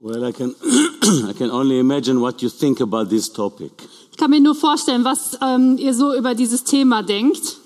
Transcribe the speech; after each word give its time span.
Well, 0.00 0.24
I 0.24 0.30
can, 0.30 0.54
I 1.28 1.32
can 1.36 1.50
only 1.50 1.80
imagine 1.80 2.20
what 2.20 2.40
you 2.40 2.48
think 2.48 2.80
about 2.80 3.10
this 3.10 3.32
topic. 3.32 3.72
Ich 4.12 4.16
kann 4.16 4.30
mir 4.30 4.40
nur 4.40 4.54
vorstellen, 4.54 5.04
was 5.04 5.36
ähm, 5.42 5.76
ihr 5.76 5.92
so 5.92 6.14
über 6.14 6.36
dieses 6.36 6.62
Thema 6.62 7.02
denkt. 7.02 7.56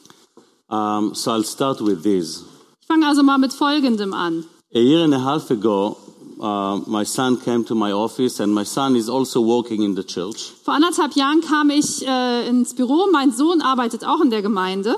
Um, 0.70 1.14
so 1.14 1.30
I'll 1.30 1.44
start 1.44 1.82
with 1.82 2.02
this. 2.02 2.42
Ich 2.80 2.86
fange 2.86 3.06
also 3.06 3.22
mal 3.22 3.36
mit 3.36 3.52
Folgendem 3.52 4.14
an. 4.14 4.46
A 4.74 4.78
year 4.78 5.04
and 5.04 5.12
a 5.12 5.18
half 5.18 5.50
ago, 5.50 5.98
uh, 6.40 6.78
my 6.86 7.04
son 7.04 7.38
came 7.38 7.66
to 7.66 7.74
my 7.74 7.92
office, 7.92 8.40
and 8.40 8.54
my 8.54 8.64
son 8.64 8.96
is 8.96 9.10
also 9.10 9.42
working 9.42 9.82
in 9.82 9.94
the 9.94 10.02
church. 10.02 10.54
Vor 10.64 10.72
anderthalb 10.72 11.14
Jahren 11.14 11.42
kam 11.42 11.68
ich 11.68 12.06
äh, 12.06 12.48
ins 12.48 12.74
Büro. 12.74 13.08
Mein 13.12 13.32
Sohn 13.32 13.60
arbeitet 13.60 14.06
auch 14.06 14.22
in 14.22 14.30
der 14.30 14.40
Gemeinde. 14.40 14.96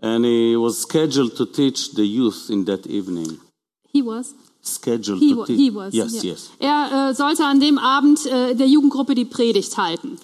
And 0.00 0.24
he 0.24 0.56
was 0.56 0.86
scheduled 0.88 1.36
to 1.36 1.46
teach 1.46 1.90
the 1.96 2.04
youth 2.04 2.48
in 2.48 2.64
that 2.66 2.86
evening. 2.86 3.40
He 3.92 4.02
was. 4.02 4.36
Scheduled 4.62 5.20
He, 5.20 5.34
to 5.34 5.44
teach. 5.44 5.56
he 5.56 5.74
was. 5.74 5.94
Yes, 5.94 6.22
ja. 6.22 6.30
yes. 6.30 6.50
Er 6.58 7.10
äh, 7.10 7.14
sollte 7.14 7.44
an 7.44 7.60
dem 7.60 7.78
Abend 7.78 8.26
äh, 8.26 8.54
der 8.54 8.66
Jugendgruppe 8.66 9.14
die 9.14 9.24
Predigt 9.24 9.76
halten. 9.76 10.18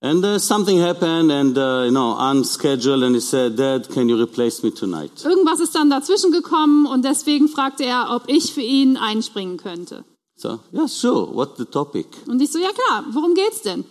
And 0.00 0.22
uh, 0.22 0.38
something 0.38 0.82
happened, 0.82 1.32
and 1.32 1.56
uh, 1.56 1.84
you 1.84 1.90
know, 1.90 2.14
unscheduled, 2.18 3.02
and 3.02 3.14
he 3.14 3.20
said, 3.20 3.56
"Dad, 3.58 3.88
can 3.88 4.06
you 4.08 4.16
replace 4.16 4.62
me 4.62 4.70
tonight?" 4.72 5.24
Irgendwas 5.24 5.60
ist 5.60 5.74
dann 5.74 5.88
dazwischen 5.88 6.30
gekommen 6.30 6.84
und 6.86 7.04
deswegen 7.06 7.48
fragte 7.48 7.84
er, 7.84 8.08
ob 8.14 8.24
ich 8.28 8.52
für 8.52 8.60
ihn 8.60 8.98
einspringen 8.98 9.56
könnte. 9.56 10.04
So, 10.36 10.58
yeah, 10.74 10.86
sure. 10.88 11.34
What's 11.34 11.56
the 11.56 11.64
topic? 11.64 12.06
Und 12.26 12.42
ich 12.42 12.52
so, 12.52 12.58
ja 12.58 12.70
klar, 12.72 13.04
worum 13.12 13.34
geht's 13.34 13.62
denn? 13.62 13.84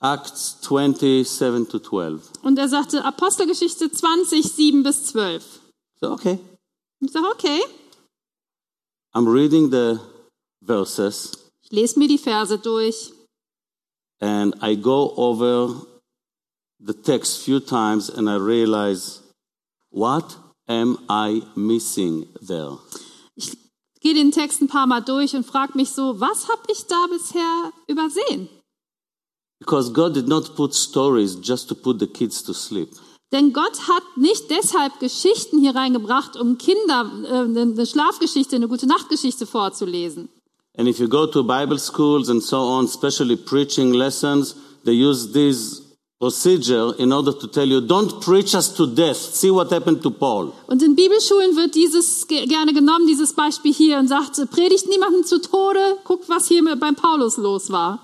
Acts 0.00 0.60
20, 0.62 1.28
7 1.28 1.68
to 1.68 1.80
12. 1.80 2.22
Und 2.42 2.58
er 2.58 2.68
sagte 2.68 3.04
Apostelgeschichte 3.04 3.90
20, 3.90 4.44
7 4.50 4.82
bis 4.84 5.04
12. 5.06 5.44
So, 6.00 6.12
okay. 6.12 6.38
Ich 7.00 7.10
sage, 7.12 7.26
okay, 7.26 7.60
I'm 9.14 9.26
reading 9.26 9.70
the 9.70 10.00
verses, 10.60 11.32
ich 11.62 11.72
lese 11.72 11.98
mir 11.98 12.08
die 12.08 12.18
Verse 12.18 12.58
durch 12.58 13.12
and 14.20 14.54
I 14.60 14.74
go 14.74 15.14
over 15.16 15.86
the 16.80 16.94
text 16.94 17.44
few 17.44 17.60
times, 17.60 18.08
and 18.08 18.28
I 18.28 18.36
realize, 18.36 19.20
what 19.90 20.36
am 20.68 20.98
I 21.08 21.42
missing 21.56 22.26
there? 22.40 22.78
Ich 23.36 23.56
gehe 24.00 24.14
den 24.14 24.30
Text 24.32 24.60
ein 24.60 24.68
paar 24.68 24.86
Mal 24.86 25.00
durch 25.00 25.34
und 25.34 25.44
frage 25.44 25.76
mich 25.76 25.90
so, 25.90 26.20
was 26.20 26.48
habe 26.48 26.62
ich 26.70 26.86
da 26.86 27.06
bisher 27.10 27.72
übersehen? 27.88 28.48
Because 29.58 29.92
God 29.92 30.14
did 30.14 30.28
not 30.28 30.54
put 30.54 30.72
stories 30.72 31.36
just 31.42 31.68
to 31.68 31.74
put 31.74 31.98
the 31.98 32.06
kids 32.06 32.42
to 32.44 32.52
sleep. 32.52 32.90
Denn 33.32 33.52
Gott 33.52 33.88
hat 33.88 34.02
nicht 34.16 34.50
deshalb 34.50 35.00
Geschichten 35.00 35.58
hier 35.58 35.74
reingebracht, 35.74 36.36
um 36.40 36.56
Kinder 36.56 37.10
äh, 37.24 37.60
eine 37.60 37.86
Schlafgeschichte, 37.86 38.56
eine 38.56 38.68
gute 38.68 38.86
Nachtgeschichte 38.86 39.46
vorzulesen. 39.46 40.28
And 40.78 40.88
if 40.88 40.98
you 40.98 41.08
go 41.08 41.26
to 41.26 41.42
Bible 41.42 41.78
schools 41.78 42.28
and 42.30 42.42
so 42.42 42.56
on, 42.58 42.84
especially 42.86 43.36
preaching 43.36 43.92
lessons, 43.92 44.54
they 44.84 44.92
use 44.94 45.32
this 45.32 45.82
procedure 46.20 46.94
in 46.98 47.12
order 47.12 47.32
to 47.32 47.46
tell 47.48 47.66
you, 47.68 47.80
don't 47.80 48.20
preach 48.20 48.54
us 48.54 48.72
to 48.74 48.86
death. 48.86 49.16
See 49.16 49.50
what 49.50 49.70
happened 49.70 50.02
to 50.02 50.10
Paul. 50.10 50.52
Und 50.66 50.82
in 50.82 50.94
Bibelschulen 50.96 51.54
wird 51.56 51.74
dieses 51.74 52.26
ge- 52.26 52.46
gerne 52.46 52.72
genommen, 52.72 53.06
dieses 53.06 53.32
Beispiel 53.34 53.72
hier, 53.72 53.98
und 53.98 54.08
sagt, 54.08 54.36
predigt 54.50 54.88
niemanden 54.88 55.24
zu 55.24 55.40
Tode, 55.40 55.80
guckt, 56.04 56.28
was 56.28 56.48
hier 56.48 56.62
beim 56.76 56.94
Paulus 56.96 57.36
los 57.36 57.70
war. 57.70 58.00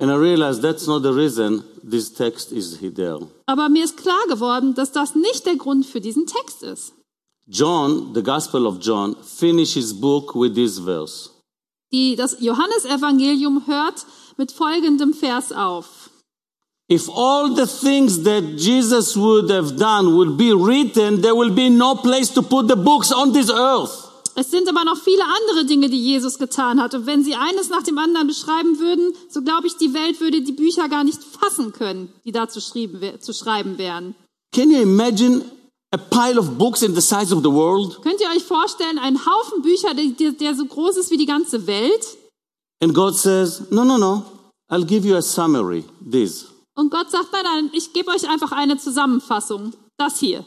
And 0.00 0.10
I 0.10 0.14
realized 0.14 0.62
that's 0.62 0.86
not 0.86 1.02
the 1.02 1.10
reason 1.12 1.64
this 1.90 2.12
text 2.12 2.52
is 2.52 2.78
there. 2.80 3.20
Aber 3.46 3.68
mir 3.68 3.84
ist 3.84 3.96
klar 3.96 4.26
geworden, 4.28 4.74
dass 4.74 4.92
das 4.92 5.14
nicht 5.14 5.46
der 5.46 5.56
Grund 5.56 5.86
für 5.86 6.00
diesen 6.00 6.26
Text 6.26 6.62
ist. 6.62 6.92
John, 7.46 8.12
the 8.14 8.22
Gospel 8.22 8.66
of 8.66 8.78
John, 8.80 9.16
finished 9.22 9.74
his 9.74 9.92
book 9.92 10.34
with 10.34 10.54
this 10.54 10.78
verse. 10.78 11.30
Die, 11.92 12.16
das 12.16 12.36
Johannesevangelium 12.40 13.66
hört 13.66 14.04
mit 14.36 14.52
folgendem 14.52 15.14
Vers 15.14 15.52
auf. 15.52 16.10
If 16.90 17.08
all 17.08 17.54
the 17.54 17.66
things 17.66 18.22
that 18.24 18.56
Jesus 18.56 19.16
would 19.16 19.50
have 19.50 19.76
done 19.76 20.14
would 20.14 20.36
be 20.38 20.52
written, 20.52 21.20
there 21.20 21.34
will 21.34 21.50
be 21.50 21.68
no 21.68 21.94
place 21.94 22.32
to 22.32 22.42
put 22.42 22.68
the 22.68 22.76
books 22.76 23.12
on 23.12 23.32
this 23.32 23.50
earth. 23.50 24.07
Es 24.38 24.52
sind 24.52 24.68
aber 24.68 24.84
noch 24.84 24.98
viele 25.02 25.24
andere 25.24 25.64
Dinge, 25.64 25.88
die 25.90 26.00
Jesus 26.00 26.38
getan 26.38 26.80
hat. 26.80 26.94
Und 26.94 27.06
wenn 27.06 27.24
sie 27.24 27.34
eines 27.34 27.70
nach 27.70 27.82
dem 27.82 27.98
anderen 27.98 28.28
beschreiben 28.28 28.78
würden, 28.78 29.12
so 29.28 29.42
glaube 29.42 29.66
ich, 29.66 29.76
die 29.78 29.92
Welt 29.94 30.20
würde 30.20 30.42
die 30.42 30.52
Bücher 30.52 30.88
gar 30.88 31.02
nicht 31.02 31.18
fassen 31.24 31.72
können, 31.72 32.12
die 32.24 32.30
da 32.30 32.48
zu, 32.48 32.60
schreiben 32.60 33.00
wären. 33.78 34.14
Can 34.54 34.70
you 34.70 34.80
imagine 34.80 35.44
a 35.92 35.96
pile 35.96 36.38
of 36.38 36.56
books 36.56 36.82
in 36.82 36.94
the 36.94 37.00
size 37.00 37.34
of 37.34 37.42
the 37.42 37.50
world? 37.50 38.00
Könnt 38.02 38.20
ihr 38.20 38.28
euch 38.30 38.44
vorstellen, 38.44 38.98
einen 39.00 39.18
Haufen 39.26 39.60
Bücher, 39.62 39.92
der, 39.94 40.04
der- 40.06 40.30
der 40.32 40.54
so 40.54 40.66
groß 40.66 40.98
ist 40.98 41.10
wie 41.10 41.16
die 41.16 41.26
ganze 41.26 41.66
Welt? 41.66 42.06
And 42.80 42.94
God 42.94 43.16
says, 43.16 43.62
no, 43.70 43.82
no, 43.84 43.98
no. 43.98 44.22
I'll 44.70 44.84
give 44.86 45.04
you 45.04 45.16
a 45.16 45.22
summary. 45.22 45.82
This. 46.08 46.46
Und 46.76 46.92
Gott 46.92 47.10
sagt, 47.10 47.32
nein, 47.32 47.42
nein, 47.42 47.70
ich 47.72 47.92
gebe 47.92 48.12
euch 48.12 48.28
einfach 48.28 48.52
eine 48.52 48.76
Zusammenfassung. 48.78 49.72
Das 49.96 50.20
hier. 50.20 50.44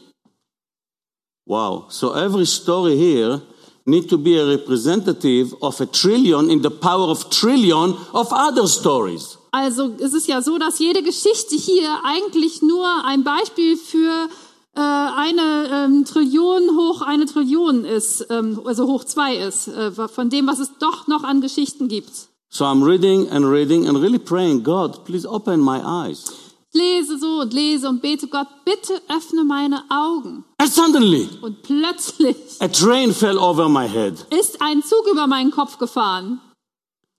Wow. 1.45 1.85
So 1.91 2.13
every 2.13 2.45
story 2.45 2.95
here 2.95 3.41
need 3.85 4.09
to 4.09 4.17
be 4.17 4.37
a 4.37 4.45
representative 4.45 5.55
of 5.61 5.79
a 5.81 5.85
trillion 5.85 6.49
in 6.49 6.61
the 6.61 6.69
power 6.69 7.09
of 7.09 7.29
trillion 7.29 7.95
of 8.13 8.31
other 8.31 8.67
stories. 8.67 9.37
Also 9.51 9.91
es 9.99 10.13
ist 10.13 10.27
ja 10.27 10.41
so, 10.41 10.57
dass 10.57 10.79
jede 10.79 11.03
Geschichte 11.03 11.55
hier 11.55 11.99
eigentlich 12.03 12.61
nur 12.61 12.87
ein 13.03 13.23
Beispiel 13.23 13.75
für 13.75 14.29
äh, 14.75 14.79
eine 14.79 15.85
ähm, 15.85 16.05
Trillion 16.05 16.77
hoch 16.77 17.01
eine 17.01 17.25
Trillion 17.25 17.83
ist, 17.83 18.25
ähm, 18.29 18.61
also 18.63 18.87
hoch 18.87 19.03
zwei 19.03 19.35
ist, 19.35 19.67
äh, 19.67 19.91
von 19.91 20.29
dem, 20.29 20.47
was 20.47 20.59
es 20.59 20.71
doch 20.79 21.07
noch 21.07 21.23
an 21.23 21.41
Geschichten 21.41 21.89
gibt. 21.89 22.29
So 22.49 22.65
I'm 22.65 22.83
reading 22.83 23.29
and 23.29 23.45
reading 23.45 23.87
and 23.87 23.97
really 23.97 24.19
praying, 24.19 24.63
God, 24.63 25.05
please 25.05 25.27
open 25.27 25.59
my 25.59 25.81
eyes. 25.83 26.25
Lese 26.73 27.17
so 27.19 27.41
und 27.41 27.53
lese 27.53 27.89
und 27.89 28.01
bete 28.01 28.27
Gott, 28.27 28.47
bitte 28.63 29.01
öffne 29.09 29.43
meine 29.43 29.83
Augen. 29.89 30.45
And 30.57 30.71
suddenly, 30.71 31.27
Und 31.41 31.63
plötzlich 31.63 32.37
a 32.61 32.67
train 32.69 33.13
fell 33.13 33.37
over 33.37 33.67
my 33.67 33.87
head. 33.89 34.25
ist 34.29 34.61
ein 34.61 34.81
Zug 34.83 35.05
über 35.11 35.27
meinen 35.27 35.51
Kopf 35.51 35.77
gefahren. 35.77 36.39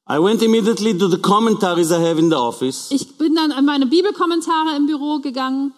I 0.08 0.18
went 0.18 0.42
immediately 0.42 0.96
to 0.98 1.06
the 1.08 1.18
commentaries 1.18 1.90
I 1.90 1.96
have 2.02 2.18
in 2.18 2.30
the 2.30 2.36
office 2.36 2.90
Ich 2.90 3.16
bin 3.18 3.34
dann 3.34 3.52
an 3.52 3.64
meine 3.64 3.86
Bibelkommentare 3.86 4.74
im 4.76 4.86
Büro 4.86 5.18
gegangen 5.20 5.72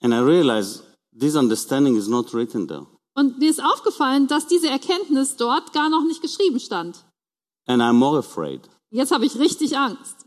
and 0.00 0.12
I 0.12 0.18
realized 0.18 0.82
this 1.18 1.36
understanding 1.36 1.96
is 1.96 2.08
not 2.08 2.32
written 2.34 2.66
there. 2.66 2.86
und 3.14 3.38
mir 3.38 3.50
ist 3.50 3.62
aufgefallen, 3.62 4.26
dass 4.26 4.46
diese 4.46 4.68
Erkenntnis 4.68 5.36
dort 5.36 5.72
gar 5.74 5.88
noch 5.90 6.04
nicht 6.04 6.22
geschrieben 6.22 6.60
stand. 6.60 7.04
And 7.66 7.80
I'm 7.82 7.94
more 7.94 8.18
afraid. 8.18 8.62
Jetzt 8.90 9.10
habe 9.12 9.26
ich 9.26 9.38
richtig 9.38 9.76
Angst. 9.76 10.25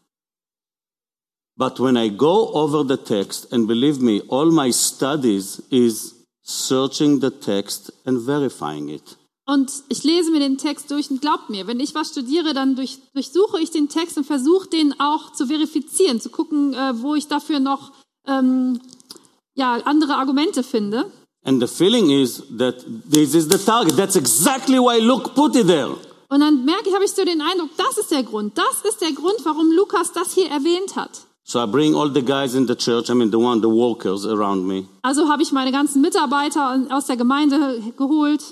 But 1.59 1.77
when 1.77 1.97
I 1.97 2.07
go 2.07 2.53
over 2.53 2.85
the 2.85 2.95
text, 2.95 3.51
and 3.51 3.67
believe 3.67 3.99
me, 3.99 4.21
all 4.29 4.49
my 4.49 4.71
studies 4.71 5.61
is 5.69 6.13
searching 6.41 7.19
the 7.19 7.31
text 7.31 7.91
and 8.05 8.21
verifying 8.21 8.87
it. 8.87 9.17
Und 9.45 9.69
ich 9.89 10.05
lese 10.05 10.31
mir 10.31 10.39
den 10.39 10.57
Text 10.57 10.89
durch 10.89 11.11
und 11.11 11.19
glaubt 11.19 11.49
mir, 11.49 11.67
wenn 11.67 11.81
ich 11.81 11.93
was 11.95 12.11
studiere, 12.11 12.53
dann 12.53 12.77
durch, 12.77 12.99
durchsuche 13.13 13.59
ich 13.59 13.71
den 13.71 13.89
Text 13.89 14.17
und 14.17 14.23
versuche 14.23 14.69
den 14.69 14.97
auch 15.01 15.33
zu 15.33 15.47
verifizieren, 15.47 16.21
zu 16.21 16.29
gucken, 16.29 16.73
äh, 16.73 16.93
wo 17.01 17.15
ich 17.15 17.27
dafür 17.27 17.59
noch 17.59 17.91
ähm, 18.25 18.79
ja, 19.55 19.81
andere 19.83 20.15
Argumente 20.15 20.63
finde. 20.63 21.11
And 21.43 21.59
the 21.59 21.67
feeling 21.67 22.09
is 22.09 22.41
that 22.57 22.85
this 23.11 23.35
is 23.35 23.49
the 23.49 23.57
target. 23.57 23.97
That's 23.97 24.15
exactly 24.15 24.77
why 24.77 25.01
Luke 25.01 25.31
put 25.35 25.57
it 25.57 25.67
there. 25.67 25.97
Und 26.29 26.39
dann 26.39 26.63
merke 26.63 26.87
ich, 26.87 26.95
habe 26.95 27.03
ich 27.03 27.11
so 27.11 27.25
den 27.25 27.41
Eindruck, 27.41 27.71
das 27.75 27.97
ist 27.97 28.11
der 28.11 28.23
Grund. 28.23 28.57
Das 28.57 28.89
ist 28.89 29.01
der 29.01 29.11
Grund, 29.11 29.43
warum 29.43 29.73
Lukas 29.73 30.13
das 30.13 30.33
hier 30.33 30.47
erwähnt 30.47 30.95
hat. 30.95 31.25
So 31.49 31.59
I 31.59 31.65
bring 31.65 31.95
all 31.95 32.09
the 32.09 32.21
guys 32.21 32.53
in 32.53 32.67
the 32.67 32.75
church, 32.75 33.09
I 33.09 33.15
mean 33.15 33.31
the 33.31 33.39
one, 33.39 33.59
the 33.59 33.69
workers 33.69 34.23
around 34.23 34.67
me. 34.67 34.87
Also 35.01 35.27
habe 35.27 35.41
ich 35.41 35.51
meine 35.51 35.71
ganzen 35.71 35.99
Mitarbeiter 35.99 36.85
aus 36.91 37.07
der 37.07 37.17
Gemeinde 37.17 37.81
geholt 37.97 38.43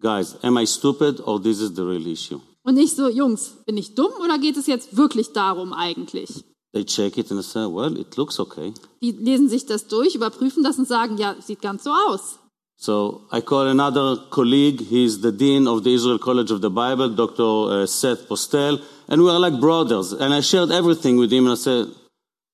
Guys, 0.00 0.36
am 0.42 0.56
I 0.56 0.64
stupid 0.64 1.20
or 1.26 1.40
this 1.42 1.60
is 1.60 1.74
the 1.74 1.82
real 1.82 2.06
issue? 2.06 2.40
und 2.62 2.76
ich 2.78 2.94
so, 2.94 3.08
Jungs, 3.08 3.56
bin 3.66 3.76
ich 3.76 3.96
dumm 3.96 4.12
oder 4.22 4.38
geht 4.38 4.56
es 4.56 4.68
jetzt 4.68 4.96
wirklich 4.96 5.32
darum 5.32 5.72
eigentlich? 5.72 6.44
They 6.72 6.84
check 6.84 7.18
it 7.18 7.32
and 7.32 7.42
say, 7.42 7.66
well, 7.66 7.98
it 7.98 8.16
looks 8.16 8.38
okay. 8.38 8.72
Die 9.02 9.10
lesen 9.10 9.48
sich 9.48 9.66
das 9.66 9.88
durch, 9.88 10.14
überprüfen 10.14 10.62
das 10.62 10.78
und 10.78 10.86
sagen, 10.86 11.18
ja, 11.18 11.34
sieht 11.40 11.60
ganz 11.60 11.82
so 11.82 11.90
aus. 11.90 12.38
So 12.76 13.22
I 13.32 13.40
call 13.40 13.66
another 13.66 14.16
colleague. 14.30 14.80
He's 14.80 15.20
the 15.20 15.32
dean 15.32 15.66
of 15.66 15.82
the 15.82 15.92
Israel 15.92 16.20
College 16.20 16.52
of 16.52 16.60
the 16.62 16.70
Bible, 16.70 17.10
Dr. 17.16 17.82
Uh, 17.82 17.86
Seth 17.86 18.28
Postel, 18.28 18.78
and 19.08 19.20
we 19.20 19.28
are 19.28 19.40
like 19.40 19.60
brothers. 19.60 20.12
And 20.12 20.32
I 20.32 20.40
shared 20.40 20.70
everything 20.70 21.18
with 21.18 21.32
him. 21.32 21.46
And 21.46 21.52
I 21.52 21.56
said, 21.56 21.86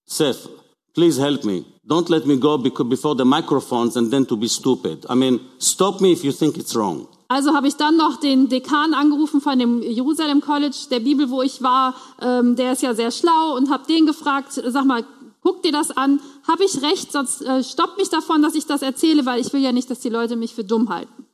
Seth, 0.08 0.48
please 0.94 1.20
help 1.20 1.44
me. 1.44 1.64
Don't 1.86 2.08
let 2.08 2.26
me 2.26 2.36
go 2.36 2.58
before 2.58 3.14
the 3.14 3.24
microphones 3.24 3.96
and 3.96 4.10
then 4.10 4.26
to 4.26 4.36
be 4.36 4.48
stupid. 4.48 5.06
I 5.08 5.14
mean, 5.14 5.40
stop 5.58 6.00
me 6.00 6.12
if 6.12 6.24
you 6.24 6.32
think 6.32 6.56
it's 6.56 6.74
wrong. 6.74 7.06
Also 7.28 7.52
habe 7.52 7.68
ich 7.68 7.76
dann 7.76 7.98
noch 7.98 8.18
den 8.20 8.48
Dekan 8.48 8.94
angerufen 8.94 9.42
von 9.42 9.58
dem 9.58 9.82
Jerusalem 9.82 10.40
College 10.40 10.86
der 10.90 11.00
Bibel, 11.00 11.30
wo 11.30 11.42
ich 11.42 11.62
war. 11.62 11.94
Ähm, 12.22 12.56
der 12.56 12.72
ist 12.72 12.82
ja 12.82 12.94
sehr 12.94 13.10
schlau 13.10 13.54
und 13.54 13.70
habe 13.70 13.86
den 13.86 14.06
gefragt, 14.06 14.52
sag 14.52 14.86
mal, 14.86 15.04
guck 15.42 15.62
dir 15.62 15.72
das 15.72 15.90
an. 15.90 16.20
Habe 16.46 16.64
ich 16.64 16.80
recht, 16.80 17.12
sonst 17.12 17.42
äh, 17.42 17.62
stopp 17.62 17.98
mich 17.98 18.08
davon, 18.08 18.40
dass 18.40 18.54
ich 18.54 18.64
das 18.64 18.80
erzähle, 18.80 19.26
weil 19.26 19.40
ich 19.40 19.52
will 19.52 19.60
ja 19.60 19.72
nicht, 19.72 19.90
dass 19.90 20.00
die 20.00 20.08
Leute 20.08 20.36
mich 20.36 20.54
für 20.54 20.64
dumm 20.64 20.88
halten. 20.88 21.26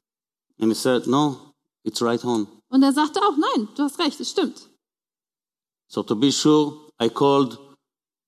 And 0.61 0.73
he 0.73 0.75
said, 0.75 1.07
no, 1.07 1.37
it's 1.85 2.03
right 2.03 2.25
on. 2.25 2.49
Und 2.69 2.83
er 2.83 2.93
sagte 2.93 3.21
auch, 3.21 3.37
nein, 3.37 3.69
du 3.77 3.85
hast 3.85 4.01
recht, 4.01 4.19
es 4.19 4.31
stimmt. 4.31 4.69
So 5.87 6.03
to 6.03 6.17
be 6.17 6.33
sure, 6.33 6.75
I 7.01 7.09
called 7.09 7.57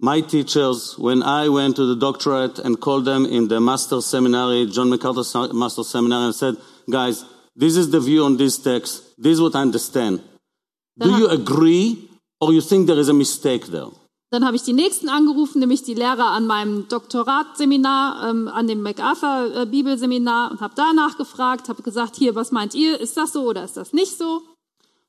my 0.00 0.20
teachers 0.20 0.98
when 0.98 1.22
I 1.22 1.48
went 1.48 1.76
to 1.76 1.86
the 1.86 1.96
doctorate 1.96 2.58
and 2.58 2.80
called 2.80 3.04
them 3.04 3.24
in 3.24 3.48
the 3.48 3.60
master 3.60 4.00
seminary, 4.00 4.66
John 4.66 4.90
MacArthur 4.90 5.52
Master 5.54 5.82
Seminary, 5.82 6.26
and 6.26 6.34
said, 6.34 6.56
guys, 6.90 7.24
this 7.54 7.76
is 7.76 7.90
the 7.90 8.00
view 8.00 8.24
on 8.24 8.36
this 8.36 8.58
text. 8.58 9.02
This 9.16 9.34
is 9.34 9.40
what 9.40 9.54
I 9.54 9.62
understand. 9.62 10.20
Do 10.98 11.10
you 11.10 11.28
agree 11.28 12.08
or 12.40 12.52
you 12.52 12.60
think 12.60 12.86
there 12.86 12.98
is 12.98 13.08
a 13.08 13.14
mistake 13.14 13.66
there? 13.66 13.90
Dann 14.32 14.44
habe 14.44 14.56
ich 14.56 14.64
die 14.64 14.72
nächsten 14.72 15.08
angerufen, 15.08 15.60
nämlich 15.60 15.84
die 15.84 15.94
Lehrer 15.94 16.30
an 16.32 16.46
meinem 16.46 16.88
Doktoratseminar, 16.88 18.28
ähm, 18.28 18.48
an 18.48 18.66
dem 18.66 18.82
MacArthur 18.82 19.54
äh, 19.54 19.66
Bibelseminar 19.66 20.50
und 20.50 20.60
habe 20.60 20.74
da 20.74 20.92
nachgefragt, 20.92 21.68
habe 21.68 21.82
gesagt, 21.82 22.16
hier, 22.16 22.34
was 22.34 22.50
meint 22.50 22.74
ihr, 22.74 23.00
ist 23.00 23.16
das 23.16 23.32
so 23.32 23.44
oder 23.44 23.64
ist 23.64 23.76
das 23.76 23.92
nicht 23.92 24.18
so? 24.18 24.42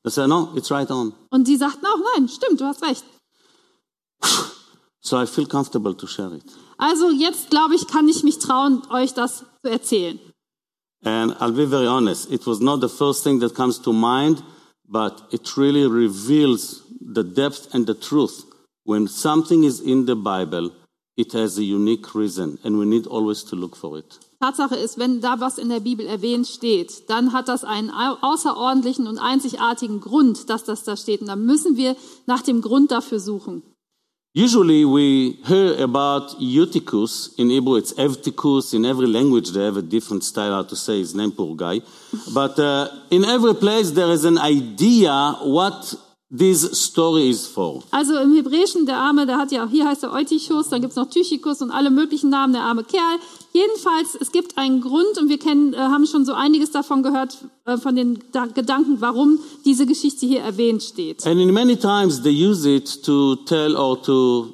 They 0.04 0.12
said, 0.12 0.30
no, 0.30 0.54
it's 0.56 0.70
right 0.70 0.90
on. 0.92 1.14
Und 1.32 1.48
die 1.48 1.58
sagten 1.58 1.86
auch, 1.88 2.00
nein, 2.16 2.30
stimmt, 2.30 2.62
du 2.62 2.66
hast 2.66 2.84
recht. 2.84 3.04
So 5.08 5.16
I 5.18 5.26
feel 5.26 5.48
comfortable 5.48 5.94
to 5.96 6.06
share 6.06 6.34
it. 6.36 6.44
Also 6.78 7.10
jetzt, 7.12 7.50
glaube 7.50 7.76
ich, 7.76 7.88
kann 7.88 8.10
ich 8.10 8.24
mich 8.24 8.40
trauen, 8.40 8.82
euch 8.92 9.14
das 9.14 9.46
zu 9.64 9.70
erzählen. 9.72 10.20
And 11.06 11.32
I'll 11.40 11.54
be 11.54 11.66
very 11.68 11.88
honest, 11.88 12.30
it 12.30 12.46
was 12.46 12.60
not 12.60 12.82
the 12.82 12.90
first 12.90 13.24
thing 13.24 13.40
that 13.40 13.54
comes 13.56 13.80
to 13.84 13.94
mind, 13.94 14.44
but 14.86 15.14
it 15.32 15.56
really 15.56 15.86
reveals 15.86 16.84
the 17.00 17.24
depth 17.24 17.74
and 17.74 17.88
the 17.88 17.94
truth. 17.94 18.46
When 18.84 19.08
something 19.08 19.64
is 19.64 19.80
in 19.80 20.06
the 20.08 20.16
Bible, 20.16 20.72
it 21.16 21.34
has 21.34 21.58
a 21.58 21.64
unique 21.64 22.14
reason, 22.14 22.58
and 22.64 22.78
we 22.78 22.86
need 22.86 23.08
always 23.08 23.44
to 23.46 23.56
look 23.56 23.78
for 23.78 23.98
it. 23.98 24.20
Tatsache 24.42 24.76
ist, 24.76 24.98
wenn 24.98 25.22
da 25.22 25.40
was 25.40 25.58
in 25.58 25.70
der 25.70 25.80
Bibel 25.80 26.06
erwähnt 26.06 26.48
steht, 26.48 27.10
dann 27.10 27.32
hat 27.32 27.48
das 27.48 27.64
einen 27.64 27.90
au- 27.92 28.18
außerordentlichen 28.22 29.08
und 29.08 29.20
einzigartigen 29.20 30.00
Grund, 30.02 30.50
dass 30.50 30.64
das 30.66 30.84
da 30.84 30.96
steht. 30.98 31.22
Und 31.22 31.28
dann 31.28 31.46
müssen 31.46 31.78
wir 31.78 31.96
nach 32.28 32.42
dem 32.42 32.62
Grund 32.62 32.92
dafür 32.92 33.20
suchen. 33.20 33.64
Usually 34.38 34.86
we 34.86 35.32
hear 35.48 35.82
about 35.82 36.40
Eutychus. 36.40 37.34
In 37.40 37.50
Hebrew 37.50 37.78
it's 37.78 37.92
Evtychus. 37.94 38.76
In 38.76 38.86
every 38.86 39.08
language 39.08 39.50
they 39.50 39.64
have 39.66 39.78
a 39.78 39.82
different 39.82 40.24
style 40.24 40.52
how 40.52 40.62
to 40.62 40.76
say 40.76 41.00
his 41.00 41.16
name, 41.16 41.32
poor 41.32 41.56
guy. 41.56 41.82
But 42.36 42.60
uh, 42.60 42.88
in 43.10 43.26
every 43.26 43.56
place 43.56 43.90
there 43.90 44.12
is 44.12 44.26
an 44.26 44.38
idea 44.38 45.34
what 45.42 45.92
this 46.30 46.62
story 46.74 47.30
is 47.30 47.48
for. 47.48 47.84
Also 47.92 48.18
im 48.18 48.36
Hebräischen, 48.36 48.86
der 48.86 48.98
Arme, 48.98 49.26
der 49.26 49.38
hat 49.38 49.52
ja, 49.52 49.68
hier 49.68 49.86
heißt 49.88 50.04
er 50.04 50.14
Eutychus, 50.14 50.70
dann 50.70 50.82
gibt's 50.82 50.96
noch 50.96 51.10
Tychicus 51.10 51.62
und 51.62 51.72
alle 51.72 51.90
möglichen 51.90 52.30
Namen, 52.30 52.54
der 52.54 52.64
arme 52.64 52.84
Kerl. 52.84 53.20
Jedenfalls, 53.54 54.18
es 54.20 54.32
gibt 54.32 54.58
einen 54.58 54.82
Grund 54.82 55.18
und 55.20 55.30
wir 55.30 55.40
kennen, 55.40 55.74
äh, 55.74 55.78
haben 55.78 56.06
schon 56.06 56.26
so 56.26 56.34
einiges 56.34 56.72
davon 56.72 57.02
gehört, 57.02 57.38
äh, 57.66 57.78
von 57.78 57.96
den 57.96 58.20
da 58.32 58.46
Gedanken, 58.46 59.00
warum 59.00 59.40
diese 59.66 59.86
Geschichte 59.86 60.26
hier 60.26 60.42
erwähnt 60.42 60.84
steht. 60.84 61.26
And 61.26 61.40
in 61.40 61.54
many 61.54 61.78
times 61.78 62.22
they 62.22 62.32
use 62.32 62.68
it 62.70 63.04
to 63.04 63.36
tell 63.46 63.76
or 63.76 64.02
to 64.04 64.54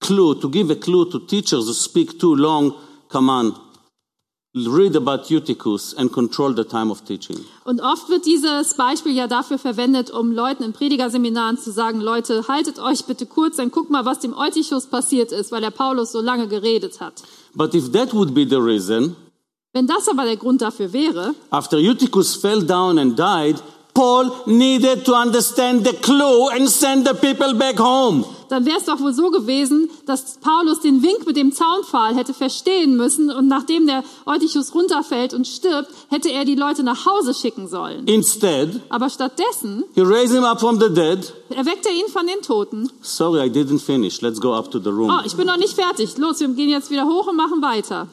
clue, 0.00 0.34
to 0.40 0.48
give 0.48 0.72
a 0.72 0.76
clue 0.76 1.04
to 1.10 1.18
teachers 1.18 1.66
who 1.66 1.72
speak 1.72 2.18
too 2.18 2.34
long. 2.34 2.74
Come 3.10 3.30
on, 3.30 3.54
read 4.54 4.96
about 4.96 5.30
Eutychus 5.30 5.94
and 5.96 6.12
control 6.12 6.54
the 6.54 6.64
time 6.64 6.90
of 6.90 7.02
teaching. 7.04 7.38
Und 7.64 7.80
oft 7.80 8.08
wird 8.08 8.26
dieses 8.26 8.74
Beispiel 8.74 9.12
ja 9.12 9.26
dafür 9.26 9.58
verwendet, 9.58 10.10
um 10.10 10.32
Leuten 10.32 10.64
in 10.64 10.72
Predigerseminaren 10.72 11.56
zu 11.56 11.70
sagen, 11.70 12.00
Leute, 12.00 12.46
haltet 12.48 12.80
euch 12.80 13.04
bitte 13.04 13.26
kurz, 13.26 13.56
dann 13.56 13.70
guck 13.70 13.90
mal, 13.90 14.04
was 14.04 14.18
dem 14.18 14.36
Eutychus 14.36 14.86
passiert 14.86 15.30
ist, 15.30 15.52
weil 15.52 15.60
der 15.60 15.70
Paulus 15.70 16.10
so 16.12 16.20
lange 16.20 16.48
geredet 16.48 17.00
hat. 17.00 17.22
But 17.54 17.74
if 17.74 17.92
that 17.92 18.12
would 18.12 18.34
be 18.34 18.46
the 18.48 18.56
reason, 18.56 19.16
Wenn 19.72 19.86
das 19.86 20.08
aber 20.08 20.24
der 20.24 20.36
Grund 20.36 20.62
dafür 20.62 20.92
wäre, 20.92 21.34
after 21.50 21.76
Eutychus 21.76 22.34
fell 22.34 22.64
down 22.64 22.98
and 22.98 23.16
died, 23.16 23.62
Paul 23.94 24.32
needed 24.46 25.04
to 25.04 25.14
understand 25.14 25.86
the 25.86 25.94
clue 25.94 26.48
and 26.50 26.68
send 26.68 27.06
the 27.06 27.14
people 27.14 27.54
back 27.54 27.78
home. 27.78 28.24
Dann 28.50 28.66
wäre 28.66 28.78
es 28.78 28.84
doch 28.84 29.00
wohl 29.00 29.12
so 29.14 29.30
gewesen, 29.30 29.88
dass 30.06 30.38
Paulus 30.40 30.80
den 30.80 31.02
Wink 31.02 31.26
mit 31.26 31.36
dem 31.36 31.52
Zaunpfahl 31.52 32.14
hätte 32.14 32.34
verstehen 32.34 32.96
müssen 32.96 33.30
und 33.30 33.48
nachdem 33.48 33.86
der 33.86 34.02
Eutychus 34.26 34.74
runterfällt 34.74 35.34
und 35.34 35.46
stirbt, 35.46 35.88
hätte 36.08 36.30
er 36.30 36.44
die 36.44 36.56
Leute 36.56 36.82
nach 36.82 37.06
Hause 37.06 37.32
schicken 37.34 37.68
sollen. 37.68 38.06
Instead, 38.06 38.80
Aber 38.88 39.08
stattdessen 39.08 39.84
he 39.94 40.02
raised 40.02 40.34
him 40.34 40.44
up 40.44 40.60
from 40.60 40.80
the 40.80 40.88
dead. 40.92 41.32
erweckt 41.50 41.86
er 41.86 41.92
ihn 41.92 42.08
von 42.12 42.26
den 42.26 42.42
Toten. 42.42 42.90
Sorry, 43.02 43.46
I 43.46 43.50
didn't 43.50 43.80
finish. 43.80 44.20
Let's 44.20 44.40
go 44.40 44.54
up 44.54 44.70
to 44.70 44.78
the 44.78 44.90
room. 44.90 45.10
Oh, 45.10 45.20
ich 45.24 45.36
bin 45.36 45.46
noch 45.46 45.56
nicht 45.56 45.74
fertig. 45.74 46.18
Los, 46.18 46.40
wir 46.40 46.48
gehen 46.48 46.70
jetzt 46.70 46.90
wieder 46.90 47.06
hoch 47.06 47.28
und 47.28 47.36
machen 47.36 47.62
weiter. 47.62 48.08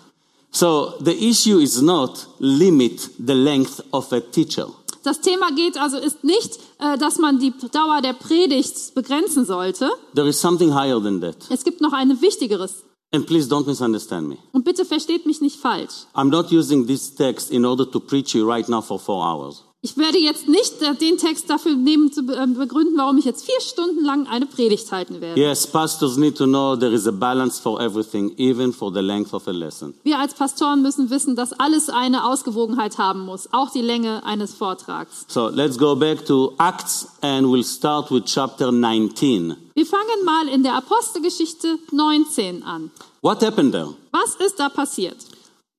So 0.51 0.94
the 1.04 1.12
issue 1.30 1.60
is 1.60 1.81
not 1.81 2.28
limit 2.39 3.10
the 3.19 3.34
length 3.34 3.84
of 3.92 4.12
a 4.13 4.19
teacher. 4.19 4.68
Das 5.07 5.21
Thema 5.21 5.51
geht 5.51 5.77
also 5.77 5.95
ist 5.95 6.25
nicht, 6.25 6.59
äh, 6.80 6.98
dass 6.98 7.18
man 7.18 7.39
die 7.39 7.54
Dauer 7.71 8.01
der 8.01 8.12
Predigt 8.12 8.94
begrenzen 8.94 9.45
sollte. 9.45 9.89
There 10.15 10.27
is 10.27 10.42
something 10.42 10.75
higher 10.75 11.01
than 11.01 11.21
that. 11.21 11.38
Es 11.50 11.63
gibt 11.63 11.80
noch 11.80 11.94
eine 11.94 12.21
wichtigeres. 12.21 12.83
And 13.13 13.25
please 13.25 13.48
don't 13.50 13.65
misunderstand 13.65 14.27
me. 14.27 14.38
Und 14.51 14.65
bitte 14.65 14.83
versteht 14.83 15.25
mich 15.25 15.39
nicht 15.39 15.62
falsch. 15.62 16.07
I'm 16.13 16.30
not 16.30 16.51
using 16.51 16.86
this 16.86 17.15
text 17.15 17.51
in 17.51 17.63
order 17.63 17.89
to 17.89 18.01
preach 18.01 18.36
you 18.36 18.45
right 18.45 18.68
now 18.68 18.81
for 18.81 19.00
four 19.00 19.24
hours. 19.24 19.63
Ich 19.83 19.95
werde 19.95 20.18
jetzt 20.18 20.47
nicht 20.47 20.81
äh, 20.81 20.95
den 20.95 21.18
Text 21.19 21.51
dafür 21.51 21.75
nehmen, 21.75 22.12
zu 22.12 22.24
be- 22.24 22.35
äh, 22.35 22.47
begründen, 22.47 22.97
warum 22.97 23.19
ich 23.19 23.25
jetzt 23.25 23.45
vier 23.45 23.62
Stunden 23.62 24.03
lang 24.03 24.25
eine 24.25 24.47
Predigt 24.47 24.91
halten 24.91 25.21
werde. 25.21 25.39
Yes, 25.39 25.68
pastors 25.68 26.18
need 26.18 26.35
to 26.35 26.45
know 26.45 26.75
there 26.75 26.91
is 26.91 27.06
a 27.07 27.12
balance 27.12 27.62
for 27.62 27.79
everything, 27.79 28.33
even 28.38 28.74
for 28.74 28.91
the 28.91 29.01
length 29.01 29.35
of 29.35 29.47
a 29.47 29.51
lesson. 29.51 29.94
Wir 30.03 30.18
als 30.18 30.33
Pastoren 30.33 30.81
müssen 30.81 31.12
wissen, 31.12 31.35
dass 31.35 31.53
alles 31.53 31.89
eine 31.89 32.25
Ausgewogenheit 32.25 32.97
haben 32.97 33.24
muss, 33.24 33.50
auch 33.53 33.69
die 33.69 33.83
Länge 33.83 34.25
eines 34.25 34.56
Vortrags. 34.56 35.25
So 35.27 35.47
let's 35.50 35.77
go 35.77 35.95
back 35.95 36.25
to 36.25 36.53
Acts 36.57 37.09
and 37.21 37.45
we'll 37.45 37.63
start 37.63 38.09
with 38.09 38.24
chapter 38.25 38.71
19. 38.71 39.56
Wir 39.75 39.85
fangen 39.85 40.25
mal 40.25 40.47
in 40.47 40.63
der 40.63 40.74
Apostelgeschichte 40.75 41.77
19 41.91 42.63
an. 42.63 42.89
What 43.21 43.44
happened 43.44 43.74
there? 43.74 43.94
Was 44.12 44.35
ist 44.44 44.59
da 44.59 44.69
passiert? 44.69 45.18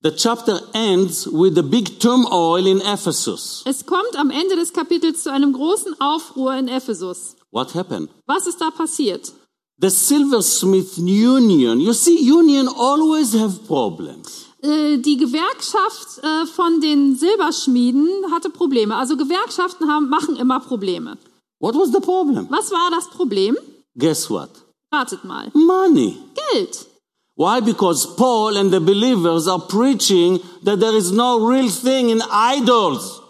The 0.01 0.13
chapter 0.15 0.61
ends 0.75 1.27
with 1.27 1.59
a 1.59 1.63
big 1.63 1.99
turmoil 1.99 2.65
in 2.67 2.81
Ephesus. 2.81 3.63
Es 3.67 3.85
kommt 3.85 4.15
am 4.17 4.31
Ende 4.31 4.55
des 4.55 4.73
Kapitels 4.73 5.25
zu 5.25 5.33
einem 5.33 5.53
großen 5.53 6.01
Aufruhr 6.01 6.55
in 6.55 6.69
Ephesus. 6.69 7.35
What 7.51 7.75
happened? 7.75 8.09
Was 8.27 8.47
ist 8.47 8.61
da 8.61 8.71
passiert? 8.71 9.33
The 9.81 9.91
silversmith 9.91 10.99
union. 10.99 11.81
You 11.81 11.93
see, 11.93 12.17
union 12.31 12.69
always 12.69 13.35
have 13.35 13.59
problems. 13.67 14.47
Äh, 14.63 14.99
Die 14.99 15.17
Gewerkschaft 15.17 16.19
äh, 16.23 16.47
von 16.47 16.81
den 16.81 17.17
Silberschmieden 17.17 18.09
hatte 18.33 18.51
Probleme. 18.51 18.95
Also 18.95 19.17
Gewerkschaften 19.17 19.89
haben, 19.89 20.09
machen 20.09 20.37
immer 20.37 20.61
Probleme. 20.61 21.19
What 21.61 21.75
was 21.75 21.91
the 21.93 22.01
problem? 22.01 22.47
Was 22.51 22.71
war 22.71 22.91
das 22.93 23.09
Problem? 23.11 23.57
Guess 23.97 24.31
what? 24.31 24.51
Ratet 24.93 25.25
mal. 25.25 25.51
Money. 25.55 26.17
Geld. 26.53 26.87
Why? 27.39 27.61
Because 27.61 28.05
Paul 28.17 28.57
and 28.57 28.73
the 28.73 28.81
believers 28.81 29.47
are 29.47 29.61
preaching 29.61 30.41
that 30.65 30.81
there 30.81 30.97
is 30.97 31.13
no 31.13 31.39
real 31.39 31.71
thing 31.71 32.11
in 32.11 32.21
idols. 32.33 33.21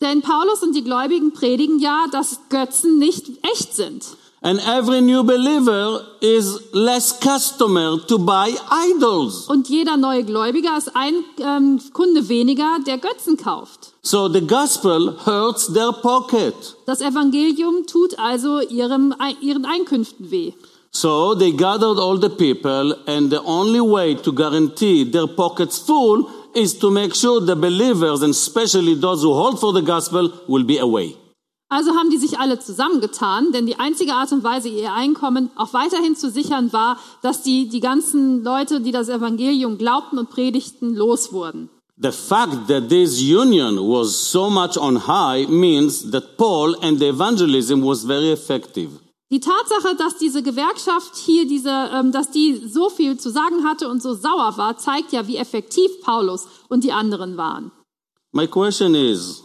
Denn 0.00 0.22
Paulus 0.22 0.62
und 0.62 0.74
die 0.74 0.82
Gläubigen 0.82 1.34
predigen 1.34 1.78
ja, 1.78 2.06
dass 2.10 2.38
Götzen 2.48 2.98
nicht 2.98 3.26
echt 3.42 3.76
sind. 3.76 4.06
And 4.40 4.58
every 4.66 5.02
new 5.02 5.22
believer 5.22 6.00
is 6.22 6.60
less 6.72 7.12
customer 7.12 7.98
to 8.06 8.18
buy 8.18 8.54
idols. 8.70 9.48
Und 9.48 9.68
jeder 9.68 9.98
neue 9.98 10.24
Gläubiger 10.24 10.78
ist 10.78 10.96
ein 10.96 11.24
ähm, 11.38 11.78
Kunde 11.92 12.26
weniger, 12.30 12.78
der 12.86 12.96
Götzen 12.96 13.36
kauft. 13.36 13.92
So 14.00 14.28
the 14.28 14.40
gospel 14.40 15.14
hurts 15.26 15.70
their 15.74 15.92
pocket. 15.92 16.54
Das 16.86 17.02
Evangelium 17.02 17.86
tut 17.86 18.18
also 18.18 18.60
ihrem, 18.60 19.12
ihren 19.42 19.66
Einkünften 19.66 20.30
weh. 20.30 20.54
So 20.90 21.34
they 21.34 21.52
gathered 21.52 21.98
all 21.98 22.18
the 22.18 22.30
people, 22.30 22.94
and 23.06 23.30
the 23.30 23.42
only 23.44 23.80
way 23.80 24.14
to 24.14 24.32
guarantee 24.32 25.04
their 25.04 25.26
pockets 25.26 25.78
full 25.78 26.30
is 26.54 26.78
to 26.78 26.90
make 26.90 27.14
sure 27.14 27.40
the 27.40 27.56
believers, 27.56 28.22
and 28.22 28.30
especially 28.30 28.94
those 28.94 29.22
who 29.22 29.32
hold 29.32 29.60
for 29.60 29.72
the 29.72 29.82
gospel, 29.82 30.32
will 30.48 30.64
be 30.64 30.78
away. 30.78 31.16
Also 31.70 31.90
haben 31.92 32.08
die 32.08 32.16
sich 32.16 32.38
alle 32.38 32.58
zusammengetan, 32.58 33.52
denn 33.52 33.66
die 33.66 33.78
einzige 33.78 34.14
Art 34.14 34.32
und 34.32 34.42
Weise, 34.42 34.70
ihr 34.70 34.94
Einkommen 34.94 35.50
auch 35.54 35.74
weiterhin 35.74 36.16
zu 36.16 36.30
sichern, 36.30 36.72
war, 36.72 36.96
dass 37.20 37.42
die, 37.42 37.68
die 37.68 37.80
ganzen 37.80 38.42
Leute, 38.42 38.80
die 38.80 38.90
das 38.90 39.10
Evangelium 39.10 39.76
glaubten 39.76 40.18
und 40.18 40.30
predigten, 40.30 40.94
los 40.94 41.30
wurden. 41.30 41.68
The 42.00 42.12
fact 42.12 42.68
that 42.68 42.88
this 42.88 43.20
union 43.20 43.76
was 43.76 44.30
so 44.30 44.48
much 44.48 44.78
on 44.78 45.06
high 45.06 45.46
means 45.48 46.10
that 46.12 46.38
Paul 46.38 46.74
and 46.80 46.98
the 46.98 47.08
evangelism 47.08 47.84
was 47.84 48.04
very 48.04 48.30
effective. 48.32 48.88
Die 49.30 49.40
Tatsache, 49.40 49.94
dass 49.96 50.16
diese 50.16 50.42
Gewerkschaft 50.42 51.16
hier, 51.16 51.46
diese, 51.46 51.90
ähm, 51.92 52.12
dass 52.12 52.30
die 52.30 52.56
so 52.66 52.88
viel 52.88 53.18
zu 53.18 53.30
sagen 53.30 53.64
hatte 53.64 53.88
und 53.88 54.02
so 54.02 54.14
sauer 54.14 54.56
war, 54.56 54.78
zeigt 54.78 55.12
ja, 55.12 55.26
wie 55.26 55.36
effektiv 55.36 55.90
Paulus 56.02 56.48
und 56.68 56.82
die 56.82 56.92
anderen 56.92 57.36
waren. 57.36 57.70
My 58.32 58.46
question 58.46 58.94
is, 58.94 59.42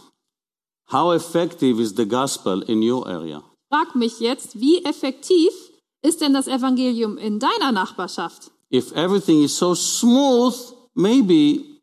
how 0.90 1.12
effective 1.12 1.80
is 1.82 1.94
the 1.96 2.06
gospel 2.08 2.62
in 2.62 2.82
your 2.82 3.06
area? 3.06 3.42
Frag 3.70 3.94
mich 3.94 4.20
jetzt, 4.20 4.58
wie 4.58 4.82
effektiv 4.84 5.52
ist 6.02 6.22
denn 6.22 6.32
das 6.32 6.46
Evangelium 6.46 7.18
in 7.18 7.38
deiner 7.38 7.72
Nachbarschaft? 7.72 8.50
If 8.70 8.92
everything 8.92 9.42
is 9.42 9.56
so 9.56 9.74
smooth, 9.74 10.54
maybe 10.94 11.73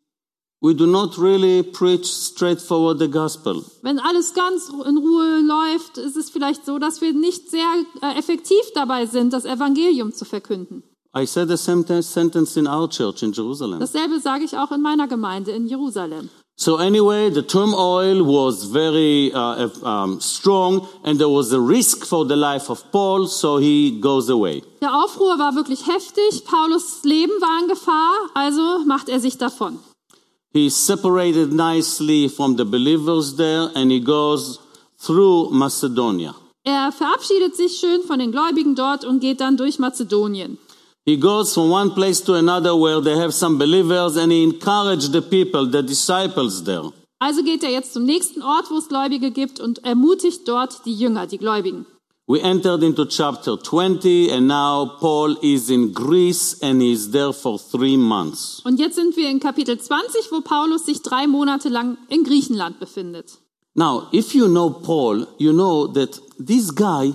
we 0.61 0.73
do 0.75 0.85
not 0.85 1.17
really 1.17 1.63
preach 1.63 2.05
straightforward 2.05 2.99
the 2.99 3.07
gospel. 3.07 3.63
Wenn 3.81 3.99
alles 3.99 4.33
ganz 4.33 4.69
in 4.69 4.97
Ruhe 4.97 5.41
läuft, 5.41 5.97
ist 5.97 6.15
es 6.15 6.29
vielleicht 6.29 6.65
so, 6.65 6.77
dass 6.77 7.01
wir 7.01 7.13
nicht 7.13 7.49
sehr 7.49 7.67
äh, 8.01 8.17
effektiv 8.17 8.61
dabei 8.75 9.07
sind, 9.07 9.33
das 9.33 9.45
Evangelium 9.45 10.13
zu 10.13 10.25
verkünden. 10.25 10.83
I 11.13 11.25
said 11.25 11.49
the 11.49 11.57
same 11.57 11.83
sentence 12.01 12.55
in 12.55 12.67
our 12.67 12.87
church 12.87 13.21
in 13.21 13.33
Jerusalem. 13.33 13.79
Dasselbe 13.79 14.19
sage 14.19 14.45
ich 14.45 14.55
auch 14.57 14.71
in 14.71 14.81
meiner 14.81 15.07
Gemeinde 15.07 15.51
in 15.51 15.67
Jerusalem. 15.67 16.29
So 16.55 16.77
anyway, 16.77 17.31
the 17.31 17.41
turmoil 17.41 18.23
was 18.23 18.65
very 18.65 19.31
uh, 19.33 19.67
um, 19.81 20.21
strong, 20.21 20.87
and 21.03 21.17
there 21.17 21.27
was 21.27 21.51
a 21.51 21.59
risk 21.59 22.05
for 22.05 22.23
the 22.23 22.35
life 22.35 22.69
of 22.69 22.83
Paul, 22.91 23.25
so 23.25 23.57
he 23.57 23.99
goes 23.99 24.29
away. 24.29 24.61
Der 24.79 24.93
Aufruhr 24.93 25.39
war 25.39 25.55
wirklich 25.55 25.87
heftig. 25.87 26.45
Paulus 26.45 27.03
Leben 27.03 27.33
war 27.41 27.63
in 27.63 27.67
Gefahr, 27.67 28.13
also 28.35 28.85
macht 28.85 29.09
er 29.09 29.19
sich 29.19 29.39
davon. 29.39 29.79
He 30.53 30.69
separated 30.69 31.53
nicely 31.53 32.27
from 32.27 32.57
the 32.57 32.65
believers 32.65 33.37
there, 33.37 33.71
and 33.73 33.89
he 33.89 34.01
goes 34.01 34.59
through 34.97 35.49
Macedonia. 35.51 36.35
Er 36.63 36.91
verabschiedet 36.91 37.55
sich 37.55 37.79
schön 37.79 38.03
von 38.03 38.19
den 38.19 38.31
Gläubigen 38.31 38.75
dort 38.75 39.05
und 39.05 39.19
geht 39.19 39.39
dann 39.39 39.57
durch 39.57 39.79
Mazedonien. 39.79 40.57
He 41.05 41.17
goes 41.17 41.53
from 41.53 41.71
one 41.71 41.91
place 41.91 42.21
to 42.23 42.33
another 42.33 42.75
where 42.75 43.01
they 43.01 43.15
have 43.15 43.31
some 43.31 43.57
believers, 43.57 44.17
and 44.17 44.31
he 44.31 44.43
encouraged 44.43 45.13
the 45.13 45.21
people, 45.21 45.65
the 45.65 45.81
disciples 45.81 46.63
there. 46.63 46.91
Also 47.19 47.43
geht 47.43 47.63
er 47.63 47.71
jetzt 47.71 47.93
zum 47.93 48.03
nächsten 48.03 48.41
Ort, 48.41 48.69
wo 48.69 48.77
es 48.77 48.87
Gläubige 48.87 49.31
gibt 49.31 49.59
und 49.59 49.83
ermutigt 49.85 50.47
dort 50.47 50.85
die 50.85 50.93
Jünger, 50.93 51.27
die 51.27 51.37
Gläubigen. 51.37 51.85
We 52.27 52.39
entered 52.41 52.83
into 52.83 53.05
chapter 53.05 53.57
20, 53.57 54.31
and 54.31 54.47
now 54.47 54.97
Paul 54.99 55.37
is 55.41 55.69
in 55.69 55.91
Greece 55.91 56.61
and 56.61 56.81
he's 56.81 57.11
there 57.11 57.33
for 57.33 57.57
three 57.57 57.97
months. 57.97 58.61
Und 58.63 58.79
jetzt 58.79 58.95
sind 58.95 59.17
wir 59.17 59.29
in 59.29 59.39
Kapitel 59.39 59.77
20, 59.77 60.31
wo 60.31 60.41
Paulus 60.41 60.85
sich 60.85 61.01
drei 61.01 61.27
Monate 61.27 61.69
lang 61.69 61.97
in 62.09 62.23
Griechenland 62.23 62.79
befindet. 62.79 63.37
Now, 63.73 64.07
if 64.11 64.35
you 64.35 64.47
know 64.47 64.69
Paul, 64.69 65.27
you 65.39 65.51
know 65.51 65.87
that 65.87 66.19
this 66.37 66.71
guy 66.71 67.13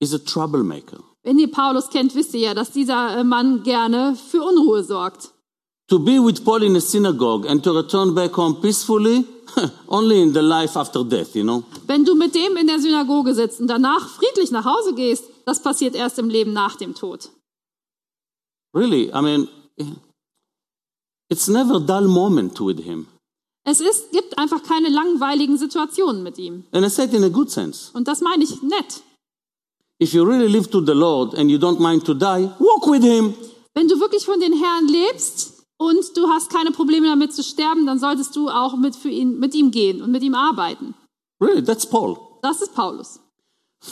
is 0.00 0.12
a 0.12 0.18
troublemaker. 0.18 0.98
Wenn 1.24 1.38
ihr 1.38 1.50
Paulus 1.50 1.88
kennt, 1.88 2.14
wisst 2.14 2.34
ihr 2.34 2.40
ja, 2.40 2.54
dass 2.54 2.72
dieser 2.72 3.18
äh, 3.18 3.24
Mann 3.24 3.62
gerne 3.62 4.16
für 4.16 4.42
Unruhe 4.42 4.82
sorgt. 4.82 5.30
To 5.88 5.98
be 5.98 6.18
with 6.18 6.44
Paul 6.44 6.62
in 6.62 6.76
a 6.76 6.80
synagogue 6.80 7.46
and 7.46 7.62
to 7.62 7.72
return 7.72 8.14
back 8.14 8.36
home 8.36 8.60
peacefully, 8.60 9.24
only 9.88 10.22
in 10.22 10.32
the 10.32 10.40
life 10.40 10.78
after 10.78 11.04
death, 11.04 11.34
you 11.34 11.42
know. 11.42 11.64
Wenn 11.86 12.04
du 12.04 12.14
mit 12.14 12.34
dem 12.34 12.56
in 12.56 12.66
der 12.66 12.80
Synagoge 12.80 13.34
sitzt 13.34 13.60
und 13.60 13.68
danach 13.68 14.08
friedlich 14.08 14.50
nach 14.50 14.64
Hause 14.64 14.94
gehst, 14.94 15.24
das 15.44 15.62
passiert 15.62 15.94
erst 15.94 16.18
im 16.18 16.28
Leben 16.28 16.52
nach 16.52 16.76
dem 16.76 16.94
Tod. 16.94 17.30
Really, 18.74 19.10
I 19.12 19.20
mean, 19.20 19.48
it's 21.28 21.48
never 21.48 21.76
a 21.76 21.80
dull 21.80 22.08
moment 22.08 22.58
with 22.60 22.82
him. 22.82 23.06
Es 23.64 23.80
ist, 23.80 24.10
gibt 24.10 24.38
einfach 24.38 24.62
keine 24.62 24.88
langweiligen 24.88 25.56
Situationen 25.56 26.22
mit 26.22 26.38
ihm. 26.38 26.64
And 26.72 26.84
I 26.84 26.88
said 26.88 27.12
in 27.14 27.22
a 27.22 27.28
good 27.28 27.50
sense. 27.50 27.90
Und 27.92 28.08
das 28.08 28.20
meine 28.20 28.42
ich 28.42 28.62
nett. 28.62 29.02
If 30.02 30.14
you 30.14 30.24
really 30.24 30.48
live 30.48 30.68
to 30.70 30.84
the 30.84 30.94
Lord 30.94 31.34
and 31.34 31.48
you 31.48 31.58
don't 31.58 31.78
mind 31.78 32.04
to 32.06 32.14
die, 32.14 32.50
walk 32.58 32.86
with 32.90 33.02
him. 33.02 33.34
Wenn 33.74 33.86
du 33.88 34.00
wirklich 34.00 34.24
von 34.24 34.40
den 34.40 34.52
Herrn 34.52 34.88
lebst 34.88 35.51
und 35.82 36.16
du 36.16 36.28
hast 36.28 36.50
keine 36.50 36.70
Probleme 36.70 37.08
damit 37.08 37.34
zu 37.34 37.42
sterben, 37.42 37.86
dann 37.86 37.98
solltest 37.98 38.36
du 38.36 38.48
auch 38.48 38.76
mit, 38.76 38.96
für 38.96 39.10
ihn, 39.10 39.38
mit 39.38 39.54
ihm 39.54 39.70
gehen 39.70 40.00
und 40.02 40.10
mit 40.10 40.22
ihm 40.22 40.34
arbeiten. 40.34 40.94
Really, 41.40 41.62
that's 41.62 41.86
Paul. 41.86 42.16
Das 42.42 42.62
ist 42.62 42.74
Paulus. 42.74 43.20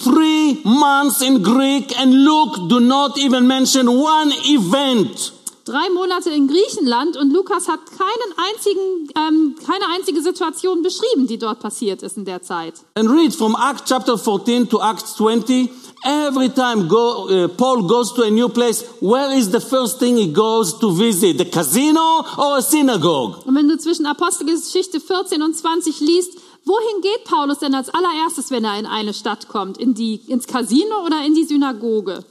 Three 0.04 0.58
months 0.62 1.20
in 1.20 1.42
Greek, 1.42 1.98
and 1.98 2.14
look, 2.14 2.68
do 2.68 2.78
not 2.78 3.18
even 3.18 3.46
mention 3.46 3.88
one 3.88 4.32
event. 4.44 5.32
Drei 5.64 5.90
Monate 5.90 6.30
in 6.30 6.48
Griechenland 6.48 7.16
und 7.16 7.32
Lukas 7.32 7.68
hat 7.68 7.80
keinen 7.86 8.48
einzigen, 8.48 9.08
ähm, 9.16 9.54
keine 9.64 9.84
einzige 9.94 10.22
Situation 10.22 10.82
beschrieben, 10.82 11.26
die 11.26 11.38
dort 11.38 11.60
passiert 11.60 12.02
ist 12.02 12.16
in 12.16 12.24
der 12.24 12.40
Zeit. 12.42 12.74
And 12.94 13.10
read 13.10 13.34
from 13.34 13.54
Acts 13.54 13.84
chapter 13.88 14.16
14 14.16 14.68
to 14.68 14.80
Acts 14.80 15.16
20. 15.16 15.70
Every 16.04 16.48
time 16.48 16.88
go, 16.88 17.28
uh, 17.28 17.48
Paul 17.48 17.82
goes 17.86 18.14
to 18.14 18.22
a 18.22 18.30
new 18.30 18.48
place, 18.48 18.82
where 19.00 19.30
is 19.36 19.50
the 19.50 19.60
first 19.60 19.98
thing 19.98 20.16
he 20.16 20.32
goes 20.32 20.78
to 20.78 20.96
visit? 20.96 21.36
The 21.36 21.44
casino 21.44 22.24
or 22.38 22.58
a 22.58 22.62
synagogue? 22.62 23.44
Und 23.46 23.54
wenn 23.54 23.68
du 23.68 23.76
zwischen 23.76 24.06
Apostelgeschichte 24.06 24.98
14 24.98 25.42
und 25.42 25.54
20 25.54 26.00
liest, 26.00 26.38
wohin 26.64 27.02
geht 27.02 27.24
Paulus 27.24 27.58
denn 27.58 27.74
als 27.74 27.90
allererstes, 27.90 28.50
wenn 28.50 28.64
er 28.64 28.78
in 28.78 28.86
eine 28.86 29.12
Stadt 29.12 29.48
kommt? 29.48 29.76
In 29.76 29.92
die, 29.92 30.22
ins 30.26 30.46
Casino 30.46 31.04
oder 31.04 31.22
in 31.24 31.34
die 31.34 31.44
Synagoge? 31.44 32.24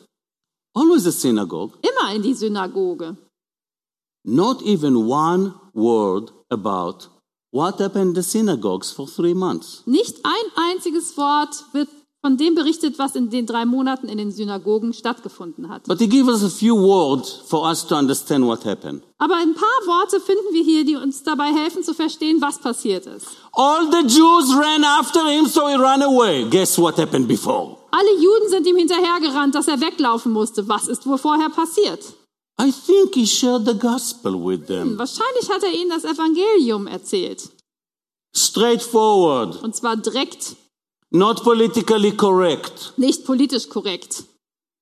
Always 0.74 1.06
a 1.06 1.12
synagogue. 1.12 1.78
Immer 1.82 2.16
in 2.16 2.24
die 2.24 2.34
Synagoge. 2.34 3.18
Not 4.24 4.64
even 4.64 4.96
one 4.96 5.54
word 5.74 6.32
about 6.50 7.08
what 7.52 7.80
happened 7.80 8.10
in 8.10 8.16
the 8.16 8.24
synagogues 8.24 8.92
for 8.92 9.08
three 9.08 9.34
months. 9.34 9.84
Nicht 9.86 10.18
ein 10.24 10.72
einziges 10.72 11.16
Wort 11.18 11.66
wird 11.74 11.90
von 12.22 12.36
dem 12.38 12.54
berichtet, 12.54 13.00
was 13.00 13.16
in 13.16 13.30
den 13.30 13.46
drei 13.46 13.66
Monaten 13.66 14.10
in 14.10 14.18
den 14.18 14.32
Synagogen 14.32 14.94
stattgefunden 14.94 15.70
hat. 15.70 15.84
But 15.88 16.00
he 16.00 16.08
gives 16.08 16.28
us 16.30 16.44
a 16.44 16.50
few 16.50 16.76
words 16.76 17.42
for 17.48 17.66
us 17.68 17.86
to 17.88 17.96
understand 17.96 18.46
what 18.46 18.66
happened. 18.66 19.04
Aber 19.18 19.36
ein 19.36 19.54
paar 19.54 19.80
Worte 19.86 20.20
finden 20.20 20.54
wir 20.54 20.64
hier, 20.64 20.84
die 20.84 20.96
uns 20.98 21.24
dabei 21.24 21.54
helfen 21.54 21.84
zu 21.84 21.94
verstehen, 21.94 22.42
was 22.42 22.60
passiert 22.60 23.06
ist. 23.06 23.28
All 23.54 23.90
the 23.92 24.06
Jews 24.08 24.54
ran 24.54 24.84
after 24.84 25.26
him, 25.30 25.46
so 25.46 25.68
he 25.68 25.76
ran 25.76 26.02
away. 26.02 26.46
Guess 26.50 26.78
what 26.78 26.98
happened 26.98 27.28
before? 27.28 27.78
Alle 27.92 28.22
Juden 28.22 28.50
sind 28.50 28.68
ihm 28.68 28.76
hinterhergerannt, 28.78 29.56
dass 29.56 29.68
er 29.68 29.80
weglaufen 29.80 30.32
musste. 30.32 30.68
Was 30.68 30.88
ist 30.88 31.06
wohl 31.08 31.18
vorher 31.18 31.50
passiert? 31.50 32.04
I 32.62 32.72
think 32.72 33.16
he 33.16 33.26
shared 33.26 33.66
the 33.66 33.74
gospel 33.74 34.34
with 34.34 34.66
them. 34.68 34.98
Wahrscheinlich 34.98 35.50
hat 35.50 35.64
er 35.64 35.72
ihnen 35.72 35.90
das 35.90 36.04
Evangelium 36.04 36.86
erzählt. 36.88 37.50
Straightforward, 38.36 39.64
Und 39.64 39.76
zwar 39.76 39.96
direkt, 39.96 40.56
not 41.12 41.44
politically 41.44 42.12
correct, 42.12 42.94
nicht 42.98 43.26
politisch 43.26 43.68
korrekt, 43.70 44.24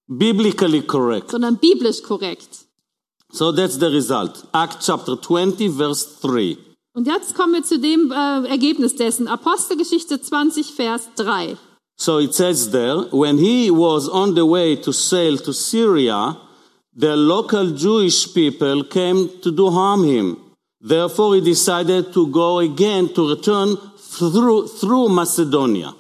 biblically 0.08 0.82
correct. 0.82 1.32
sondern 1.32 1.58
biblisch 1.58 2.02
korrekt. 2.04 2.66
So 3.32 3.52
that's 3.52 3.78
the 3.78 3.90
result. 3.90 4.46
Act 4.54 4.82
chapter 4.86 5.18
20, 5.22 5.70
verse 5.70 6.06
3. 6.22 6.58
Und 6.96 7.06
jetzt 7.08 7.36
kommen 7.36 7.54
wir 7.54 7.64
zu 7.64 7.78
dem 7.78 8.12
äh, 8.12 8.48
Ergebnis 8.48 8.96
dessen. 8.96 9.28
Apostelgeschichte 9.28 10.20
20, 10.22 10.74
Vers 10.74 11.10
3. 11.16 11.58
So 12.00 12.20
it 12.20 12.34
says 12.34 12.72
there, 12.72 13.08
when 13.12 13.38
he 13.38 13.70
was 13.70 14.08
on 14.10 14.36
the 14.36 14.46
way 14.46 14.76
to 14.78 14.92
sail 14.92 15.38
to 15.40 15.52
Syria, 15.52 16.38
the 16.96 17.16
local 17.16 17.72
Jewish 17.76 18.34
people 18.34 18.84
came 18.84 19.30
to 19.42 19.52
do 19.52 19.70
harm 19.70 20.04
him. 20.04 20.38
Therefore 20.80 21.36
he 21.36 21.42
decided 21.42 22.14
to 22.14 22.28
go 22.28 22.60
again 22.60 23.10
to 23.14 23.30
return 23.30 23.78
through, 23.98 24.68
through 24.68 25.10
Macedonia. 25.10 25.94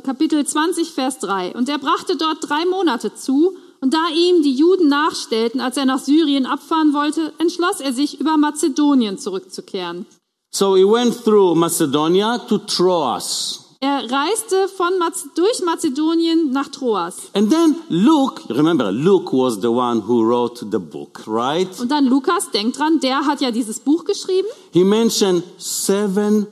Kapitel 0.00 0.42
20, 0.46 0.92
Vers 0.92 1.18
3. 1.18 1.54
Und 1.54 1.68
er 1.68 1.78
brachte 1.78 2.16
dort 2.16 2.48
drei 2.48 2.64
Monate 2.64 3.14
zu, 3.14 3.56
und 3.82 3.92
da 3.92 4.08
ihm 4.14 4.42
die 4.42 4.54
Juden 4.54 4.88
nachstellten, 4.88 5.60
als 5.60 5.76
er 5.76 5.84
nach 5.84 5.98
Syrien 5.98 6.46
abfahren 6.46 6.94
wollte, 6.94 7.32
entschloss 7.38 7.80
er 7.80 7.92
sich, 7.92 8.20
über 8.20 8.36
Mazedonien 8.36 9.18
zurückzukehren. 9.18 10.06
So 10.50 10.76
he 10.76 10.84
went 10.84 11.24
through 11.24 11.54
Macedonia 11.56 12.38
to 12.38 12.58
Troas. 12.58 13.76
Er 13.80 14.08
reiste 14.08 14.68
von 14.68 14.92
durch 15.34 15.62
Mazedonien 15.64 16.52
nach 16.52 16.68
Troas. 16.68 17.16
And 17.34 17.50
then 17.50 17.74
Luke, 17.88 18.42
remember, 18.48 18.92
Luke 18.92 19.32
was 19.36 19.60
the 19.60 19.66
one 19.66 20.06
who 20.06 20.22
wrote 20.22 20.64
the 20.70 20.78
book, 20.78 21.24
right? 21.26 21.68
Und 21.80 21.90
dann 21.90 22.06
Lukas, 22.06 22.50
denkt 22.50 22.78
dran, 22.78 23.00
der 23.00 23.26
hat 23.26 23.40
ja 23.40 23.50
dieses 23.50 23.80
Buch 23.80 24.04
geschrieben. 24.04 24.46
He 24.70 24.84
mentioned 24.84 25.42
seven 25.58 26.46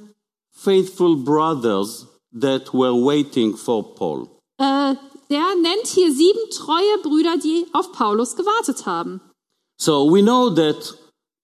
faithful 0.51 1.15
brothers 1.15 2.10
that 2.33 2.73
were 2.73 2.95
waiting 2.95 3.57
for 3.57 3.95
Paul. 3.95 4.29
Äh, 4.59 4.95
der 5.31 5.55
nennt 5.61 5.87
hier 5.87 6.13
sieben 6.13 6.51
treue 6.51 6.99
Brüder, 7.03 7.37
die 7.39 7.67
auf 7.73 7.93
Paulus 7.93 8.37
gewartet 8.37 8.87
haben. 8.87 9.21
So 9.79 10.11
we 10.11 10.23
know 10.23 10.51
that 10.51 10.95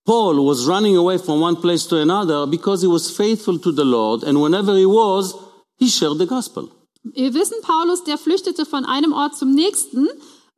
Paul 0.05 0.37
was 0.47 0.67
running 0.67 0.97
away 0.97 1.19
from 1.19 1.41
one 1.41 1.57
place 1.57 1.87
to 1.89 1.97
another 1.97 2.47
because 2.47 2.83
he 2.83 2.89
was 2.89 3.11
faithful 3.11 3.59
to 3.59 3.73
the 3.73 3.85
Lord, 3.85 4.25
and 4.25 4.41
whenever 4.41 4.77
he 4.77 4.87
was, 4.87 5.35
he 5.79 5.89
shared 5.89 6.19
the 6.19 6.27
gospel. 6.27 6.69
Wir 7.03 7.33
wissen, 7.35 7.57
Paulus, 7.63 8.03
der 8.05 8.19
flüchtete 8.19 8.67
von 8.67 8.85
einem 8.85 9.13
Ort 9.13 9.37
zum 9.37 9.55
nächsten, 9.55 10.09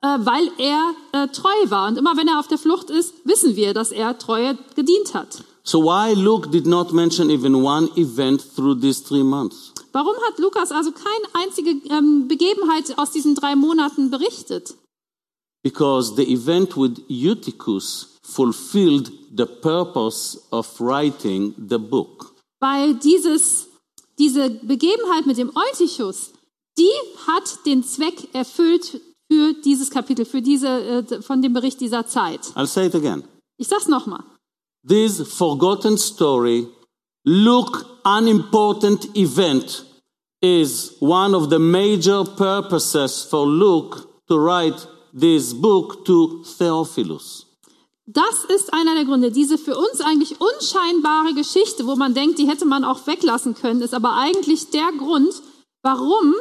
äh, 0.00 0.18
weil 0.18 0.50
er 0.58 0.94
äh, 1.12 1.28
treu 1.28 1.70
war. 1.70 1.88
Und 1.88 1.99
immer 1.99 2.16
wenn 2.16 2.28
er 2.28 2.38
auf 2.38 2.49
der 2.49 2.58
Flucht 2.58 2.90
ist, 2.90 3.14
wissen 3.25 3.56
wir, 3.56 3.75
dass 3.75 3.92
er 3.92 4.18
Treue 4.18 4.56
gedient 4.75 5.14
hat. 5.14 5.44
So 5.62 5.82
why 5.82 6.14
Luke 6.14 6.49
did 6.50 6.66
not 6.66 6.92
mention 6.92 7.30
even 7.30 7.54
one 7.54 7.90
event 7.97 8.42
through 8.56 8.80
these 8.80 9.02
three 9.02 9.23
months? 9.23 9.67
Warum 9.98 10.14
hat 10.28 10.38
Lukas 10.38 10.70
also 10.70 10.92
keine 10.92 11.26
einzige 11.32 11.70
ähm, 11.92 12.28
Begebenheit 12.28 12.96
aus 12.98 13.10
diesen 13.10 13.34
drei 13.34 13.56
Monaten 13.56 14.10
berichtet? 14.10 14.76
Because 15.64 16.14
the 16.14 16.22
event 16.32 16.76
with 16.76 17.02
Eutychus 17.08 18.16
fulfilled 18.22 19.10
the 19.36 19.44
purpose 19.44 20.40
of 20.52 20.80
writing 20.80 21.52
the 21.68 21.78
book. 21.78 22.32
Weil 22.60 22.94
dieses, 22.94 23.66
diese 24.20 24.50
Begebenheit 24.50 25.26
mit 25.26 25.36
dem 25.36 25.50
Eutychus, 25.56 26.30
die 26.78 26.94
hat 27.26 27.66
den 27.66 27.82
Zweck 27.82 28.32
erfüllt 28.32 29.00
für 29.26 29.52
dieses 29.64 29.90
Kapitel, 29.90 30.24
für 30.24 30.42
diese, 30.42 30.68
äh, 30.68 31.22
von 31.22 31.42
dem 31.42 31.54
Bericht 31.54 31.80
dieser 31.80 32.06
Zeit. 32.06 32.42
I'll 32.54 32.68
say 32.68 32.86
it 32.86 32.94
again. 32.94 33.24
Ich 33.56 33.66
sag's 33.66 33.88
nochmal. 33.88 34.22
this 34.84 35.20
forgotten 35.36 35.98
story, 35.98 36.68
Luke 37.24 37.84
unimportant 38.04 39.16
event 39.16 39.88
is 40.40 40.97
one 41.00 41.35
of 41.35 41.50
the 41.50 41.59
major 41.59 42.25
purposes 42.25 43.23
for 43.23 43.47
Luke 43.47 44.07
to 44.28 44.38
write 44.38 44.87
this 45.18 45.52
book 45.54 46.04
to 46.04 46.42
Theophilus. 46.59 47.45
Das 48.07 48.45
ist 48.49 48.73
einer 48.73 48.95
der 48.95 49.04
Gründe. 49.04 49.30
Diese 49.30 49.59
für 49.59 49.76
uns 49.76 50.00
eigentlich 50.00 50.37
unscheinbare 50.40 51.35
Geschichte, 51.35 51.87
wo 51.87 51.95
man 51.97 52.14
denkt, 52.14 52.38
die 52.38 52.49
hätte 52.49 52.64
man 52.64 52.83
auch 52.85 53.07
weglassen 53.07 53.54
können, 53.54 53.83
ist 53.83 53.92
aber 53.92 54.14
eigentlich 54.14 54.71
der 54.71 54.90
Grund, 54.97 55.35
warum 55.83 56.35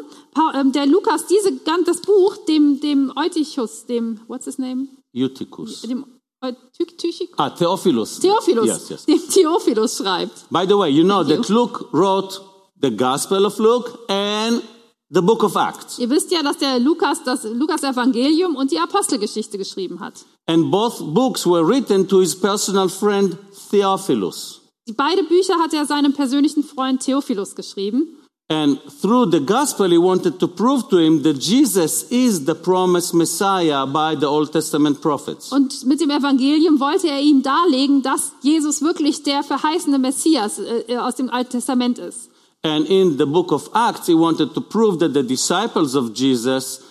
ähm, 0.56 0.72
der 0.72 0.86
Lukas 0.86 1.26
diese, 1.28 1.52
das 1.86 2.02
Buch 2.02 2.38
dem, 2.48 2.80
dem 2.80 3.12
Eutychus, 3.18 3.86
dem, 3.86 4.22
what's 4.28 4.46
his 4.46 4.58
name? 4.58 4.88
Eutychus. 5.14 5.82
Dem 5.82 6.06
Eutychus? 6.42 7.28
Ah, 7.36 7.50
Theophilus. 7.50 8.20
Theophilus, 8.20 8.68
Yes, 8.68 8.90
yes. 8.90 9.06
dem 9.06 9.20
Theophilus 9.30 9.98
schreibt. 9.98 10.46
By 10.50 10.66
the 10.66 10.78
way, 10.78 10.90
you 10.90 11.04
know 11.04 11.24
that 11.24 11.50
Luke 11.50 11.86
wrote 11.92 12.40
the 12.82 12.92
Gospel 12.92 13.46
of 13.46 13.58
Luke 13.60 14.00
and 14.10 14.62
the 15.10 15.22
book 15.22 15.44
of 15.44 15.56
Acts. 15.56 16.00
Ihr 16.00 16.10
wisst 16.10 16.32
ja, 16.32 16.44
dass 16.44 16.58
der 16.58 16.80
Lukas 16.80 17.24
das 17.24 17.44
Lukas 17.44 17.84
Evangelium 17.84 18.56
und 18.56 18.72
die 18.72 18.80
Apostelgeschichte 18.80 19.58
geschrieben 19.58 20.00
hat. 20.00 20.26
And 20.48 20.72
both 20.72 21.14
books 21.14 21.46
were 21.46 21.66
written 21.68 22.08
to 22.08 22.20
his 22.20 22.36
personal 22.36 22.90
friend 22.90 23.38
Theophilus. 23.70 24.62
Die 24.88 24.94
beide 24.94 25.24
Bücher 25.24 25.56
hat 25.60 25.74
er 25.74 25.86
seinem 25.86 26.14
persönlichen 26.14 26.64
Freund 26.64 27.02
Theophilus 27.02 27.56
geschrieben. 27.56 28.18
And 28.50 28.80
through 29.02 29.30
the 29.30 29.42
gospel, 29.42 29.90
he 29.90 29.98
wanted 29.98 30.40
to 30.40 30.48
prove 30.48 30.88
to 30.90 30.98
him 31.00 31.22
that 31.24 31.38
Jesus 31.38 32.04
is 32.04 32.46
the 32.46 32.56
promised 32.56 33.14
Messiah 33.14 33.86
by 33.86 34.16
the 34.18 34.26
Old 34.26 34.54
Testament 34.54 35.02
prophets. 35.02 35.52
Und 35.52 35.86
mit 35.86 36.00
dem 36.00 36.10
Evangelium 36.10 36.80
wollte 36.80 37.10
er 37.10 37.20
ihm 37.20 37.44
darlegen, 37.44 38.02
dass 38.04 38.32
Jesus 38.42 38.82
wirklich 38.82 39.24
der 39.24 39.44
verheißene 39.44 40.00
Messias 40.00 40.60
äh, 40.60 40.96
aus 40.96 41.16
dem 41.16 41.30
Alten 41.30 41.52
Testament 41.52 42.00
ist. 42.00 42.30
And 42.64 42.88
in 42.88 43.18
the 43.18 43.26
book 43.26 43.52
of 43.52 43.70
Acts, 43.74 44.08
he 44.08 44.16
wanted 44.16 44.54
to 44.54 44.62
prove 44.62 45.00
that 45.00 45.14
the 45.14 45.24
disciples 45.24 45.96
of 45.96 46.14
Jesus 46.14 46.82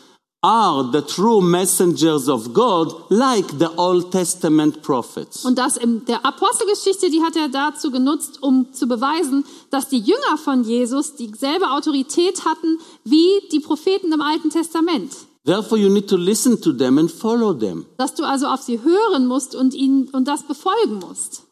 are 0.43 0.85
the 0.93 1.03
true 1.03 1.41
messengers 1.41 2.29
of 2.29 2.53
God, 2.55 2.93
like 3.11 3.59
the 3.59 3.71
Old 3.77 4.13
Testament 4.13 4.81
prophets. 4.83 5.45
Und 5.45 5.59
das 5.59 5.77
in 5.77 6.05
der 6.05 6.25
Apostelgeschichte, 6.25 7.11
die 7.11 7.23
hat 7.23 7.37
er 7.37 7.49
dazu 7.49 7.91
genutzt, 7.91 8.43
um 8.43 8.73
zu 8.73 8.87
beweisen, 8.87 9.45
dass 9.71 9.89
die 9.89 9.99
Jünger 9.99 10.39
von 10.39 10.63
Jesus 10.63 11.17
dieselbe 11.17 11.71
Autorität 11.73 12.45
hatten 12.45 12.79
wie 13.05 13.43
die 13.51 13.61
Propheten 13.61 14.13
im 14.13 14.21
Alten 14.21 14.51
Testament. 14.51 15.13
Therefore, 15.45 15.81
you 15.81 15.89
need 15.89 16.09
to 16.09 16.17
listen 16.17 16.61
to 16.61 16.73
them 16.73 16.99
and 16.99 17.11
follow 17.11 17.53
them. 17.53 17.87
Dass 17.99 18.15
du 18.15 18.25
also 18.25 18.47
auf 18.47 18.63
sie 18.63 18.83
hören 18.83 19.27
musst 19.27 19.55
und 19.55 19.75
ihnen 19.75 20.09
und 20.11 20.27
das 20.27 20.43
befolgen 20.43 20.99
musst. 21.01 21.43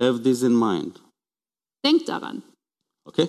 Have 0.00 0.22
this 0.22 0.42
in 0.42 0.54
mind. 0.58 1.00
Denk 1.84 2.06
daran. 2.06 2.42
Okay? 3.06 3.28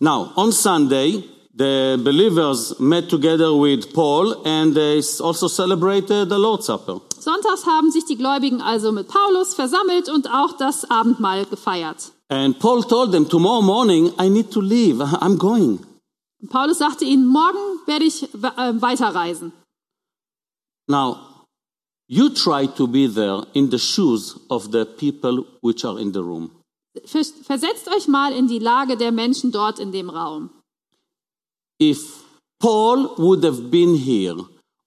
Now, 0.00 0.32
on 0.36 0.52
Sunday, 0.52 1.24
the 1.54 2.00
believers 2.02 2.78
met 2.80 3.08
together 3.08 3.54
with 3.54 3.92
Paul 3.92 4.46
and 4.46 4.74
they 4.74 5.02
also 5.20 5.48
celebrated 5.48 6.28
the 6.28 6.38
Lord's 6.38 6.66
Supper. 6.66 7.00
Sonntags 7.18 7.66
haben 7.66 7.90
sich 7.90 8.06
die 8.06 8.16
Gläubigen 8.16 8.62
also 8.62 8.92
mit 8.92 9.08
Paulus 9.08 9.54
versammelt 9.54 10.08
und 10.08 10.26
auch 10.28 10.56
das 10.56 10.90
Abendmahl 10.90 11.44
gefeiert. 11.44 12.12
And 12.30 12.58
Paul 12.58 12.82
told 12.84 13.12
them, 13.12 13.28
Tomorrow 13.28 13.62
morning 13.62 14.12
I 14.18 14.28
need 14.30 14.50
to 14.52 14.60
leave. 14.60 15.02
I'm 15.20 15.36
going. 15.36 15.80
Paulus 16.48 16.78
sagte 16.78 17.04
ihnen, 17.04 17.26
morgen 17.26 17.58
werde 17.86 18.04
ich 18.06 18.22
äh, 18.22 18.80
weiterreisen. 18.80 19.52
Now, 20.88 21.44
you 22.08 22.30
try 22.30 22.66
to 22.66 22.86
be 22.86 23.06
there 23.06 23.46
in 23.52 23.70
the 23.70 23.78
shoes 23.78 24.40
of 24.48 24.70
the 24.72 24.86
people 24.86 25.44
which 25.60 25.84
are 25.84 26.00
in 26.00 26.12
the 26.12 26.20
room. 26.20 26.50
Vers- 27.04 27.34
Versetzt 27.44 27.88
euch 27.96 28.08
mal 28.08 28.32
in 28.32 28.48
die 28.48 28.58
Lage 28.58 28.96
der 28.96 29.12
Menschen 29.12 29.52
dort 29.52 29.78
in 29.78 29.92
dem 29.92 30.10
Raum. 30.10 30.50
If 31.80 32.24
Paul 32.58 33.10
would 33.16 33.44
have 33.44 33.70
been 33.70 33.94
here, 33.94 34.36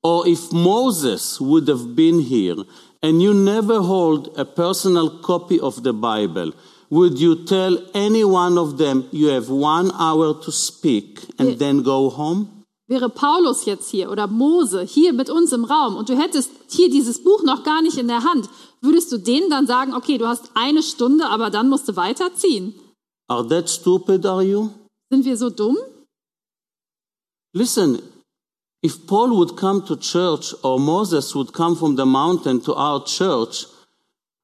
or 0.03 0.27
if 0.27 0.51
Moses 0.51 1.39
would 1.39 1.67
have 1.67 1.95
been 1.95 2.19
here, 2.19 2.65
and 3.01 3.21
you 3.21 3.33
never 3.33 3.79
hold 3.81 4.37
a 4.37 4.45
personal 4.45 5.09
copy 5.21 5.59
of 5.59 5.81
the 5.83 5.93
Bible, 5.93 6.53
would 6.89 7.17
you 7.19 7.35
tell 7.45 7.77
any 7.93 8.23
one 8.23 8.59
of 8.59 8.77
them 8.77 9.05
you 9.11 9.29
have 9.29 9.49
one 9.49 9.91
hour 9.97 10.33
to 10.39 10.51
speak 10.51 11.21
and 11.39 11.57
then 11.57 11.81
go 11.83 12.09
home? 12.09 12.47
Wäre 12.87 13.09
Paulus 13.09 13.65
jetzt 13.65 13.89
hier 13.89 14.11
oder 14.11 14.27
Mose 14.27 14.83
hier 14.83 15.13
mit 15.13 15.29
uns 15.29 15.51
im 15.53 15.63
Raum 15.63 15.95
und 15.95 16.09
du 16.09 16.17
hättest 16.17 16.51
hier 16.69 16.89
dieses 16.89 17.23
Buch 17.23 17.41
noch 17.43 17.63
gar 17.63 17.81
nicht 17.81 17.97
in 17.97 18.07
der 18.07 18.23
Hand, 18.23 18.49
würdest 18.83 19.11
du 19.11 19.17
denen 19.17 19.49
dann 19.49 19.65
sagen, 19.65 19.93
okay, 19.93 20.17
du 20.17 20.27
hast 20.27 20.51
eine 20.53 20.83
Stunde, 20.83 21.27
aber 21.27 21.49
dann 21.49 21.69
musst 21.69 21.87
du 21.87 21.95
weiterziehen? 21.95 22.75
Are 23.27 23.47
that 23.47 23.69
stupid, 23.69 24.25
are 24.25 24.43
you? 24.43 24.69
Sind 25.09 25.25
wir 25.25 25.37
so 25.37 25.49
dumm? 25.49 25.77
Listen, 27.55 27.99
if 28.83 29.07
Paul 29.07 29.31
would 29.31 29.55
come 29.55 29.83
to 29.85 29.95
church 29.95 30.53
or 30.63 30.79
Moses 30.79 31.33
would 31.35 31.53
come 31.53 31.75
from 31.75 31.95
the 31.95 32.05
mountain 32.05 32.61
to 32.63 32.73
our 32.75 33.03
church, 33.05 33.67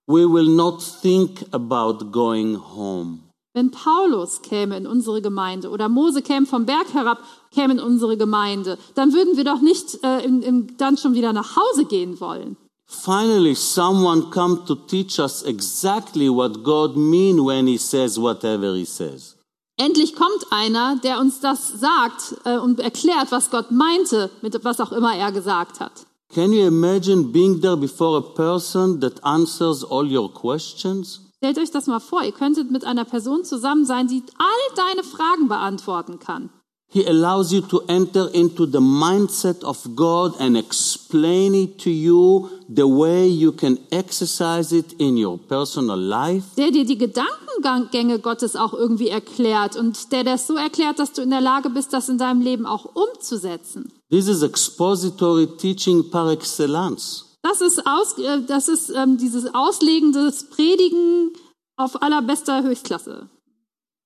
we 0.07 0.25
will 0.25 0.47
not 0.47 0.81
think 1.01 1.43
about 1.51 2.11
going 2.11 2.55
home. 2.55 3.19
Wenn 3.53 3.71
Paulus 3.71 4.41
käme 4.41 4.77
in 4.77 4.85
unsere 4.85 5.21
Gemeinde 5.21 5.69
oder 5.69 5.89
Mose 5.89 6.21
käme 6.21 6.45
vom 6.45 6.65
Berg 6.65 6.93
herab, 6.93 7.19
käme 7.51 7.73
in 7.73 7.79
unsere 7.79 8.15
Gemeinde, 8.15 8.77
dann 8.93 9.11
würden 9.11 9.37
wir 9.37 9.43
doch 9.43 9.59
nicht 9.59 10.03
äh, 10.03 10.23
im, 10.23 10.41
im, 10.41 10.77
dann 10.77 10.97
schon 10.97 11.13
wieder 11.13 11.33
nach 11.33 11.55
Hause 11.55 11.85
gehen 11.85 12.19
wollen. 12.19 12.57
Finally, 12.91 13.53
someone 13.53 14.31
come 14.31 14.65
to 14.65 14.75
teach 14.75 15.19
us 15.19 15.43
exactly 15.43 16.27
what 16.27 16.63
God 16.63 16.97
mean 16.97 17.45
when 17.45 17.67
he 17.67 17.77
says 17.77 18.17
whatever 18.19 18.73
he 18.73 18.83
says. 18.83 19.35
Endlich 19.77 20.15
kommt 20.15 20.45
einer, 20.49 20.97
der 20.97 21.19
uns 21.19 21.39
das 21.39 21.79
sagt 21.79 22.35
äh, 22.45 22.57
und 22.57 22.79
erklärt, 22.79 23.31
was 23.31 23.51
Gott 23.51 23.69
meinte, 23.69 24.31
mit 24.41 24.61
was 24.65 24.81
auch 24.81 24.91
immer 24.91 25.15
er 25.15 25.31
gesagt 25.31 25.79
hat. 25.79 26.07
Can 26.33 26.51
you 26.51 26.65
imagine 26.65 27.31
being 27.31 27.61
there 27.61 27.77
before 27.77 28.17
a 28.17 28.21
person 28.21 28.99
that 29.01 29.23
answers 29.23 29.83
all 29.83 30.05
your 30.05 30.33
questions? 30.33 31.21
Stellt 31.37 31.59
euch 31.59 31.71
das 31.71 31.85
mal 31.85 31.99
vor, 31.99 32.23
ihr 32.23 32.33
könntet 32.33 32.71
mit 32.71 32.83
einer 32.83 33.05
Person 33.05 33.45
zusammen 33.45 33.85
sein, 33.85 34.07
die 34.07 34.23
all 34.37 34.75
deine 34.75 35.03
Fragen 35.03 35.47
beantworten 35.47 36.19
kann. 36.19 36.49
He 36.91 37.05
allows 37.05 37.53
you 37.53 37.61
to 37.61 37.83
enter 37.87 38.29
into 38.33 38.65
the 38.65 38.79
mindset 38.79 39.63
of 39.63 39.95
God 39.95 40.33
and 40.39 40.57
explain 40.57 41.53
it 41.53 41.77
to 41.83 41.91
you 41.91 42.49
the 42.67 42.87
way 42.87 43.27
you 43.27 43.51
can 43.51 43.77
exercise 43.91 44.75
it 44.75 44.93
in 44.93 45.15
your 45.15 45.37
personal 45.37 45.99
life. 45.99 46.55
Der 46.57 46.71
dir 46.71 46.85
die 46.85 46.97
Gedankengänge 46.97 48.17
Gottes 48.17 48.55
auch 48.55 48.73
irgendwie 48.73 49.09
erklärt 49.09 49.75
und 49.75 50.11
der 50.11 50.23
das 50.23 50.47
so 50.47 50.55
erklärt, 50.55 50.97
dass 50.97 51.13
du 51.13 51.21
in 51.21 51.29
der 51.29 51.41
Lage 51.41 51.69
bist, 51.69 51.93
das 51.93 52.09
in 52.09 52.17
deinem 52.17 52.41
Leben 52.41 52.65
auch 52.65 52.85
umzusetzen. 52.95 53.93
This 54.09 54.27
is 54.27 54.41
expository 54.41 55.45
teaching 55.45 56.09
par 56.09 56.31
excellence. 56.31 57.37
Das 57.43 57.61
ist, 57.61 57.85
aus, 57.85 58.17
äh, 58.17 58.41
das 58.47 58.67
ist 58.67 58.89
ähm, 58.89 59.17
dieses 59.17 59.53
Auslegen 59.53 60.11
des 60.11 60.49
Predigen 60.49 61.33
auf 61.77 62.01
allerbester 62.01 62.63
Höchstklasse. 62.63 63.29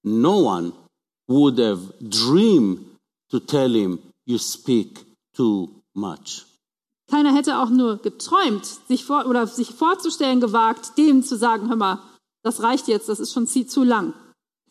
No 0.04 0.46
one 0.46 0.74
would 1.28 1.60
have 1.60 1.94
dreamed 2.02 2.80
to 3.30 3.40
tell 3.40 3.74
him, 3.74 4.00
You 4.26 4.38
speak 4.38 5.06
too 5.36 5.70
much. 5.94 6.46
Keiner 7.12 7.34
hätte 7.34 7.60
auch 7.60 7.70
nur 7.70 7.98
geträumt, 7.98 8.66
sich 8.88 9.04
vor, 9.04 9.26
oder 9.26 9.46
sich 9.48 9.70
vorzustellen 9.70 10.40
gewagt, 10.40 10.98
dem 10.98 11.24
zu 11.24 11.38
sagen, 11.38 11.68
hör 11.70 11.76
mal, 11.76 12.00
das 12.44 12.62
reicht 12.62 12.88
jetzt, 12.88 13.10
das 13.10 13.20
ist 13.20 13.34
schon 13.34 13.48
zu, 13.48 13.68
zu 13.68 13.84
lang. 13.84 14.14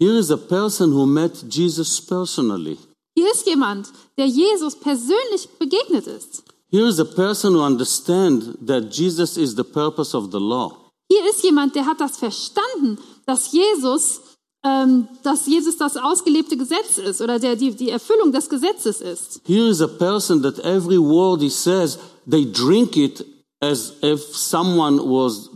Here 0.01 0.19
is 0.19 0.31
a 0.31 0.37
person 0.37 0.93
who 0.93 1.07
met 1.07 1.45
Jesus 1.49 2.01
personally. 2.01 2.79
Hier 3.15 3.31
ist 3.31 3.47
jemand, 3.47 3.93
der 4.17 4.27
Jesus 4.27 4.75
persönlich 4.75 5.49
begegnet 5.59 6.07
ist. 6.07 6.43
Here 6.71 6.89
is 6.89 6.99
a 6.99 7.05
person 7.05 7.55
who 7.55 7.63
understands 7.63 8.47
that 8.67 8.91
Jesus 8.91 9.37
is 9.37 9.55
the 9.55 9.65
purpose 9.65 10.17
of 10.17 10.33
the 10.33 10.41
law. 10.41 10.77
Hier 11.11 11.29
ist 11.29 11.45
jemand, 11.45 11.75
der 11.75 11.85
hat 11.85 12.01
das 12.01 12.17
verstanden, 12.17 12.99
dass 13.27 13.53
Jesus, 13.53 14.23
ähm, 14.65 15.09
dass 15.23 15.47
Jesus 15.47 15.77
das 15.77 15.97
ausgelebte 15.97 16.57
Gesetz 16.57 16.99
ist 16.99 17.21
oder 17.21 17.39
der, 17.39 17.57
die, 17.57 17.75
die 17.75 17.91
Erfüllung 17.91 18.33
des 18.33 18.49
Gesetzes 18.49 19.01
ist. 19.01 19.41
Here 19.45 19.69
is 19.69 19.81
a 19.81 19.89
person 19.89 20.43
that 20.43 20.59
every 20.61 20.99
word 20.99 21.41
he 21.41 21.51
says, 21.51 21.99
they 22.29 22.45
drink 22.45 22.97
it 22.97 23.25
as 23.61 23.95
if 24.03 24.21
someone 24.37 24.99
was 24.99 25.51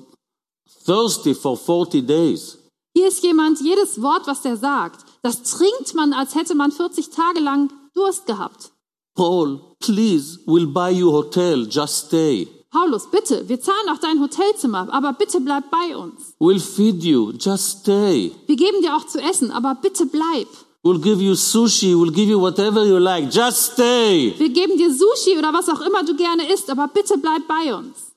thirsty 0.85 1.35
for 1.35 1.57
40 1.57 2.03
days. 2.03 2.59
Hier 2.95 3.09
ist 3.09 3.23
jemand, 3.23 3.61
jedes 3.61 4.01
Wort, 4.01 4.27
was 4.27 4.45
er 4.45 4.57
sagt, 4.57 5.05
das 5.23 5.43
trinkt 5.43 5.95
man, 5.95 6.13
als 6.13 6.35
hätte 6.35 6.55
man 6.55 6.73
40 6.73 7.11
Tage 7.11 7.41
lang 7.41 7.71
Durst 7.95 8.27
gehabt. 8.27 8.73
Paul, 9.15 9.61
please, 9.81 10.39
we'll 10.47 10.67
buy 10.67 10.91
you 10.91 11.11
hotel, 11.11 11.67
just 11.67 12.07
stay. 12.07 12.49
Paulus, 12.77 13.11
bitte, 13.11 13.49
wir 13.49 13.59
zahlen 13.59 13.89
auch 13.91 13.99
dein 13.99 14.21
Hotelzimmer, 14.21 14.87
aber 14.93 15.15
bitte 15.15 15.41
bleib 15.41 15.65
bei 15.71 15.97
uns. 15.97 16.35
We'll 16.39 16.61
feed 16.61 17.03
you, 17.03 17.33
just 17.33 17.81
stay. 17.81 18.33
Wir 18.47 18.57
geben 18.57 18.83
dir 18.83 18.95
auch 18.95 19.07
zu 19.07 19.19
essen, 19.19 19.51
aber 19.51 19.77
bitte 19.77 20.05
bleib. 20.05 20.49
We'll 20.85 21.01
give 21.01 21.23
you 21.23 21.35
sushi, 21.35 21.95
we'll 21.95 22.13
give 22.13 22.31
you 22.31 22.39
whatever 22.39 22.85
you 22.85 22.99
like, 22.99 23.33
just 23.33 23.73
stay. 23.73 24.35
Wir 24.37 24.51
geben 24.51 24.77
dir 24.77 24.93
Sushi 24.93 25.39
oder 25.39 25.55
was 25.55 25.71
auch 25.71 25.81
immer 25.81 26.05
du 26.05 26.15
gerne 26.17 26.53
isst, 26.53 26.69
aber 26.69 26.89
bitte 26.89 27.17
bleib 27.17 27.49
bei 27.49 27.75
uns. 27.75 28.13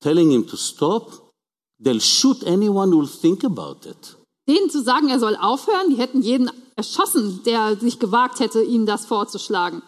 Telling 0.00 0.30
him 0.30 0.46
to 0.46 0.56
stop? 0.56 1.32
they'll 1.80 2.00
shoot 2.00 2.44
anyone 2.44 2.92
who'll 2.92 3.20
think 3.20 3.42
about 3.42 3.84
it. 3.84 4.16
Denen 4.48 4.70
zu 4.70 4.80
sagen, 4.80 5.08
er 5.08 5.18
soll 5.18 5.34
aufhören, 5.34 5.90
die 5.90 5.96
hätten 5.96 6.22
jeden 6.22 6.50
erschossen, 6.76 7.42
der 7.44 7.76
sich 7.80 7.98
gewagt 7.98 8.38
hätte, 8.38 8.62
ihm 8.62 8.86
das 8.86 9.06
vorzuschlagen. 9.06 9.82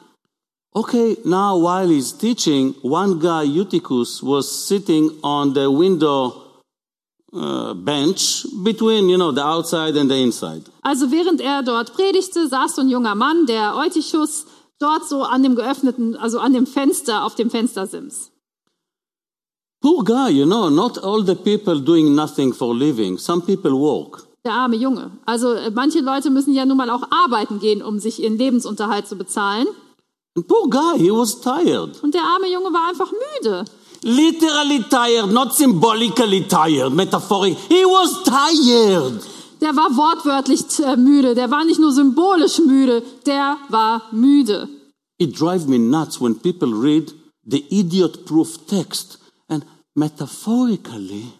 Okay, 0.74 1.16
now 1.24 1.56
while 1.56 1.88
he's 1.88 2.12
teaching, 2.12 2.74
one 2.82 3.18
guy, 3.18 3.42
Eutychus, 3.42 4.22
was 4.22 4.46
sitting 4.68 5.10
on 5.22 5.54
the 5.54 5.70
window 5.70 6.48
uh, 7.32 7.74
bench 7.74 8.46
between, 8.62 9.08
you 9.08 9.16
know, 9.16 9.32
the 9.32 9.42
outside 9.42 9.96
and 9.96 10.10
the 10.10 10.16
inside. 10.16 10.62
Also 10.82 11.10
während 11.10 11.40
er 11.40 11.62
dort 11.62 11.92
predigte, 11.94 12.48
saß 12.48 12.76
so 12.76 12.82
ein 12.82 12.88
junger 12.88 13.14
Mann, 13.14 13.46
der 13.46 13.76
Eutychus, 13.76 14.46
dort 14.78 15.08
so 15.08 15.22
an 15.22 15.42
dem 15.42 15.56
geöffneten, 15.56 16.16
also 16.16 16.38
an 16.38 16.52
dem 16.52 16.66
Fenster, 16.66 17.24
auf 17.24 17.34
dem 17.34 17.50
Fenstersims. 17.50 18.30
Poor 19.80 20.02
guy, 20.04 20.30
you 20.30 20.44
know, 20.44 20.68
not 20.68 20.98
all 20.98 21.22
the 21.22 21.34
people 21.34 21.80
doing 21.80 22.14
nothing 22.14 22.52
for 22.52 22.74
living. 22.74 23.16
Some 23.16 23.42
people 23.42 23.72
work. 23.72 24.26
Der 24.44 24.52
arme 24.52 24.76
Junge. 24.76 25.12
Also 25.24 25.52
äh, 25.52 25.70
manche 25.70 26.00
Leute 26.00 26.30
müssen 26.30 26.52
ja 26.52 26.64
nun 26.64 26.76
mal 26.76 26.90
auch 26.90 27.02
arbeiten 27.10 27.58
gehen, 27.58 27.82
um 27.82 27.98
sich 27.98 28.22
ihren 28.22 28.36
Lebensunterhalt 28.36 29.06
zu 29.06 29.16
bezahlen. 29.16 29.66
Poor 30.34 30.68
guy, 30.68 30.98
he 30.98 31.10
was 31.10 31.40
tired. 31.40 32.02
Und 32.02 32.14
der 32.14 32.22
arme 32.22 32.46
Junge 32.52 32.72
war 32.72 32.88
einfach 32.88 33.10
müde. 33.10 33.64
Literally 34.02 34.84
tired, 34.88 35.32
not 35.32 35.54
symbolically 35.54 36.46
tired, 36.46 36.92
metaphoric. 36.92 37.56
He 37.68 37.84
was 37.84 38.22
tired. 38.22 39.22
Der 39.60 39.74
war 39.74 39.90
wortwörtlich 39.96 40.60
äh, 40.78 40.96
müde. 40.96 41.34
Der 41.34 41.50
war 41.50 41.64
nicht 41.64 41.80
nur 41.80 41.92
symbolisch 41.92 42.58
müde, 42.60 43.02
der 43.26 43.56
war 43.68 44.02
müde. 44.12 44.68
It 45.18 45.38
drives 45.38 45.66
me 45.66 45.78
nuts 45.78 46.20
when 46.20 46.36
people 46.36 46.72
read 46.72 47.12
the 47.44 47.64
idiot 47.70 48.24
proof 48.24 48.66
text 48.66 49.18
and 49.48 49.64
metaphorically. 49.96 51.32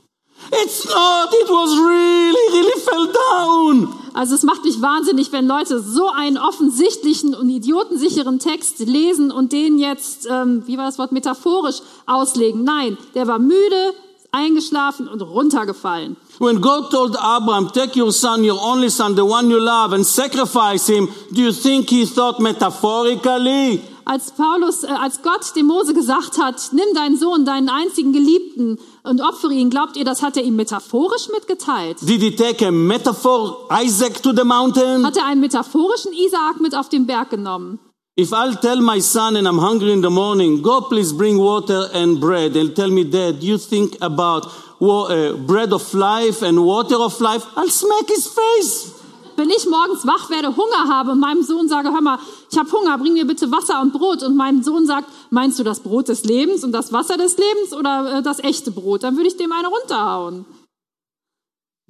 It's 0.51 0.85
not, 0.87 1.33
it 1.33 1.49
was 1.49 1.77
really, 1.77 2.53
really 2.53 2.81
fell 2.81 3.07
down. 3.07 3.95
Also 4.15 4.35
es 4.35 4.43
macht 4.43 4.65
mich 4.65 4.81
wahnsinnig, 4.81 5.31
wenn 5.33 5.47
Leute 5.47 5.81
so 5.81 6.09
einen 6.09 6.39
offensichtlichen 6.39 7.35
und 7.35 7.51
idiotensicheren 7.51 8.39
Text 8.39 8.81
lesen 8.81 9.31
und 9.31 9.53
den 9.53 9.79
jetzt, 9.79 10.27
ähm, 10.31 10.63
wie 10.67 10.79
war 10.79 10.87
das 10.87 10.99
Wort, 10.99 11.13
metaphorisch 11.13 11.83
auslegen. 12.07 12.65
Nein, 12.65 12.97
der 13.15 13.27
war 13.27 13.39
müde, 13.39 13.95
eingeschlafen 14.33 15.09
und 15.09 15.21
runtergefallen. 15.23 16.17
When 16.39 16.61
God 16.61 16.91
told 16.91 17.17
Abraham, 17.17 17.73
take 17.73 17.97
your 17.97 18.13
son, 18.13 18.45
your 18.45 18.61
only 18.61 18.91
son, 18.91 19.17
the 19.17 19.23
one 19.23 19.51
you 19.51 19.59
love, 19.59 19.95
and 19.95 20.05
sacrifice 20.05 20.87
him, 20.87 21.09
do 21.33 21.43
you 21.43 21.53
think 21.53 21.89
he 21.91 22.07
thought 22.07 22.39
metaphorically? 22.41 23.81
Als 24.05 24.31
Paulus, 24.31 24.85
äh, 24.85 24.89
als 24.89 25.21
Gott 25.23 25.55
dem 25.55 25.67
Mose 25.67 25.93
gesagt 25.93 26.39
hat, 26.39 26.57
nimm 26.73 26.95
deinen 26.95 27.19
Sohn, 27.19 27.45
deinen 27.45 27.69
einzigen 27.69 28.13
Geliebten 28.13 28.79
und 29.09 29.21
opfere 29.21 29.53
ihn, 29.53 29.71
glaubt 29.71 29.97
ihr, 29.97 30.05
das 30.05 30.23
hat 30.23 30.37
er 30.37 30.45
ihm 30.45 30.57
metaphorisch 30.57 31.29
mitgeteilt? 31.33 31.97
Did 32.03 32.21
he 32.21 32.37
take 32.37 32.67
a 32.67 32.71
metaphor, 32.71 33.67
Isaac, 33.83 34.23
to 34.23 34.33
the 34.33 34.45
mountain? 34.45 35.05
Hat 35.05 35.17
er 35.17 35.25
einen 35.25 35.41
metaphorischen 35.41 36.13
Isaak 36.13 36.61
mit 36.61 36.75
auf 36.77 36.89
den 36.89 37.07
Berg 37.07 37.31
genommen? 37.31 37.79
If 38.19 38.33
I'll 38.33 38.57
tell 38.61 38.81
my 38.81 39.01
son 39.01 39.37
and 39.37 39.47
I'm 39.47 39.61
hungry 39.61 39.93
in 39.93 40.03
the 40.03 40.11
morning, 40.11 40.61
go 40.61 40.81
please 40.81 41.13
bring 41.13 41.39
water 41.39 41.89
and 41.95 42.21
bread, 42.21 42.57
and 42.57 42.75
tell 42.75 42.91
me, 42.91 43.05
Dad, 43.05 43.43
you 43.43 43.59
think 43.59 43.97
about 44.01 44.47
uh, 44.81 45.35
bread 45.47 45.73
of 45.73 45.95
life 45.95 46.43
and 46.43 46.59
water 46.59 46.97
of 46.97 47.21
life, 47.21 47.47
I'll 47.57 47.71
smack 47.71 48.09
his 48.09 48.27
face. 48.27 48.93
Wenn 49.37 49.51
ich 49.51 49.69
morgens 49.69 50.05
wach 50.05 50.31
werde, 50.31 50.49
Hunger 50.57 50.89
habe 50.93 51.13
und 51.13 51.21
meinem 51.21 51.45
Sohn 51.45 51.69
sage, 51.69 51.93
hör 51.93 52.01
mal, 52.01 52.19
ich 52.51 52.59
habe 52.59 52.71
Hunger, 52.73 52.97
bring 52.99 53.13
mir 53.15 53.27
bitte 53.27 53.51
Wasser 53.51 53.81
und 53.83 53.93
Brot 53.93 54.23
und 54.23 54.37
mein 54.37 54.63
Sohn 54.63 54.87
sagt, 54.87 55.09
meinst 55.31 55.59
du 55.59 55.65
das 55.65 55.81
Brot 55.81 56.09
des 56.09 56.25
Lebens 56.25 56.65
und 56.65 56.73
das 56.73 56.93
Wasser 56.93 57.17
des 57.17 57.37
Lebens 57.37 57.73
oder 57.75 58.19
äh, 58.19 58.23
das 58.23 58.39
echte 58.41 58.71
Brot? 58.71 59.03
Dann 59.03 59.17
würde 59.17 59.29
ich 59.29 59.37
dem 59.37 59.53
eine 59.53 59.69
runterhauen. 59.69 60.45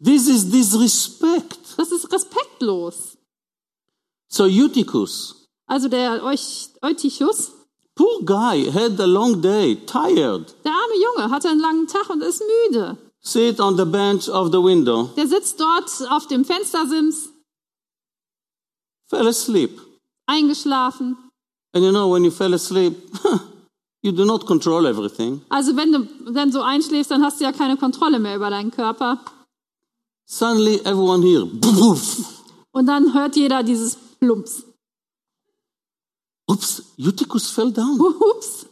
This 0.02 0.28
is 0.28 0.48
disrespect. 0.50 1.58
Das 1.76 1.90
ist 1.92 2.12
respektlos. 2.12 3.16
So 4.28 4.44
Eutychus, 4.44 5.48
Also 5.66 5.88
der 5.88 6.22
Euch- 6.24 6.68
Eutychus, 6.82 7.52
poor 7.94 8.20
guy, 8.24 8.70
had 8.70 9.00
a 9.00 9.06
long 9.06 9.40
day, 9.40 9.76
tired, 9.86 10.54
der 10.64 10.72
arme 10.72 10.94
Junge, 11.02 11.30
hatte 11.30 11.48
einen 11.48 11.60
langen 11.60 11.86
Tag 11.86 12.10
und 12.10 12.22
ist 12.22 12.42
müde. 12.68 12.96
sit 13.20 13.58
on 13.60 13.76
the 13.76 13.84
bench 13.84 14.28
of 14.28 14.48
the 14.52 14.58
window, 14.62 15.10
Der 15.16 15.26
sitzt 15.26 15.58
dort 15.60 15.90
auf 16.10 16.26
dem 16.28 16.44
Fenstersims, 16.44 17.30
fell 19.06 19.26
asleep. 19.26 19.80
Eingeschlafen. 20.28 21.16
And 21.74 21.84
you 21.84 21.90
know, 21.90 22.12
when 22.12 22.24
you 22.24 22.30
fell 22.30 22.54
asleep, 22.54 22.94
you 24.02 24.12
do 24.12 24.24
not 24.24 24.46
control 24.46 24.86
everything. 24.86 25.42
Also 25.48 25.76
wenn 25.76 25.92
du 25.92 26.32
dann 26.32 26.52
so 26.52 26.62
einschläfst, 26.62 27.10
dann 27.10 27.22
hast 27.22 27.40
du 27.40 27.44
ja 27.44 27.52
keine 27.52 27.76
Kontrolle 27.76 28.18
mehr 28.18 28.36
über 28.36 28.50
deinen 28.50 28.70
Körper. 28.70 29.20
Suddenly, 30.26 30.80
everyone 30.84 31.22
here. 31.22 31.48
Und 32.72 32.86
dann 32.86 33.14
hört 33.14 33.34
jeder 33.36 33.62
dieses 33.62 33.96
Plumps. 34.20 34.62
oops, 36.46 36.82
Eutychus 36.98 37.50
fell 37.50 37.72
down. 37.72 38.00
Ups, 38.00 38.66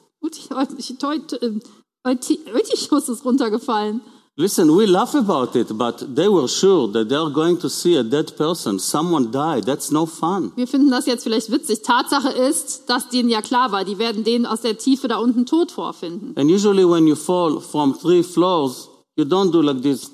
Eutychus 2.05 3.09
ist 3.09 3.25
runtergefallen. 3.25 4.01
Listen, 4.39 4.69
we 4.77 4.85
laugh 4.85 5.15
about 5.15 5.57
it, 5.57 5.69
but 5.79 6.15
they 6.15 6.29
were 6.29 6.47
sure 6.47 6.93
that 6.93 7.09
they 7.09 7.17
are 7.17 7.31
going 7.31 7.57
to 7.59 7.71
see 7.71 7.97
a 7.97 8.03
dead 8.03 8.37
person. 8.37 8.79
Someone 8.79 9.31
died. 9.31 9.65
That's 9.65 9.91
no 9.91 10.05
fun. 10.05 10.53
Wir 10.57 10.67
finden 10.67 10.91
das 10.91 11.07
jetzt 11.07 11.23
vielleicht 11.23 11.51
witzig. 11.51 11.81
Tatsache 11.81 12.29
ist, 12.29 12.83
dass 12.87 13.09
denen 13.09 13.31
ja 13.31 13.41
klar 13.41 13.73
war, 13.73 13.87
die 13.87 13.97
werden 13.99 14.25
den 14.25 14.45
aus 14.45 14.61
der 14.61 14.77
Tiefe 14.77 15.09
da 15.09 15.17
unten 15.17 15.47
tot 15.47 15.73
vorfinden. 15.73 16.35
And 16.37 16.51
usually, 16.51 16.85
when 16.85 17.07
you 17.07 17.17
fall 17.17 17.63
from 17.63 17.99
three 17.99 18.23
floors, 18.23 18.91
you 19.17 19.25
don't 19.25 19.53
do 19.53 19.63
like 19.63 19.81
this. 19.81 20.11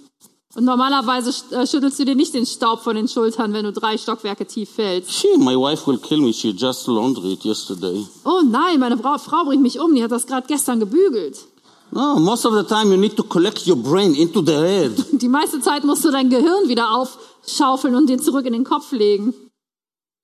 Und 0.54 0.66
normalerweise 0.66 1.30
äh, 1.56 1.66
schüttelst 1.66 1.98
du 1.98 2.04
dir 2.04 2.14
nicht 2.14 2.32
den 2.32 2.46
Staub 2.46 2.80
von 2.80 2.94
den 2.94 3.08
Schultern, 3.08 3.52
wenn 3.52 3.64
du 3.64 3.72
drei 3.72 3.98
Stockwerke 3.98 4.46
tief 4.46 4.70
fällst. 4.70 5.10
She, 5.10 5.36
my 5.36 5.56
wife, 5.56 5.84
will 5.90 5.98
kill 5.98 6.20
me. 6.20 6.32
She 6.32 6.50
just 6.50 6.86
laundered 6.86 7.24
it 7.24 7.44
yesterday. 7.44 8.06
Oh 8.24 8.42
nein, 8.44 8.78
meine 8.78 8.96
Frau, 8.98 9.18
Frau 9.18 9.46
bringt 9.46 9.62
mich 9.62 9.80
um, 9.80 9.92
die 9.92 10.04
hat 10.04 10.12
das 10.12 10.28
gerade 10.28 10.46
gestern 10.46 10.78
gebügelt. 10.78 11.48
No, 11.94 12.18
most 12.18 12.46
of 12.46 12.54
the 12.54 12.64
time 12.64 12.90
you 12.90 12.96
need 12.96 13.16
to 13.16 13.22
collect 13.22 13.66
your 13.66 13.76
brain 13.76 14.14
into 14.16 14.40
the 14.40 14.52
head. 14.52 14.92
Die 15.20 15.28
meiste 15.28 15.60
Zeit 15.60 15.84
musst 15.84 16.02
du 16.04 16.10
dein 16.10 16.30
Gehirn 16.30 16.66
wieder 16.68 16.90
aufschaufeln 16.96 17.94
und 17.94 18.08
den 18.08 18.18
zurück 18.18 18.46
in 18.46 18.54
den 18.54 18.64
Kopf 18.64 18.92
legen. 18.92 19.34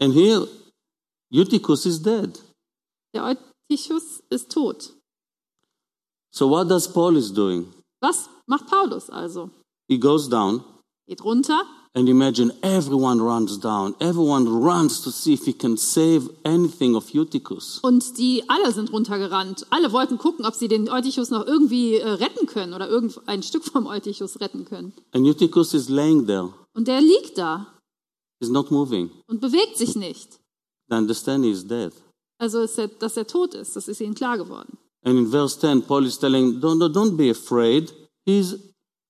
And 0.00 0.14
here, 0.14 0.48
Eutychus 1.31 1.85
is 1.85 2.00
dead. 2.00 2.40
Der 3.14 3.24
Eutychus 3.24 4.22
ist 4.31 4.50
tot. 4.50 4.94
So 6.31 6.48
what 6.48 6.70
does 6.70 6.90
Paul 6.90 7.16
is 7.16 7.31
doing? 7.31 7.66
Was 8.00 8.31
macht 8.46 8.66
Paulus 8.66 9.11
also? 9.11 9.50
He 9.88 9.98
goes 9.98 10.28
down 10.28 10.64
Geht 11.07 11.22
runter 11.22 11.64
and 11.98 12.08
imagine 12.08 12.52
everyone 12.62 13.20
runs 13.20 13.58
down. 13.58 13.94
Everyone 13.98 14.46
runs 14.48 15.00
to 15.02 15.11
see 15.11 15.32
if 15.34 15.44
he 15.44 15.52
can 15.52 15.76
save 15.76 16.30
anything 16.44 16.94
of 16.94 17.12
Eutychus. 17.12 17.80
und 17.82 18.16
die 18.18 18.44
alle 18.48 18.72
sind 18.72 18.92
runtergerannt. 18.92 19.66
Alle 19.70 19.90
wollten 19.92 20.16
gucken, 20.18 20.46
ob 20.46 20.54
sie 20.54 20.68
den 20.68 20.88
Eutychus 20.88 21.30
noch 21.30 21.44
irgendwie 21.46 21.96
äh, 21.96 22.08
retten 22.08 22.46
können 22.46 22.72
oder 22.74 22.88
irgendein 22.88 23.42
Stück 23.42 23.64
vom 23.64 23.87
Eutychus 23.87 24.40
retten 24.40 24.64
können. 24.64 24.92
And 25.12 25.26
Eutychus 25.26 25.74
is 25.74 25.88
laying 25.88 26.26
there. 26.26 26.50
Und 26.74 26.87
der 26.88 27.00
liegt 27.00 27.37
da 27.37 27.66
He's 28.40 28.50
not 28.50 28.70
moving. 28.70 29.11
und 29.26 29.40
bewegt 29.40 29.76
sich 29.76 29.96
nicht. 29.96 30.38
They 30.88 30.96
understand 30.98 31.44
he 31.44 31.50
is 31.50 31.66
dead. 31.66 31.92
Also, 32.40 32.61
ist 32.61 32.78
er, 32.78 32.87
dass 32.87 33.16
er 33.16 33.26
tot 33.26 33.54
ist, 33.54 33.74
das 33.74 33.88
ist 33.88 34.00
ihnen 34.00 34.14
klar 34.14 34.38
geworden. 34.38 34.78
And 35.04 35.18
in 35.18 35.26
verse 35.28 35.58
10, 35.58 35.82
Paul 35.82 36.06
is 36.06 36.18
telling, 36.18 36.61
don't- 36.61 36.92
don't 36.92 37.16
be 37.16 37.30
afraid. 37.30 37.92
His 38.26 38.56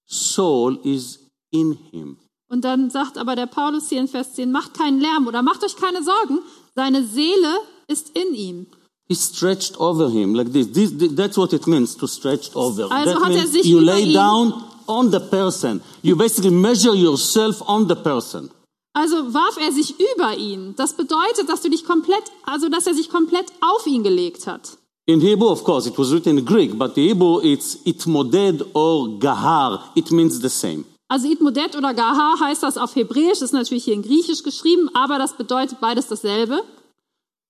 soul 0.07 0.79
is 0.85 1.18
in 1.53 1.72
him. 1.92 2.16
Und 2.51 2.65
dann 2.65 2.91
sagt 2.91 3.19
aber 3.19 3.37
der 3.37 3.47
Paulus 3.47 3.89
hier 3.89 4.01
in 4.01 4.09
Vers 4.09 4.35
10, 4.35 4.51
macht 4.51 4.75
keinen 4.75 5.01
Lärm 5.01 5.27
oder 5.27 5.43
macht 5.43 5.63
euch 5.65 5.77
keine 5.77 6.03
Sorgen, 6.03 6.39
seine 6.75 7.05
Seele 7.05 7.59
ist 7.89 8.11
in 8.17 8.35
ihm. 8.35 8.67
He 9.09 9.15
stretched 9.15 9.79
over 9.81 10.09
him 10.11 10.35
like 10.35 10.53
this. 10.53 10.71
this, 10.73 10.97
this- 10.99 11.15
that's 11.15 11.37
what 11.37 11.53
it 11.53 11.67
means 11.67 11.97
to 11.97 12.07
stretch 12.07 12.55
over. 12.55 12.91
Also 12.91 13.13
that 13.15 13.23
hat 13.25 13.33
er 13.35 13.47
sich 13.47 13.65
you 13.65 13.79
lay 13.81 14.03
ihn- 14.03 14.13
down 14.15 14.53
on 14.87 15.11
the 15.11 15.19
person. 15.21 15.81
You 16.03 16.17
basically 16.17 16.51
measure 16.51 16.95
yourself 16.95 17.63
on 17.67 17.89
the 17.89 17.95
person. 17.95 18.51
Also 18.95 19.33
warf 19.33 19.57
er 19.61 19.73
sich 19.73 19.95
über 20.15 20.37
ihn. 20.37 20.75
Das 20.77 20.93
bedeutet, 20.95 21.49
dass 21.49 21.61
du 21.63 21.71
dich 21.71 21.85
komplett, 21.85 22.25
also 22.45 22.69
dass 22.69 22.87
er 22.87 22.95
sich 22.95 23.09
komplett 23.11 23.47
auf 23.61 23.87
ihn 23.87 24.03
gelegt 24.03 24.47
hat. 24.47 24.77
In 25.07 25.21
Hebrew, 25.21 25.49
of 25.49 25.65
course, 25.65 25.89
it 25.89 25.97
was 25.99 26.11
written 26.13 26.37
in 26.37 26.45
Greek, 26.45 26.79
but 26.79 26.95
the 26.95 27.09
Hebrew 27.09 27.41
it's 27.43 27.79
itmoded 27.85 28.65
or 28.75 29.19
gahar. 29.19 29.91
It 29.95 30.11
means 30.11 30.41
the 30.41 30.49
same. 30.51 30.85
Also 31.11 31.27
Idmodet 31.27 31.75
oder 31.75 31.94
Gaha 31.94 32.38
heißt 32.38 32.62
das 32.62 32.77
auf 32.77 32.94
Hebräisch, 32.94 33.40
ist 33.40 33.55
natürlich 33.55 33.85
hier 33.85 33.94
in 33.94 34.03
Griechisch 34.03 34.42
geschrieben, 34.42 34.90
aber 34.92 35.18
das 35.18 35.33
bedeutet 35.33 35.81
beides 35.81 36.07
dasselbe. 36.07 36.61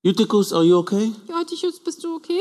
Eutychus, 0.07 0.53
are 0.53 0.62
you 0.62 0.79
okay? 0.79 1.12
Eutychus, 1.29 1.81
bist 1.81 2.05
du 2.05 2.14
okay? 2.14 2.40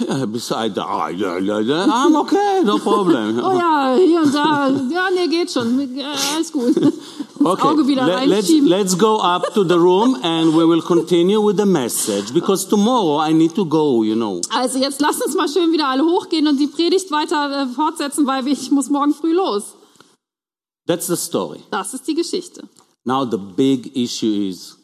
Yeah, 0.00 0.24
beside, 0.26 0.74
yeah, 0.74 1.86
I'm 1.86 2.16
okay, 2.16 2.62
no 2.64 2.78
problem. 2.78 3.38
Oh 3.44 3.52
ja, 3.52 3.94
hier 3.94 4.22
und 4.22 4.34
da. 4.34 4.68
Ja, 4.90 5.08
nee, 5.14 5.28
geht 5.28 5.52
schon. 5.52 5.78
Äh, 5.78 6.02
Alles 6.34 6.50
gut. 6.50 6.74
Wieder 6.74 8.06
let, 8.06 8.26
let's, 8.26 8.50
let's 8.62 8.98
go 8.98 9.20
up 9.20 9.52
to 9.54 9.62
the 9.64 9.74
room 9.74 10.16
and 10.22 10.52
we 10.56 10.66
will 10.66 10.80
continue 10.80 11.38
with 11.38 11.58
the 11.58 11.66
message 11.66 12.32
because 12.32 12.66
tomorrow 12.66 13.20
I 13.20 13.32
need 13.32 13.54
to 13.54 13.66
go, 13.66 14.02
you 14.02 14.16
know. 14.16 14.40
Also 14.50 14.78
jetzt 14.78 15.00
lasst 15.00 15.24
uns 15.24 15.36
mal 15.36 15.48
schön 15.48 15.70
wieder 15.70 15.88
alle 15.88 16.04
hochgehen 16.04 16.48
und 16.48 16.58
die 16.58 16.68
Predigt 16.68 17.12
weiter 17.12 17.62
äh, 17.62 17.66
fortsetzen, 17.66 18.26
weil 18.26 18.48
ich 18.48 18.70
muss 18.70 18.88
morgen 18.88 19.12
früh 19.12 19.34
los. 19.34 19.74
That's 20.86 21.06
the 21.06 21.16
story. 21.16 21.60
Das 21.70 21.94
ist 21.94 22.06
die 22.06 22.14
Geschichte. 22.14 22.68
Now 23.04 23.24
the 23.24 23.38
big 23.38 23.96
issue 23.96 24.48
is 24.48 24.76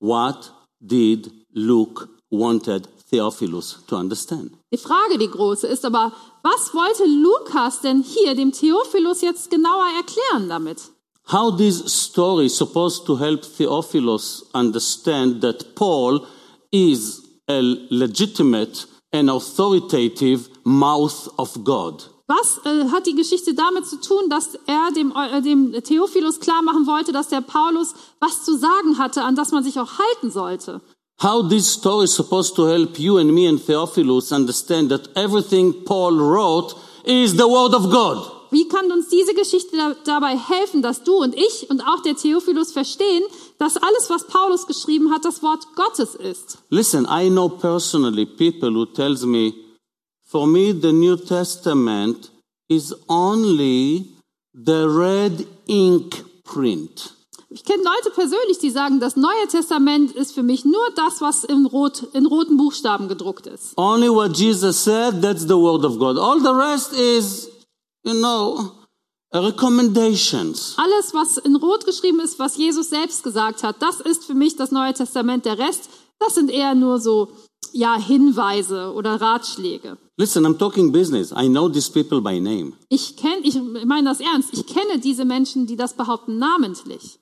what 0.00 0.50
did 0.80 1.30
Luke 1.54 2.08
wanted 2.30 2.88
Theophilus 3.10 3.78
to 3.86 3.96
understand? 3.96 4.52
Die 4.72 4.78
Frage, 4.78 5.18
die 5.18 5.28
große, 5.28 5.66
ist 5.66 5.84
aber, 5.84 6.12
was 6.42 6.74
wollte 6.74 7.04
Lukas 7.04 7.80
denn 7.80 8.02
hier 8.02 8.34
dem 8.34 8.52
Theophilus 8.52 9.20
jetzt 9.20 9.50
genauer 9.50 9.86
erklären 9.96 10.48
damit? 10.48 10.90
How 11.30 11.50
this 11.56 11.78
story 11.86 12.46
is 12.46 12.56
supposed 12.56 13.06
to 13.06 13.16
help 13.16 13.42
Theophilus 13.42 14.44
understand 14.52 15.40
that 15.40 15.74
Paul 15.74 16.26
is 16.70 17.22
a 17.48 17.60
legitimate 17.88 18.86
and 19.12 19.30
authoritative 19.30 20.50
mouth 20.64 21.30
of 21.38 21.64
God. 21.64 22.04
Was 22.26 22.60
äh, 22.64 22.88
hat 22.90 23.06
die 23.06 23.14
Geschichte 23.14 23.52
damit 23.52 23.86
zu 23.86 24.00
tun, 24.00 24.30
dass 24.30 24.54
er 24.66 24.90
dem, 24.96 25.12
äh, 25.14 25.42
dem 25.42 25.72
Theophilus 25.72 26.40
klar 26.40 26.62
machen 26.62 26.86
wollte, 26.86 27.12
dass 27.12 27.28
der 27.28 27.42
Paulus 27.42 27.92
was 28.18 28.44
zu 28.44 28.56
sagen 28.56 28.96
hatte, 28.96 29.22
an 29.22 29.36
das 29.36 29.52
man 29.52 29.62
sich 29.62 29.78
auch 29.78 29.98
halten 29.98 30.30
sollte? 30.30 30.80
How 31.22 31.46
this 31.46 31.70
story 31.70 32.04
is 32.04 32.14
supposed 32.14 32.56
to 32.56 32.66
help 32.66 32.98
you 32.98 33.18
and 33.18 33.30
me 33.32 33.46
and 33.46 33.64
Theophilus 33.64 34.32
understand 34.32 34.88
that 34.90 35.10
everything 35.16 35.84
Paul 35.84 36.18
wrote 36.18 36.74
is 37.04 37.32
the 37.32 37.44
Word 37.44 37.74
of 37.74 37.90
God. 37.90 38.30
Wie 38.50 38.68
kann 38.68 38.90
uns 38.90 39.08
diese 39.08 39.34
Geschichte 39.34 39.76
da, 39.76 39.94
dabei 40.04 40.36
helfen, 40.36 40.80
dass 40.80 41.02
du 41.02 41.16
und 41.16 41.34
ich 41.34 41.68
und 41.68 41.82
auch 41.82 42.00
der 42.02 42.16
Theophilus 42.16 42.72
verstehen, 42.72 43.22
dass 43.58 43.76
alles, 43.76 44.08
was 44.08 44.26
Paulus 44.28 44.66
geschrieben 44.66 45.10
hat, 45.12 45.24
das 45.24 45.42
Wort 45.42 45.66
Gottes 45.76 46.14
ist? 46.14 46.58
Listen, 46.70 47.06
I 47.10 47.28
know 47.28 47.48
personally 47.48 48.24
people 48.24 48.70
who 48.70 48.86
tells 48.86 49.24
me, 49.26 49.52
for 50.34 50.48
me 50.48 50.72
the 50.72 50.92
New 50.92 51.16
Testament 51.16 52.30
is 52.68 52.92
only 53.08 54.08
the 54.52 54.88
red 54.88 55.46
ink 55.68 56.24
print. 56.42 57.12
Ich 57.50 57.62
kenne 57.62 57.84
Leute 57.84 58.10
persönlich, 58.10 58.58
die 58.58 58.70
sagen, 58.70 58.98
das 58.98 59.14
Neue 59.14 59.46
Testament 59.48 60.10
ist 60.10 60.32
für 60.32 60.42
mich 60.42 60.64
nur 60.64 60.90
das, 60.96 61.20
was 61.20 61.44
in, 61.44 61.66
rot, 61.66 62.02
in 62.14 62.26
roten 62.26 62.56
Buchstaben 62.56 63.06
gedruckt 63.06 63.46
ist. 63.46 63.78
Only 63.78 64.08
what 64.08 64.36
Jesus 64.36 64.82
said, 64.82 65.22
that's 65.22 65.42
the 65.42 65.54
Word 65.54 65.84
of 65.84 66.00
God. 66.00 66.18
All 66.18 66.40
the 66.40 66.52
rest 66.52 66.92
is, 66.94 67.48
you 68.02 68.14
know, 68.14 68.72
recommendations. 69.32 70.74
Alles, 70.76 71.14
was 71.14 71.38
in 71.38 71.54
Rot 71.54 71.86
geschrieben 71.86 72.18
ist, 72.18 72.40
was 72.40 72.56
Jesus 72.56 72.90
selbst 72.90 73.22
gesagt 73.22 73.62
hat, 73.62 73.76
das 73.80 74.00
ist 74.00 74.24
für 74.24 74.34
mich 74.34 74.56
das 74.56 74.72
Neue 74.72 74.94
Testament. 74.94 75.44
Der 75.44 75.58
Rest, 75.58 75.88
das 76.18 76.34
sind 76.34 76.50
eher 76.50 76.74
nur 76.74 76.98
so, 76.98 77.28
ja, 77.72 77.96
Hinweise 77.96 78.92
oder 78.92 79.20
Ratschläge. 79.20 79.96
Listen, 80.16 80.46
I'm 80.46 80.56
talking 80.56 80.92
business. 80.92 81.32
I 81.34 81.48
know 81.48 81.68
these 81.68 81.88
people 81.88 82.20
by 82.20 82.38
name. 82.38 82.74
Ich 82.88 83.16
kenne, 83.16 83.40
ich 83.42 83.56
meine 83.84 84.08
das 84.08 84.20
ernst, 84.20 84.52
ich 84.52 84.64
kenne 84.66 85.00
diese 85.00 85.24
Menschen, 85.24 85.66
die 85.66 85.76
das 85.76 85.94
behaupten, 85.94 86.38
namentlich. 86.38 87.18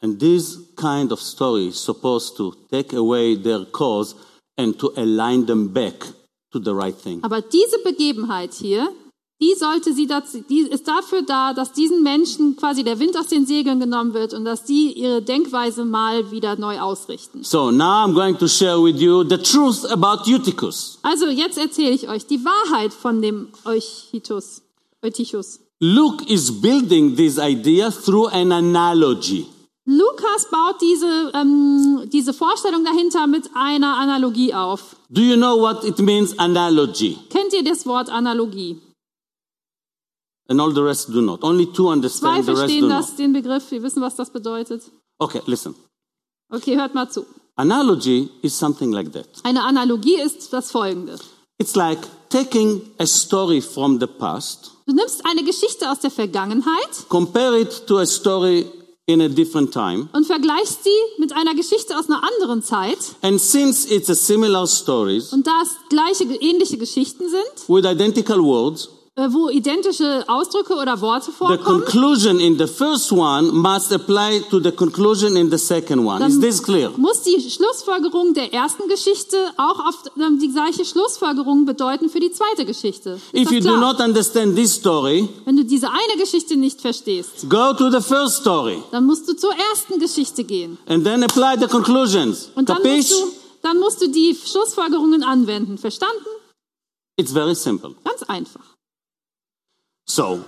And 0.00 0.18
this 0.18 0.58
kind 0.76 1.12
of 1.12 1.20
story 1.20 1.68
is 1.68 1.76
supposed 1.76 2.36
to 2.36 2.54
take 2.70 2.94
away 2.94 3.36
their 3.36 3.66
cause 3.66 4.14
and 4.56 4.78
to 4.78 4.92
align 4.96 5.46
them 5.46 5.72
back 5.72 6.06
to 6.52 6.58
the 6.58 6.72
right 6.74 6.96
thing. 6.96 7.22
Aber 7.22 7.42
diese 7.42 7.78
Begebenheit 7.84 8.54
hier, 8.54 8.88
die 9.40 9.54
sollte 9.54 9.92
sie 9.92 10.06
dazu, 10.06 10.42
die 10.48 10.60
ist 10.60 10.88
dafür 10.88 11.22
da, 11.22 11.52
dass 11.52 11.72
diesen 11.72 12.02
Menschen 12.02 12.56
quasi 12.56 12.84
der 12.84 12.98
Wind 12.98 13.18
aus 13.18 13.26
den 13.26 13.44
Segeln 13.44 13.80
genommen 13.80 14.14
wird 14.14 14.32
und 14.32 14.46
dass 14.46 14.64
die 14.64 14.92
ihre 14.92 15.20
Denkweise 15.20 15.84
mal 15.84 16.30
wieder 16.30 16.56
neu 16.56 16.80
ausrichten. 16.80 17.44
So 17.44 17.70
now 17.70 18.04
I'm 18.04 18.14
going 18.14 18.38
to 18.38 18.48
share 18.48 18.82
with 18.82 18.98
you 18.98 19.24
the 19.24 19.36
truth 19.36 19.84
about 19.84 20.30
Eutychus. 20.30 20.98
Also 21.02 21.26
jetzt 21.26 21.58
erzähle 21.58 21.90
ich 21.90 22.08
euch 22.08 22.26
die 22.26 22.42
Wahrheit 22.44 22.94
von 22.94 23.20
dem 23.20 23.48
Eutychus. 23.64 24.62
Eutychus. 25.02 25.60
Luke 25.80 26.24
is 26.26 26.50
building 26.62 27.14
this 27.16 27.36
idea 27.38 27.90
through 27.90 28.28
an 28.32 28.52
analogy. 28.52 29.46
Lukas 29.84 30.48
baut 30.50 30.80
diese, 30.80 31.30
ähm, 31.34 32.08
diese 32.10 32.32
Vorstellung 32.32 32.84
dahinter 32.84 33.26
mit 33.26 33.50
einer 33.54 33.98
Analogie 33.98 34.54
auf. 34.54 34.96
Do 35.10 35.20
you 35.20 35.36
know 35.36 35.60
what 35.60 35.84
it 35.84 35.98
means, 35.98 36.36
analogy? 36.38 37.18
Kennt 37.28 37.52
ihr 37.52 37.62
das 37.62 37.86
Wort 37.86 38.08
Analogie? 38.08 38.80
And 40.48 40.60
all 40.60 40.72
the 40.72 40.82
rest 40.82 41.12
do 41.12 41.20
not. 41.20 41.42
Only 41.42 41.66
two 41.66 41.84
Zwei 41.84 41.92
understand, 41.92 42.44
the 42.44 42.52
rest 42.52 42.60
verstehen 42.62 42.82
do 42.82 42.88
das, 42.88 43.08
not. 43.10 43.18
den 43.18 43.32
Begriff, 43.32 43.70
wir 43.70 43.82
wissen, 43.82 44.00
was 44.02 44.14
das 44.14 44.30
bedeutet. 44.30 44.82
Okay, 45.18 45.42
listen. 45.46 45.74
Okay, 46.52 46.76
hört 46.76 46.94
mal 46.94 47.08
zu. 47.10 47.24
Analogy 47.56 48.28
is 48.42 48.56
something 48.56 48.92
like 48.92 49.12
that. 49.12 49.26
Eine 49.42 49.64
Analogie 49.64 50.20
ist 50.20 50.52
das 50.52 50.70
folgende. 50.70 51.18
It's 51.58 51.74
like 51.74 51.98
taking 52.28 52.82
a 52.98 53.06
story 53.06 53.60
from 53.60 53.98
the 53.98 54.06
past, 54.06 54.72
Du 54.86 54.92
nimmst 54.94 55.24
eine 55.26 55.42
Geschichte 55.42 55.90
aus 55.90 55.98
der 56.00 56.10
Vergangenheit 56.12 57.08
compare 57.08 57.58
it 57.58 57.86
to 57.86 57.98
a 57.98 58.06
story 58.06 58.66
in 59.06 59.20
a 59.22 59.28
different 59.28 59.72
time, 59.72 60.08
und 60.12 60.26
vergleichst 60.26 60.84
sie 60.84 60.90
mit 61.18 61.32
einer 61.32 61.54
Geschichte 61.54 61.96
aus 61.98 62.08
einer 62.08 62.22
anderen 62.22 62.62
Zeit. 62.62 62.98
and 63.22 63.40
since 63.40 63.86
it's 63.90 64.10
a 64.10 64.14
similar 64.14 64.66
stories 64.66 65.32
Und 65.32 65.46
da 65.46 65.62
es 65.62 65.70
gleiche, 65.88 66.24
ähnliche 66.40 66.76
Geschichten 66.76 67.28
sind, 67.30 67.68
with 67.68 67.84
identical 67.86 68.38
words, 68.40 68.88
wo 69.18 69.48
identische 69.48 70.24
Ausdrücke 70.28 70.74
oder 70.74 71.00
Worte 71.00 71.26
the 71.26 71.32
vorkommen, 71.32 71.64
conclusion 71.64 72.38
in 72.38 72.58
the 72.58 72.66
first 72.66 73.10
one 73.10 73.50
must 73.50 73.90
apply 73.90 74.42
to 74.50 74.60
the 74.60 74.70
conclusion 74.70 75.36
in 75.36 75.50
the 75.50 75.56
second 75.56 76.04
one. 76.04 76.22
Is 76.26 76.38
this 76.38 76.62
clear? 76.62 76.90
muss 76.98 77.22
die 77.22 77.40
Schlussfolgerung 77.40 78.34
der 78.34 78.52
ersten 78.52 78.86
Geschichte 78.88 79.38
auch 79.56 79.78
auf 79.88 79.94
ähm, 80.18 80.38
die 80.38 80.52
gleiche 80.52 80.84
Schlussfolgerung 80.84 81.64
bedeuten 81.64 82.10
für 82.10 82.20
die 82.20 82.30
zweite 82.30 82.66
Geschichte. 82.66 83.18
Ist 83.32 83.34
If 83.46 83.50
you 83.50 83.60
do 83.60 83.76
not 83.78 84.00
understand 84.00 84.54
this 84.54 84.74
story, 84.74 85.26
Wenn 85.46 85.56
du 85.56 85.64
diese 85.64 85.88
eine 85.88 86.20
Geschichte 86.20 86.56
nicht 86.56 86.82
verstehst, 86.82 87.48
go 87.48 87.72
to 87.72 87.90
the 87.90 88.02
first 88.02 88.42
story 88.42 88.82
dann 88.90 89.06
musst 89.06 89.26
du 89.26 89.34
zur 89.34 89.54
ersten 89.72 89.98
Geschichte 89.98 90.44
gehen. 90.44 90.76
and 90.88 91.04
then 91.04 91.22
apply 91.24 91.56
the 91.58 91.66
conclusions. 91.68 92.50
Und 92.54 92.68
dann 92.68 92.76
musst, 92.82 92.84
Capiche? 92.84 93.14
du, 93.14 93.32
dann 93.62 93.78
musst 93.80 94.02
du 94.02 94.08
die 94.10 94.36
Schlussfolgerungen 94.36 95.22
anwenden. 95.22 95.78
Verstanden? 95.78 96.26
It's 97.18 97.32
very 97.32 97.54
simple. 97.54 97.94
Ganz 98.04 98.22
einfach. 98.24 98.75
So, 100.08 100.40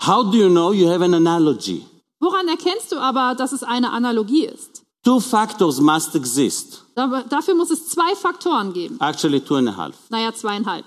how 0.00 0.22
do 0.30 0.36
you 0.36 0.48
know 0.48 0.72
you 0.72 0.88
have 0.90 1.02
an 1.04 1.14
analogy? 1.14 1.84
Woran 2.20 2.48
erkennst 2.48 2.90
du 2.92 2.96
aber, 2.98 3.34
dass 3.34 3.52
es 3.52 3.62
eine 3.62 3.90
Analogie 3.92 4.46
ist? 4.46 4.82
Two 5.04 5.20
factors 5.20 5.80
must 5.80 6.14
exist. 6.14 6.82
Da- 6.94 7.22
Dafür 7.28 7.54
muss 7.54 7.70
es 7.70 7.88
zwei 7.88 8.14
Faktoren 8.16 8.72
geben. 8.72 8.98
Actually, 9.00 9.40
two 9.40 9.56
and 9.56 9.68
a 9.68 9.76
half. 9.76 9.94
Naja, 10.10 10.32
zweieinhalb. 10.34 10.84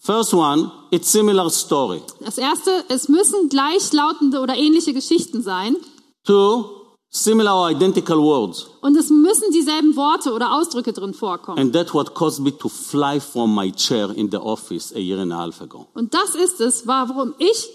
First 0.00 0.32
one, 0.34 0.70
it's 0.90 1.10
similar 1.10 1.48
story. 1.50 2.02
Das 2.20 2.38
erste, 2.38 2.84
es 2.88 3.08
müssen 3.08 3.48
gleichlautende 3.48 4.40
oder 4.40 4.56
ähnliche 4.56 4.92
Geschichten 4.92 5.42
sein. 5.42 5.76
Two, 6.24 6.77
similar 7.10 7.54
or 7.54 7.70
identical 7.70 8.18
words. 8.18 8.66
Und 8.80 8.96
es 8.96 9.10
müssen 9.10 9.50
dieselben 9.52 9.96
Worte 9.96 10.32
oder 10.32 10.52
Ausdrücke 10.52 10.92
drin 10.92 11.14
vorkommen. 11.14 11.58
And 11.58 11.72
that's 11.72 11.94
what 11.94 12.14
caused 12.14 12.40
me 12.40 12.56
to 12.56 12.68
fly 12.68 13.20
from 13.20 13.54
my 13.54 13.72
chair 13.72 14.10
in 14.10 14.30
the 14.30 14.38
office 14.38 14.92
a 14.94 14.98
year 14.98 15.18
and 15.18 15.32
a 15.32 15.36
half 15.36 15.60
ago. 15.60 15.86
Und 15.94 16.14
das 16.14 16.34
ist 16.34 16.60
es, 16.60 16.86
warum 16.86 17.34
ich 17.38 17.68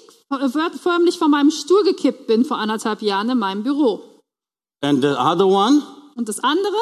förmlich 0.81 1.17
von 1.17 1.31
meinem 1.31 1.51
Stuhl 1.51 1.83
gekippt 1.83 2.27
bin 2.27 2.45
vor 2.45 2.57
anderthalb 2.57 3.01
Jahren 3.01 3.29
in 3.29 3.37
meinem 3.37 3.63
Büro. 3.63 4.01
And 4.81 5.01
the 5.01 5.09
other 5.09 5.47
one, 5.47 5.81
Und 6.15 6.29
das 6.29 6.39
andere, 6.39 6.77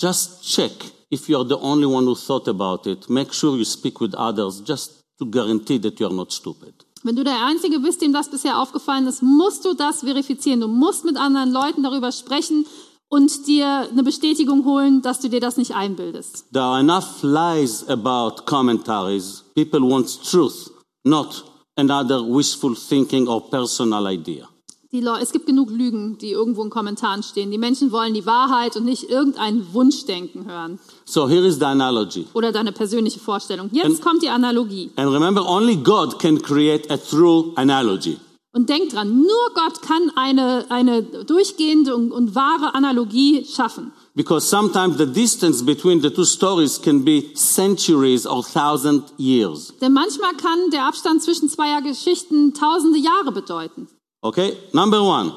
just 0.00 0.42
check 0.42 0.72
if 1.10 1.28
you 1.28 1.36
are 1.36 1.46
the 1.46 1.56
only 1.56 1.86
one 1.86 2.06
who 2.06 2.14
thought 2.14 2.48
about 2.48 2.88
it. 2.88 3.08
Make 3.08 3.32
sure 3.32 3.56
you 3.56 3.64
speak 3.64 4.00
with 4.00 4.14
others 4.14 4.62
just 4.64 5.02
to 5.18 5.26
guarantee 5.26 5.78
that 5.78 5.98
you 5.98 6.06
are 6.06 6.14
not 6.14 6.32
stupid. 6.32 6.84
Wenn 7.02 7.16
du 7.16 7.24
der 7.24 7.44
Einzige 7.44 7.78
bist, 7.80 8.02
dem 8.02 8.12
das 8.12 8.30
bisher 8.30 8.58
aufgefallen 8.58 9.06
ist, 9.06 9.22
musst 9.22 9.64
du 9.64 9.74
das 9.74 10.00
verifizieren. 10.00 10.60
Du 10.60 10.68
musst 10.68 11.04
mit 11.04 11.16
anderen 11.16 11.52
Leuten 11.52 11.82
darüber 11.82 12.12
sprechen 12.12 12.66
und 13.08 13.46
dir 13.46 13.88
eine 13.90 14.02
Bestätigung 14.02 14.64
holen, 14.64 15.02
dass 15.02 15.20
du 15.20 15.28
dir 15.28 15.40
das 15.40 15.56
nicht 15.56 15.74
einbildest. 15.74 16.46
There 16.52 16.64
are 16.64 16.80
enough 16.80 17.22
lies 17.22 17.88
about 17.88 18.44
commentaries. 18.44 19.44
People 19.54 19.80
want 19.80 20.22
truth, 20.24 20.70
not 21.04 21.44
another 21.76 22.20
wishful 22.22 22.74
thinking 22.74 23.28
or 23.28 23.48
personal 23.48 24.06
idea. 24.12 24.48
Die 24.90 25.02
Leu 25.02 25.18
es 25.20 25.32
gibt 25.32 25.44
genug 25.44 25.70
Lügen, 25.70 26.16
die 26.16 26.30
irgendwo 26.30 26.62
in 26.62 26.70
Kommentaren 26.70 27.22
stehen. 27.22 27.50
Die 27.50 27.58
Menschen 27.58 27.92
wollen 27.92 28.14
die 28.14 28.24
Wahrheit 28.24 28.74
und 28.74 28.86
nicht 28.86 29.10
irgendein 29.10 29.74
Wunschdenken 29.74 30.46
hören 30.46 30.78
So 31.04 31.28
here 31.28 31.46
is 31.46 31.56
the 31.58 31.66
analogy. 31.66 32.26
oder 32.32 32.52
deine 32.52 32.72
persönliche 32.72 33.20
Vorstellung. 33.20 33.68
Jetzt 33.72 34.00
kommt 34.00 34.22
die 34.22 34.30
Analogie. 34.30 34.90
And 34.96 35.12
remember, 35.12 35.46
only 35.46 35.76
God 35.76 36.18
can 36.18 36.40
create 36.40 36.90
a 36.90 36.96
true 36.96 37.52
analogy. 37.56 38.16
Und 38.54 38.70
denk 38.70 38.88
dran, 38.88 39.14
nur 39.20 39.52
Gott 39.54 39.82
kann 39.82 40.10
eine, 40.16 40.64
eine 40.70 41.02
durchgehende 41.02 41.94
und, 41.94 42.10
und 42.10 42.34
wahre 42.34 42.74
Analogie 42.74 43.44
schaffen. 43.44 43.92
Because 44.14 44.48
sometimes 44.48 44.96
the 44.96 45.06
distance 45.06 45.62
between 45.62 46.00
the 46.00 46.08
two 46.10 46.24
stories 46.24 46.80
can 46.80 47.04
be 47.04 47.24
centuries 47.34 48.26
or 48.26 48.42
thousand 48.42 49.04
years. 49.18 49.74
Denn 49.82 49.92
manchmal 49.92 50.32
kann 50.34 50.70
der 50.72 50.86
Abstand 50.86 51.22
zwischen 51.22 51.50
zweier 51.50 51.82
Geschichten 51.82 52.54
tausende 52.54 52.98
Jahre 52.98 53.32
bedeuten. 53.32 53.86
Okay? 54.22 54.56
Number 54.72 55.02
one. 55.02 55.32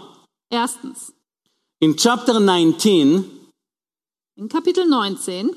Erstens, 0.52 1.12
In 1.80 1.96
chapter 1.96 2.40
19, 2.40 3.24
in 4.38 4.48
Kapitel 4.50 4.86
19 4.88 5.56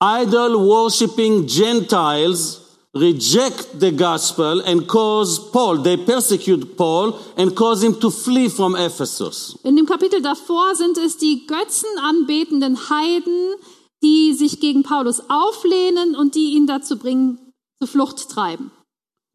idol 0.00 0.58
worshipping 0.68 1.46
Gentiles 1.46 2.60
reject 2.94 3.78
the 3.78 3.90
gospel 3.92 4.60
and 4.60 4.86
cause 4.86 5.38
Paul, 5.52 5.78
they 5.78 5.96
persecute 5.96 6.76
Paul 6.76 7.18
and 7.36 7.54
cause 7.56 7.82
him 7.82 7.98
to 8.00 8.10
flee 8.10 8.48
from 8.48 8.74
Ephesus. 8.76 9.56
In 9.64 9.76
dem 9.76 9.86
Kapitel 9.86 10.20
davor 10.20 10.74
sind 10.74 10.98
es 10.98 11.16
die 11.16 11.46
götzenanbetenden 11.46 12.76
Heiden, 12.90 13.54
die 14.02 14.34
sich 14.34 14.60
gegen 14.60 14.82
Paulus 14.82 15.22
auflehnen 15.28 16.14
und 16.16 16.34
die 16.34 16.54
ihn 16.54 16.66
dazu 16.66 16.98
bringen, 16.98 17.38
zur 17.78 17.88
Flucht 17.88 18.28
treiben. 18.28 18.70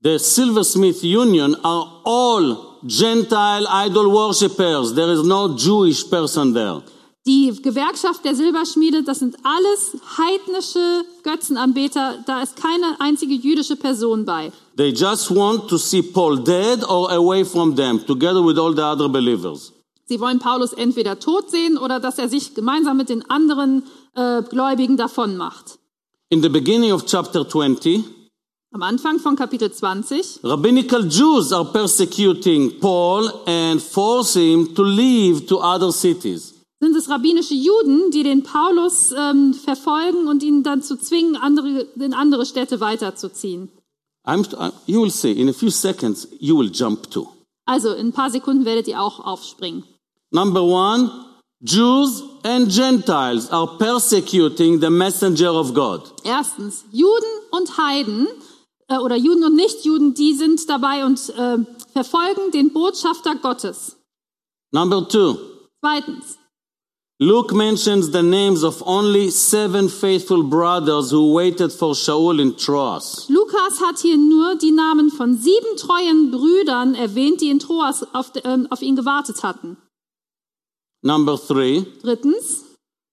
The 0.03 0.19
Silversmith 0.19 1.01
Union 1.03 1.55
are 1.63 2.01
all 2.05 2.66
Gentile 2.83 3.67
idol 3.85 4.11
worshippers. 4.11 4.93
There 4.93 5.11
is 5.11 5.23
no 5.23 5.55
Jewish 5.55 6.09
person 6.09 6.53
there. 6.53 6.83
Die 7.25 7.51
Gewerkschaft 7.61 8.23
der 8.23 8.35
Silberschmiede, 8.35 9.03
das 9.03 9.19
sind 9.19 9.35
alles 9.43 9.97
heidnische 10.17 11.03
Götzenanbeter, 11.23 12.23
da 12.25 12.41
ist 12.41 12.55
keine 12.55 12.99
einzige 12.99 13.33
jüdische 13.33 13.75
Person 13.75 14.23
bei. 14.23 14.53
They 14.77 14.91
just 14.91 15.29
want 15.35 15.67
to 15.67 15.77
see 15.77 16.01
Paul 16.01 16.37
dead 16.37 16.87
or 16.87 17.11
away 17.11 17.43
from 17.43 17.75
them, 17.75 17.99
together 18.05 18.41
with 18.41 18.57
all 18.57 18.73
the 18.73 18.81
other 18.81 19.09
believers. 19.09 19.73
Sie 20.05 20.21
wollen 20.21 20.39
Paulus 20.39 20.71
entweder 20.71 21.19
tot 21.19 21.51
sehen 21.51 21.77
oder 21.77 21.99
dass 21.99 22.17
er 22.17 22.29
sich 22.29 22.55
gemeinsam 22.55 22.95
mit 22.95 23.09
den 23.09 23.29
anderen 23.29 23.83
äh, 24.15 24.41
Gläubigen 24.43 24.95
davon 24.95 25.35
macht. 25.35 25.79
In 26.29 26.41
the 26.41 26.49
beginning 26.49 26.93
of 26.93 27.05
chapter 27.05 27.45
20, 27.45 28.05
Am 28.77 28.83
Anfang 28.83 29.17
von 29.17 29.35
Kapitel 29.35 29.71
20 29.71 30.41
rabbinical 30.43 31.01
Jews 31.09 31.51
are 31.51 31.65
persecuting 31.65 32.79
Paul 32.79 33.27
and 33.47 33.81
force 33.81 34.35
him 34.35 34.75
to 34.75 34.83
leave 34.83 35.47
to 35.47 35.59
other 35.59 35.91
cities. 35.91 36.53
sind 36.79 36.95
es 36.95 37.09
rabbinische 37.09 37.55
Juden, 37.55 38.11
die 38.11 38.21
den 38.21 38.43
Paulus 38.43 39.11
ähm, 39.17 39.55
verfolgen 39.55 40.27
und 40.27 40.43
ihn 40.43 40.61
dann 40.61 40.83
zu 40.83 40.95
zwingen, 40.95 41.35
andere, 41.37 41.87
in 41.99 42.13
andere 42.13 42.45
Städte 42.45 42.79
weiterzuziehen. 42.79 43.69
I'm, 44.27 44.45
I- 44.53 44.71
you 44.85 45.01
will 45.01 45.09
see 45.09 45.31
in 45.31 45.49
a 45.49 45.53
few 45.53 45.71
seconds, 45.71 46.27
you 46.39 46.55
will 46.55 46.69
jump 46.71 47.09
to. 47.09 47.27
Also 47.65 47.93
in 47.93 48.09
ein 48.09 48.13
paar 48.13 48.29
Sekunden 48.29 48.63
werdet 48.65 48.87
ihr 48.87 49.01
auch 49.01 49.19
aufspringen. 49.25 49.85
Number 50.29 50.61
one, 50.61 51.09
Jews 51.61 52.21
and 52.43 52.69
Gentiles 52.71 53.49
are 53.49 53.75
persecuting 53.79 54.79
the 54.79 54.91
messenger 54.91 55.55
of 55.59 55.73
God. 55.73 56.13
Erstens, 56.23 56.85
Juden 56.91 57.25
und 57.49 57.75
Heiden 57.79 58.27
äh, 58.87 58.97
oder 58.97 59.15
Juden 59.15 59.43
und 59.43 59.55
Nichtjuden, 59.55 60.13
die 60.13 60.33
sind 60.33 60.69
dabei 60.69 61.05
und 61.05 61.29
äh, 61.29 61.57
verfolgen 61.93 62.51
den 62.51 62.73
Botschafter 62.73 63.35
Gottes. 63.35 63.97
Number 64.71 65.07
two, 65.07 65.37
Zweitens, 65.81 66.37
Luke 67.19 67.51
mentions 67.55 68.11
the 68.11 68.21
names 68.21 68.63
of 68.63 68.83
only 68.85 69.31
seven 69.31 69.89
faithful 69.89 70.43
brothers 70.43 71.11
who 71.11 71.33
waited 71.33 71.71
for 71.71 71.95
Shaul 71.95 72.39
in 72.39 72.55
Troas. 72.57 73.27
Lukas 73.29 73.81
hat 73.81 73.99
hier 73.99 74.17
nur 74.17 74.55
die 74.55 74.71
Namen 74.71 75.09
von 75.09 75.35
sieben 75.35 75.77
treuen 75.77 76.29
Brüdern 76.29 76.93
erwähnt, 76.93 77.41
die 77.41 77.49
in 77.49 77.57
Troas 77.57 78.05
auf, 78.13 78.31
ähm, 78.43 78.67
auf 78.69 78.81
ihn 78.83 78.95
gewartet 78.95 79.41
hatten. 79.41 79.77
Number 81.01 81.39
three, 81.39 81.85
Drittens, 82.03 82.63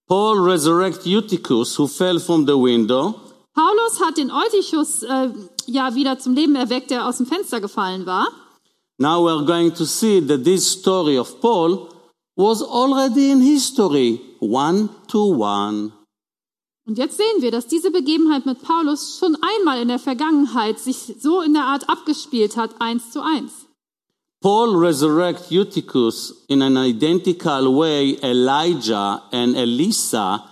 Paul 0.07 0.39
resurrects 0.39 1.05
Eutychus 1.07 1.77
who 1.79 1.87
fell 1.87 2.19
from 2.19 2.45
the 2.45 2.53
window. 2.55 3.15
Paulus 3.55 4.01
hat 4.01 4.17
den 4.17 4.31
Eutychus 4.31 5.03
äh, 5.03 5.29
ja 5.65 5.95
wieder 5.95 6.19
zum 6.19 6.33
Leben 6.33 6.55
erweckt, 6.55 6.91
der 6.91 7.07
aus 7.07 7.17
dem 7.17 7.25
Fenster 7.25 7.61
gefallen 7.61 8.05
war. 8.05 8.27
Now 8.97 9.25
we 9.25 9.31
are 9.31 9.45
going 9.45 9.73
to 9.73 9.85
see 9.85 10.21
that 10.27 10.43
this 10.43 10.69
story 10.69 11.17
of 11.17 11.39
Paul 11.39 11.89
was 12.35 12.61
already 12.61 13.31
in 13.31 13.39
history, 13.39 14.19
one 14.41 14.89
to 15.07 15.35
one. 15.37 15.93
Und 16.85 16.97
jetzt 16.97 17.17
sehen 17.17 17.41
wir, 17.41 17.49
dass 17.49 17.67
diese 17.67 17.91
Begebenheit 17.91 18.45
mit 18.45 18.61
Paulus 18.61 19.17
schon 19.19 19.37
einmal 19.41 19.81
in 19.81 19.87
der 19.87 19.99
Vergangenheit 19.99 20.77
sich 20.77 21.15
so 21.19 21.41
in 21.41 21.53
der 21.53 21.63
Art 21.63 21.89
abgespielt 21.89 22.57
hat, 22.57 22.79
eins 22.79 23.11
zu 23.11 23.23
eins. 23.23 23.65
Paul 24.41 24.75
resurrects 24.75 25.49
Eutychus 25.49 26.43
in 26.49 26.61
an 26.61 26.77
identical 26.77 27.65
way 27.65 28.19
Elijah 28.21 29.23
and 29.31 29.55
Elisha, 29.55 30.43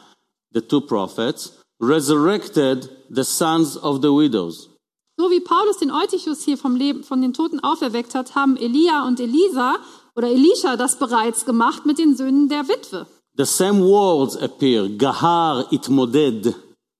the 0.54 0.62
two 0.62 0.82
prophets, 0.82 1.63
resurrected 1.88 2.90
the 3.10 3.24
sons 3.24 3.78
of 3.78 4.02
the 4.02 4.10
widows. 4.10 4.70
So 5.18 5.30
wie 5.30 5.40
Paulus 5.40 5.78
den 5.78 5.92
Eutychus 5.92 6.44
hier 6.44 6.58
vom 6.58 6.76
Leben, 6.76 7.04
von 7.04 7.22
den 7.22 7.34
Toten 7.34 7.60
auferweckt 7.60 8.16
hat, 8.16 8.36
haben 8.36 8.58
Elia 8.58 9.06
und 9.06 9.20
Elisa 9.20 9.76
oder 10.16 10.28
Elisha 10.28 10.76
das 10.76 10.98
bereits 10.98 11.46
gemacht 11.46 11.86
mit 11.86 12.00
den 12.00 12.16
Söhnen 12.16 12.50
der 12.50 12.68
Witwe. 12.68 13.06
The 13.38 13.46
same 13.46 13.84
words 13.84 14.36
appear, 14.38 14.88
Gahar 14.90 15.72
itmoded. 15.72 16.56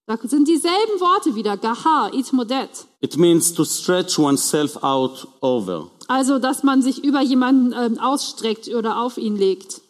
Da 0.06 0.18
sind 0.22 0.50
dieselben 0.50 1.00
Worte 1.00 1.34
wieder, 1.34 1.56
Gahar, 1.56 2.14
Itmodet. 2.14 2.86
It 3.00 3.16
means 3.18 3.54
to 3.54 3.64
stretch 3.64 4.20
oneself 4.20 4.84
out 4.84 5.26
over. 5.40 5.90
Also, 6.10 6.40
dass 6.40 6.62
man 6.64 6.82
sich 6.82 7.04
über 7.04 7.22
jemanden 7.22 7.74
ähm, 7.74 8.00
ausstreckt 8.00 8.68
oder 8.68 9.02
auf 9.02 9.18
ihn 9.18 9.38
legt. 9.38 9.82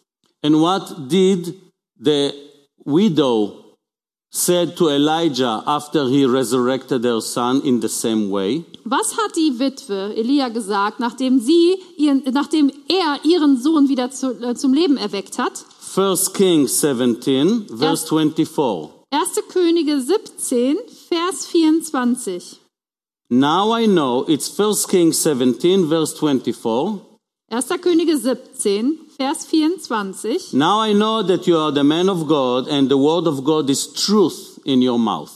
And 0.42 0.56
what 0.60 1.10
did 1.10 1.54
the 1.98 2.32
widow 2.84 3.63
said 4.34 4.76
to 4.76 4.88
Elijah 4.90 5.62
after 5.64 6.08
he 6.08 6.26
resurrected 6.26 7.02
their 7.02 7.20
son 7.20 7.62
in 7.64 7.80
the 7.80 7.88
same 7.88 8.30
way? 8.30 8.64
Was 8.84 9.16
hat 9.16 9.36
die 9.36 9.58
Witwe 9.58 10.14
Elia 10.16 10.48
gesagt, 10.48 10.98
nachdem 10.98 11.40
sie 11.40 11.78
ihren, 11.96 12.22
nachdem 12.32 12.70
er 12.88 13.20
ihren 13.24 13.56
Sohn 13.56 13.88
wieder 13.88 14.10
zu, 14.10 14.32
äh, 14.42 14.54
zum 14.54 14.74
Leben 14.74 14.96
erweckt 14.96 15.38
hat? 15.38 15.64
1 15.96 16.32
Kings 16.32 16.80
17, 16.80 17.66
verse 17.68 18.06
24. 18.06 18.90
1. 19.10 19.48
Könige 19.48 20.00
17, 20.00 20.76
Vers 21.08 21.46
24. 21.46 22.60
Now 23.30 23.72
I 23.72 23.86
know 23.86 24.24
it's 24.26 24.58
1 24.58 24.88
Kings 24.88 25.22
17, 25.22 25.88
verse 25.88 26.12
24. 26.18 27.00
1. 27.54 27.80
Könige 27.80 28.18
17, 28.18 28.98
Vers 29.16 29.46
24. 29.46 30.52
Now 30.54 30.84
I 30.84 30.92
know 30.92 31.22
that 31.22 31.46
you 31.46 31.56
are 31.56 31.72
the 31.72 31.84
man 31.84 32.08
of 32.08 32.26
God 32.26 32.68
and 32.68 32.88
the 32.88 32.96
word 32.96 33.28
of 33.28 33.44
God 33.44 33.70
is 33.70 33.92
truth 33.92 34.58
in 34.64 34.82
your 34.82 34.98
mouth. 34.98 35.30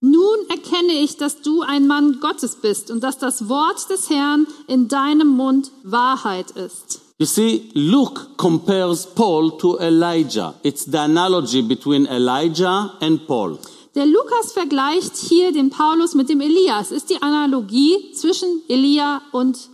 Nun 0.00 0.48
erkenne 0.48 0.92
ich, 1.02 1.16
dass 1.16 1.42
du 1.42 1.62
ein 1.62 1.88
Mann 1.88 2.20
Gottes 2.20 2.56
bist 2.56 2.92
und 2.92 3.02
dass 3.02 3.18
das 3.18 3.48
Wort 3.48 3.90
des 3.90 4.08
Herrn 4.08 4.46
in 4.68 4.86
deinem 4.86 5.28
Mund 5.28 5.72
Wahrheit 5.82 6.52
ist. 6.52 7.00
You 7.18 7.26
see, 7.26 7.70
Luke 7.74 8.20
compares 8.36 9.06
Paul 9.06 9.58
to 9.58 9.78
Elijah. 9.80 10.54
It's 10.62 10.84
the 10.84 10.98
analogy 10.98 11.62
between 11.62 12.06
Elijah 12.06 12.94
and 13.00 13.26
Paul. 13.26 13.58
Der 13.96 14.06
Lukas 14.06 14.52
vergleicht 14.52 15.16
hier 15.16 15.52
den 15.52 15.70
Paulus 15.70 16.14
mit 16.14 16.28
dem 16.28 16.40
Elia. 16.40 16.80
Es 16.80 16.92
ist 16.92 17.10
die 17.10 17.20
Analogie 17.20 18.12
zwischen 18.12 18.62
Elia 18.68 19.22
und 19.32 19.71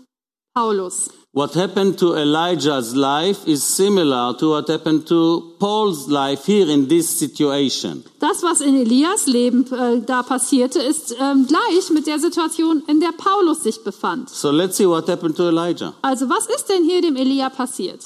Paulus. 0.59 1.11
What 1.33 1.55
happened 1.55 1.99
to 1.99 2.17
Elijah's 2.17 2.97
life 2.97 3.47
is 3.47 3.63
similar 3.63 4.35
to 4.41 4.47
what 4.55 4.67
happened 4.69 5.07
to 5.07 5.55
Paul's 5.61 6.09
life 6.09 6.47
here 6.47 6.69
in 6.69 6.89
this 6.89 7.07
situation. 7.23 8.03
Das, 8.19 8.43
was 8.43 8.61
in 8.61 8.75
Elias 8.75 9.27
Leben 9.27 9.65
äh, 9.73 10.01
da 10.05 10.23
passierte, 10.23 10.81
ist 10.81 11.15
ähm, 11.21 11.47
gleich 11.47 11.91
mit 11.91 12.07
der 12.07 12.19
Situation, 12.19 12.83
in 12.89 12.99
der 12.99 13.13
Paulus 13.13 13.63
sich 13.63 13.85
befand. 13.85 14.31
So 14.31 14.51
let's 14.51 14.77
see 14.77 14.87
what 14.87 15.07
happened 15.09 15.37
to 15.37 15.45
Elijah. 15.49 15.93
Also 16.03 16.29
was 16.29 16.47
ist 16.47 16.67
denn 16.69 16.83
hier 16.85 17.03
dem 17.03 17.15
Elia 17.15 17.51
passiert? 17.51 18.01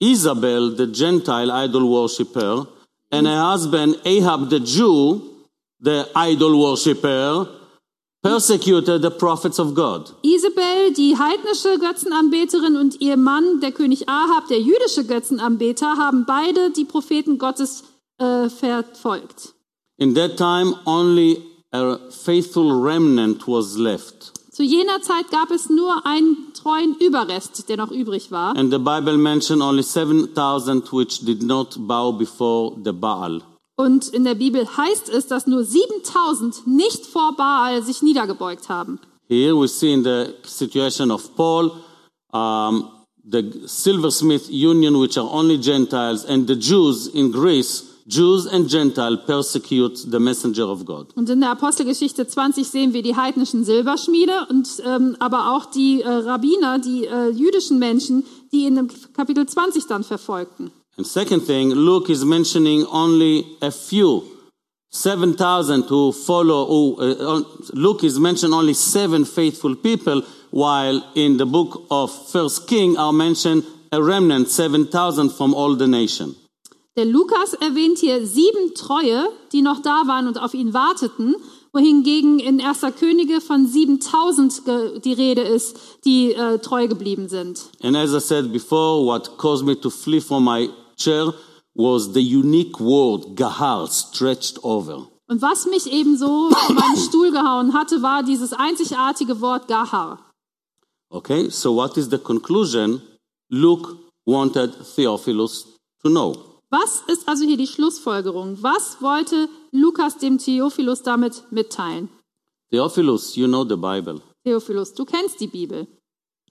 Isabel, 0.00 0.76
the 0.76 0.88
Gentile 0.92 1.50
idol 1.64 1.84
worshipper, 1.84 2.66
and 3.10 3.26
her 3.26 3.40
husband 3.52 3.96
Ahab, 4.04 4.50
the 4.50 4.60
Jew, 4.60 5.22
the 5.80 6.06
idol 6.14 6.52
worshipper, 6.58 7.46
persecuted 8.22 9.02
the 9.02 9.10
prophets 9.10 9.58
of 9.58 9.74
God. 9.74 10.12
Isabel, 10.22 10.92
die 10.92 11.16
heidnische 11.16 11.78
Götzenanbeterin 11.78 12.76
und 12.76 13.00
ihr 13.00 13.16
Mann, 13.16 13.60
der 13.60 13.72
König 13.72 14.08
Ahab, 14.08 14.48
der 14.48 14.60
jüdische 14.60 15.04
Götzenanbeter, 15.04 15.96
haben 15.96 16.24
beide 16.26 16.70
die 16.70 16.84
Propheten 16.84 17.38
Gottes 17.38 17.84
äh, 18.18 18.48
verfolgt. 18.48 19.54
In 19.96 20.14
that 20.14 20.36
time, 20.36 20.74
only 20.84 21.42
a 21.72 21.98
faithful 22.10 22.70
remnant 22.70 23.46
was 23.46 23.76
left. 23.76 24.32
Zu 24.52 24.64
jener 24.64 25.00
Zeit 25.02 25.30
gab 25.30 25.52
es 25.52 25.70
nur 25.70 26.04
einen 26.04 26.52
treuen 26.52 26.96
Überrest, 26.98 27.68
der 27.68 27.76
noch 27.76 27.92
übrig 27.92 28.32
war. 28.32 28.56
And 28.56 28.72
the 28.72 28.78
Bible 28.78 29.16
mentioned 29.16 29.62
only 29.62 29.84
7,000 29.84 30.92
which 30.92 31.20
did 31.20 31.44
not 31.44 31.76
bow 31.78 32.12
before 32.12 32.76
the 32.84 32.92
Baal. 32.92 33.42
Und 33.80 34.08
in 34.08 34.24
der 34.24 34.34
Bibel 34.34 34.66
heißt 34.76 35.08
es, 35.08 35.28
dass 35.28 35.46
nur 35.46 35.62
7000 35.62 36.66
nicht 36.66 37.06
vor 37.06 37.36
Baal 37.36 37.80
sich 37.84 38.02
niedergebeugt 38.02 38.68
haben. 38.68 38.98
Here 39.28 39.54
we 39.54 39.68
see 39.68 39.92
in 39.92 40.02
the 40.02 40.34
situation 40.42 41.12
of 41.12 41.36
Paul, 41.36 41.70
um, 42.32 42.88
the 43.22 43.62
silversmith 43.66 44.48
union, 44.50 45.00
which 45.00 45.16
are 45.16 45.28
only 45.30 45.58
Gentiles, 45.60 46.24
and 46.24 46.48
the 46.48 46.56
Jews 46.56 47.06
in 47.08 47.30
Greece, 47.30 47.84
Jews 48.08 48.46
and 48.48 48.68
Gentiles 48.68 49.20
persecute 49.26 49.96
the 50.10 50.18
messenger 50.18 50.66
of 50.68 50.84
God. 50.84 51.14
Und 51.14 51.28
in 51.28 51.40
der 51.40 51.50
Apostelgeschichte 51.50 52.26
20 52.26 52.66
sehen 52.66 52.94
wir 52.94 53.02
die 53.02 53.14
heidnischen 53.14 53.64
Silberschmiede 53.64 54.46
und 54.48 54.82
ähm, 54.84 55.14
aber 55.20 55.54
auch 55.54 55.66
die 55.66 56.00
äh, 56.00 56.08
Rabbiner, 56.08 56.78
die 56.78 57.04
äh, 57.04 57.28
jüdischen 57.28 57.78
Menschen, 57.78 58.24
die 58.50 58.64
in 58.64 58.76
dem 58.76 58.88
Kapitel 59.12 59.46
20 59.46 59.86
dann 59.86 60.02
verfolgten. 60.02 60.72
And 60.98 61.06
second 61.06 61.42
thing, 61.42 61.70
Luke 61.70 62.10
is 62.10 62.24
mentioning 62.24 62.84
only 62.86 63.46
a 63.62 63.70
few 63.70 64.24
7,000 64.90 65.84
who 65.84 66.12
follow, 66.12 66.66
who, 66.66 66.96
uh, 66.98 67.42
Luke 67.72 68.02
is 68.02 68.18
mentioned 68.18 68.52
only 68.52 68.74
seven 68.74 69.24
faithful 69.24 69.76
people, 69.76 70.22
while 70.50 71.00
in 71.14 71.36
the 71.36 71.46
book 71.46 71.86
of 71.90 72.10
First 72.30 72.66
King 72.66 72.96
are 72.96 73.12
mentioned 73.12 73.64
a 73.92 74.02
remnant, 74.02 74.48
7,000 74.48 75.30
from 75.30 75.54
all 75.54 75.76
the 75.76 75.86
nation. 75.86 76.34
Der 76.96 77.04
Lukas 77.04 77.54
erwähnt 77.60 77.98
hier 77.98 78.26
sieben 78.26 78.74
Treue, 78.74 79.28
die 79.52 79.62
noch 79.62 79.80
da 79.82 80.02
waren 80.06 80.26
und 80.26 80.36
auf 80.42 80.52
ihn 80.52 80.74
warteten, 80.74 81.36
wohingegen 81.72 82.40
in 82.40 82.60
1. 82.60 82.80
Könige 82.98 83.40
von 83.40 83.68
7000 83.68 85.04
die 85.04 85.12
Rede 85.12 85.42
ist, 85.42 85.76
die 86.04 86.32
äh, 86.32 86.58
treu 86.58 86.88
geblieben 86.88 87.28
sind. 87.28 87.70
And 87.84 87.96
as 87.96 88.12
I 88.12 88.18
said 88.18 88.52
before, 88.52 89.06
what 89.06 89.38
caused 89.38 89.64
me 89.64 89.78
to 89.80 89.90
flee 89.90 90.20
from 90.20 90.44
my 90.44 90.68
chair 90.98 91.32
was 91.74 92.12
the 92.12 92.20
unique 92.20 92.78
word 92.80 93.36
gahar 93.36 93.86
stretched 93.88 94.58
over. 94.62 95.08
Und 95.28 95.42
was 95.42 95.66
mich 95.66 95.86
ebenso 95.92 96.50
von 96.50 96.74
meinem 96.74 96.96
Stuhl 97.08 97.30
gehauen 97.30 97.74
hatte, 97.74 98.02
war 98.02 98.22
dieses 98.22 98.52
einzigartige 98.52 99.40
Wort 99.40 99.68
Gahar. 99.68 100.18
Okay, 101.10 101.50
so 101.50 101.74
what 101.74 101.96
is 101.96 102.08
the 102.10 102.18
conclusion 102.18 103.02
Luke 103.50 103.96
wanted 104.26 104.72
Theophilus 104.94 105.66
to 106.02 106.08
know? 106.08 106.34
Was 106.70 107.02
ist 107.06 107.28
also 107.28 107.44
hier 107.44 107.56
die 107.56 107.66
Schlussfolgerung? 107.66 108.62
Was 108.62 109.00
wollte 109.00 109.48
Lukas 109.70 110.18
dem 110.18 110.38
Theophilus 110.38 111.02
damit 111.02 111.44
mitteilen? 111.50 112.08
Theophilus, 112.70 113.36
you 113.36 113.46
know 113.46 113.64
the 113.64 113.76
Bible. 113.76 114.20
Theophilus, 114.44 114.92
du 114.94 115.04
kennst 115.04 115.40
die 115.40 115.46
Bibel. 115.46 115.86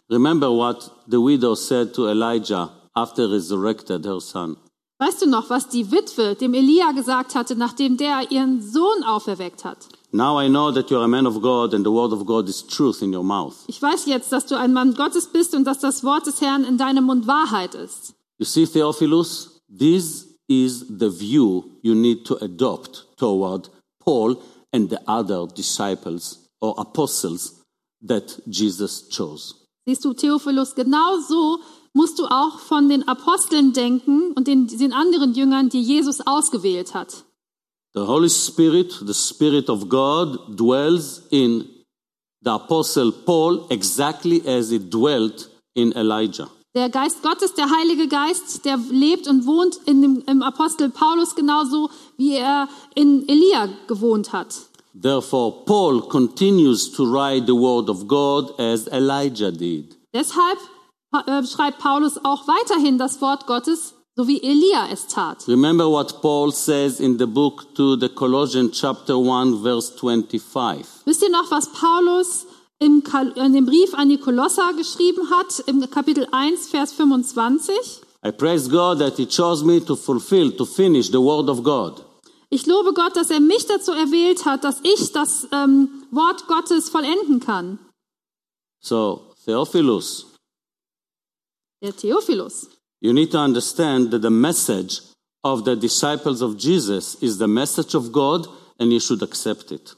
Remember 0.09 0.49
what 0.49 0.91
the 1.07 1.17
widow 1.17 1.55
said 1.55 1.93
to 1.93 2.07
Elijah 2.07 2.71
after 2.97 3.29
resurrected 3.29 4.05
her 4.05 4.19
son. 4.19 4.57
Weißt 4.99 5.21
du 5.21 5.27
noch, 5.27 5.51
was 5.51 5.69
die 5.69 5.91
Witwe 5.91 6.33
dem 6.33 6.55
Elia 6.55 6.91
gesagt 6.91 7.35
hatte, 7.35 7.55
nachdem 7.55 7.97
der 7.97 8.31
ihren 8.31 8.61
Sohn 8.61 9.03
auferweckt 9.03 9.63
hat? 9.63 9.77
Now 10.11 10.41
I 10.41 10.47
know 10.49 10.71
that 10.71 10.89
you 10.89 10.97
are 10.97 11.05
a 11.05 11.07
man 11.07 11.27
of 11.27 11.39
God 11.39 11.75
and 11.75 11.85
the 11.85 11.91
word 11.91 12.11
of 12.11 12.25
God 12.25 12.49
is 12.49 12.65
truth 12.65 13.03
in 13.03 13.13
your 13.13 13.23
mouth. 13.23 13.53
Ich 13.67 13.79
weiß 13.79 14.07
jetzt, 14.07 14.31
dass 14.31 14.47
du 14.47 14.55
ein 14.55 14.73
Mann 14.73 14.95
Gottes 14.95 15.27
bist 15.27 15.53
und 15.53 15.65
dass 15.65 15.79
das 15.79 16.03
Wort 16.03 16.25
des 16.25 16.41
Herrn 16.41 16.63
in 16.63 16.77
deinem 16.79 17.03
Mund 17.03 17.27
Wahrheit 17.27 17.75
ist. 17.75 18.15
You 18.39 18.45
see, 18.45 18.65
Theophilus, 18.65 19.61
this 19.69 20.25
is 20.47 20.85
the 20.87 21.11
view 21.11 21.63
you 21.83 21.93
need 21.93 22.25
to 22.25 22.37
adopt 22.41 23.05
toward 23.17 23.69
Paul 24.03 24.37
and 24.73 24.89
the 24.89 24.99
other 25.05 25.45
disciples 25.45 26.49
or 26.59 26.73
apostles 26.79 27.61
that 28.01 28.41
Jesus 28.47 29.07
chose. 29.09 29.53
Siehst 29.85 30.03
du, 30.03 30.13
Theophilus, 30.13 30.73
genau 30.73 31.19
so 31.19 31.59
musst 31.97 32.19
du 32.19 32.25
auch 32.27 32.59
von 32.59 32.87
den 32.87 33.07
Aposteln 33.07 33.73
denken 33.73 34.31
und 34.35 34.47
den, 34.47 34.67
den 34.67 34.93
anderen 34.93 35.33
Jüngern, 35.33 35.67
die 35.67 35.81
Jesus 35.81 36.21
ausgewählt 36.25 36.93
hat. 36.93 37.25
The 37.95 38.01
Holy 38.01 38.29
Spirit, 38.29 38.91
the 39.05 39.13
Spirit 39.13 39.69
of 39.69 39.89
God, 39.89 40.37
dwells 40.55 41.23
in 41.31 41.65
the 42.43 42.51
Apostle 42.51 43.11
Paul 43.11 43.65
exactly 43.69 44.41
as 44.47 44.71
it 44.71 44.93
dwelt 44.93 45.49
in 45.73 45.91
Elijah. 45.93 46.47
Der 46.75 46.89
Geist 46.89 47.23
Gottes, 47.23 47.55
der 47.55 47.67
Heilige 47.71 48.07
Geist, 48.07 48.63
der 48.63 48.77
lebt 48.91 49.27
und 49.27 49.47
wohnt 49.47 49.79
in 49.85 50.03
dem, 50.03 50.23
im 50.27 50.43
Apostel 50.43 50.89
Paulus 50.91 51.33
genauso, 51.33 51.89
wie 52.17 52.35
er 52.35 52.69
in 52.93 53.27
Elia 53.27 53.69
gewohnt 53.87 54.31
hat. 54.31 54.53
Therefore, 55.01 55.63
Paul 55.65 56.01
continues 56.01 56.91
to 56.91 57.03
write 57.03 57.47
the 57.47 57.55
word 57.55 57.89
of 57.89 58.07
God 58.07 58.59
as 58.59 58.87
Elijah 58.87 59.51
did. 59.51 59.95
Deshalb 60.13 60.59
äh, 61.25 61.45
schreibt 61.45 61.79
Paulus 61.79 62.17
auch 62.23 62.47
weiterhin 62.47 62.97
das 62.97 63.21
Wort 63.21 63.47
Gottes, 63.47 63.93
so 64.15 64.27
wie 64.27 64.41
Elia 64.41 64.89
es 64.91 65.07
tat. 65.07 65.47
Remember 65.47 65.89
what 65.89 66.21
Paul 66.21 66.51
says 66.51 66.99
in 66.99 67.17
the 67.17 67.25
book 67.25 67.73
to 67.75 67.95
the 67.95 68.09
Colossians 68.09 68.79
chapter 68.79 69.15
1 69.15 69.61
verse 69.61 69.93
25. 69.97 70.85
Wisst 71.05 71.23
ihr 71.23 71.29
noch, 71.29 71.49
was 71.51 71.71
Paulus 71.71 72.45
im, 72.79 73.03
in 73.35 73.53
dem 73.53 73.65
Brief 73.65 73.93
an 73.93 74.09
die 74.09 74.17
Kolosser 74.17 74.73
geschrieben 74.73 75.29
hat, 75.29 75.63
im 75.67 75.89
Kapitel 75.89 76.27
1, 76.31 76.67
Vers 76.69 76.93
25? 76.93 78.01
I 78.25 78.31
praise 78.31 78.69
God 78.69 78.99
that 78.99 79.17
he 79.17 79.25
chose 79.25 79.63
me 79.63 79.79
to 79.79 79.95
fulfill, 79.95 80.51
to 80.51 80.65
finish 80.65 81.09
the 81.09 81.21
word 81.21 81.49
of 81.49 81.63
God. 81.63 82.03
Ich 82.49 82.65
lobe 82.65 82.93
Gott, 82.93 83.15
dass 83.15 83.29
er 83.29 83.41
mich 83.41 83.65
dazu 83.65 83.91
erwählt 83.91 84.45
hat, 84.45 84.63
dass 84.63 84.79
ich 84.83 85.11
das 85.11 85.47
ähm, 85.51 85.89
Wort 86.11 86.47
Gottes 86.47 86.89
vollenden 86.89 87.39
kann. 87.39 87.77
So, 88.79 89.21
Theophilus, 89.45 90.26
Der 91.81 91.91
Theophilus. 91.95 92.67
you 93.01 93.13
need 93.13 93.29
to 93.31 93.37
understand 93.37 94.11
that 94.11 94.21
the 94.21 94.29
message 94.31 95.01
of 95.43 95.63
the 95.65 95.75
disciples 95.75 96.41
of 96.41 96.57
Jesus 96.57 97.15
is 97.21 97.37
the 97.37 97.47
message 97.47 97.93
of 97.93 98.11
God 98.11 98.47
and 98.79 98.91
you 98.91 98.99
should 98.99 99.21
accept 99.21 99.71
it. 99.71 99.93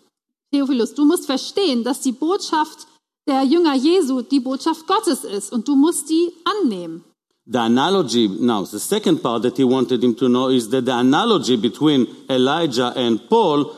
Theophilus, 0.51 0.93
du 0.93 1.05
musst 1.05 1.25
verstehen, 1.25 1.83
dass 1.83 2.01
die 2.01 2.11
Botschaft 2.11 2.87
der 3.27 3.43
Jünger 3.43 3.75
Jesu 3.75 4.21
die 4.21 4.39
Botschaft 4.39 4.85
Gottes 4.87 5.23
ist 5.23 5.51
und 5.53 5.67
du 5.67 5.75
musst 5.75 6.09
die 6.09 6.31
annehmen. 6.43 7.03
The 7.45 7.59
analogy, 7.59 8.27
now, 8.27 8.63
the 8.63 8.79
second 8.79 9.23
part 9.23 9.41
that 9.43 9.57
he 9.57 9.63
wanted 9.63 10.03
him 10.03 10.15
to 10.17 10.27
know 10.27 10.49
is 10.49 10.69
that 10.69 10.85
the 10.85 10.93
analogy 10.93 11.55
between 11.57 12.05
Elijah 12.29 12.93
and 12.95 13.19
Paul 13.27 13.71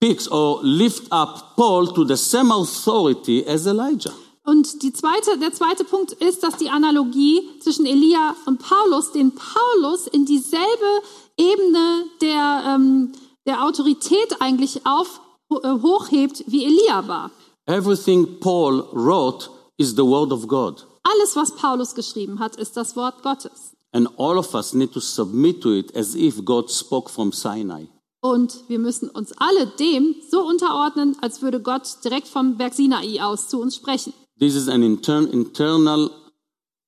picks 0.00 0.26
or 0.28 0.60
lift 0.62 1.08
up 1.10 1.56
Paul 1.56 1.92
to 1.94 2.04
the 2.04 2.16
same 2.16 2.50
authority 2.50 3.44
as 3.46 3.66
Elijah. 3.66 4.14
Und 4.44 4.82
die 4.82 4.92
zweite, 4.92 5.38
der 5.38 5.52
zweite 5.52 5.84
Punkt 5.84 6.12
ist, 6.12 6.42
dass 6.42 6.56
die 6.56 6.68
Analogie 6.68 7.48
zwischen 7.60 7.86
Elia 7.86 8.34
und 8.46 8.58
Paulus 8.58 9.12
den 9.12 9.32
Paulus 9.34 10.08
in 10.08 10.24
dieselbe 10.24 11.02
Ebene 11.36 12.04
der, 12.20 12.64
ähm, 12.66 13.12
der 13.46 13.64
Autorität 13.64 14.40
eigentlich 14.40 14.84
auf, 14.84 15.20
äh, 15.50 15.80
hochhebt, 15.80 16.44
wie 16.48 16.64
Elia 16.64 17.06
war. 17.06 17.30
Everything 17.66 18.40
Paul 18.40 18.84
wrote 18.92 19.48
is 19.76 19.90
the 19.90 20.02
word 20.02 20.32
of 20.32 20.48
God. 20.48 20.86
Alles, 21.04 21.36
was 21.36 21.54
Paulus 21.54 21.94
geschrieben 21.94 22.40
hat, 22.40 22.56
ist 22.56 22.76
das 22.76 22.96
Wort 22.96 23.22
Gottes. 23.22 23.72
And 23.92 24.08
all 24.18 24.38
of 24.38 24.54
us 24.54 24.72
need 24.74 24.92
to 24.92 25.00
submit 25.00 25.62
to 25.62 25.72
it 25.72 25.94
as 25.96 26.14
if 26.16 26.44
God 26.44 26.70
spoke 26.70 27.10
from 27.10 27.30
Sinai. 27.30 27.88
Und 28.20 28.68
wir 28.68 28.78
müssen 28.78 29.08
uns 29.08 29.32
alle 29.36 29.66
dem 29.66 30.14
so 30.30 30.46
unterordnen, 30.46 31.16
als 31.20 31.42
würde 31.42 31.60
Gott 31.60 31.82
direkt 32.04 32.28
vom 32.28 32.56
Berg 32.56 32.74
Sinai 32.74 33.22
aus 33.22 33.48
zu 33.48 33.60
uns 33.60 33.76
sprechen. 33.76 34.12
This 34.38 34.54
is 34.54 34.68
an 34.68 34.82
inter- 34.82 35.28
internal, 35.32 36.10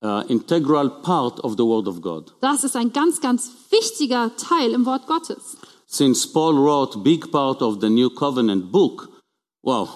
uh, 0.03 0.23
integral 0.27 0.89
part 1.01 1.39
of 1.41 1.55
the 1.57 1.65
word 1.65 1.87
of 1.87 2.01
God. 2.01 2.33
Das 2.41 2.63
ist 2.63 2.75
ein 2.75 2.91
ganz, 2.91 3.21
ganz 3.21 3.51
wichtiger 3.69 4.35
Teil 4.35 4.71
im 4.73 4.85
Wort 4.85 5.07
Gottes. 5.07 5.57
Since 5.87 6.27
Paul 6.27 6.55
wrote 6.57 6.99
big 7.03 7.31
part 7.31 7.61
of 7.61 7.79
the 7.79 7.89
New 7.89 8.09
Covenant 8.09 8.71
book, 8.71 9.09
well, 9.63 9.87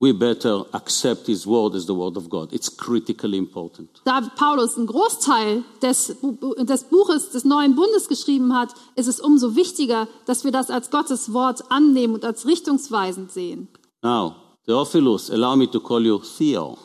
we 0.00 0.12
better 0.12 0.66
accept 0.72 1.28
his 1.28 1.46
word 1.46 1.76
as 1.76 1.86
the 1.86 1.94
word 1.94 2.16
of 2.16 2.28
God. 2.28 2.52
It's 2.52 2.68
critically 2.68 3.38
important. 3.38 4.02
Da 4.04 4.20
Paulus 4.36 4.76
einen 4.76 4.88
Großteil 4.88 5.62
des, 5.80 6.16
des 6.58 6.84
Buches 6.90 7.30
des 7.30 7.44
Neuen 7.44 7.76
Bundes 7.76 8.08
geschrieben 8.08 8.52
hat, 8.52 8.74
ist 8.96 9.06
es 9.06 9.20
umso 9.20 9.54
wichtiger, 9.54 10.08
dass 10.26 10.42
wir 10.42 10.50
das 10.50 10.70
als 10.70 10.90
Gottes 10.90 11.32
Wort 11.32 11.70
annehmen 11.70 12.14
und 12.14 12.24
als 12.24 12.44
richtungsweisend 12.46 13.30
sehen. 13.30 13.68
Now, 14.02 14.34
Theophilus, 14.66 15.30
allow 15.30 15.56
me 15.56 15.66
to 15.66 15.80
call 15.80 16.04
you 16.04 16.20
Theo. 16.20 16.78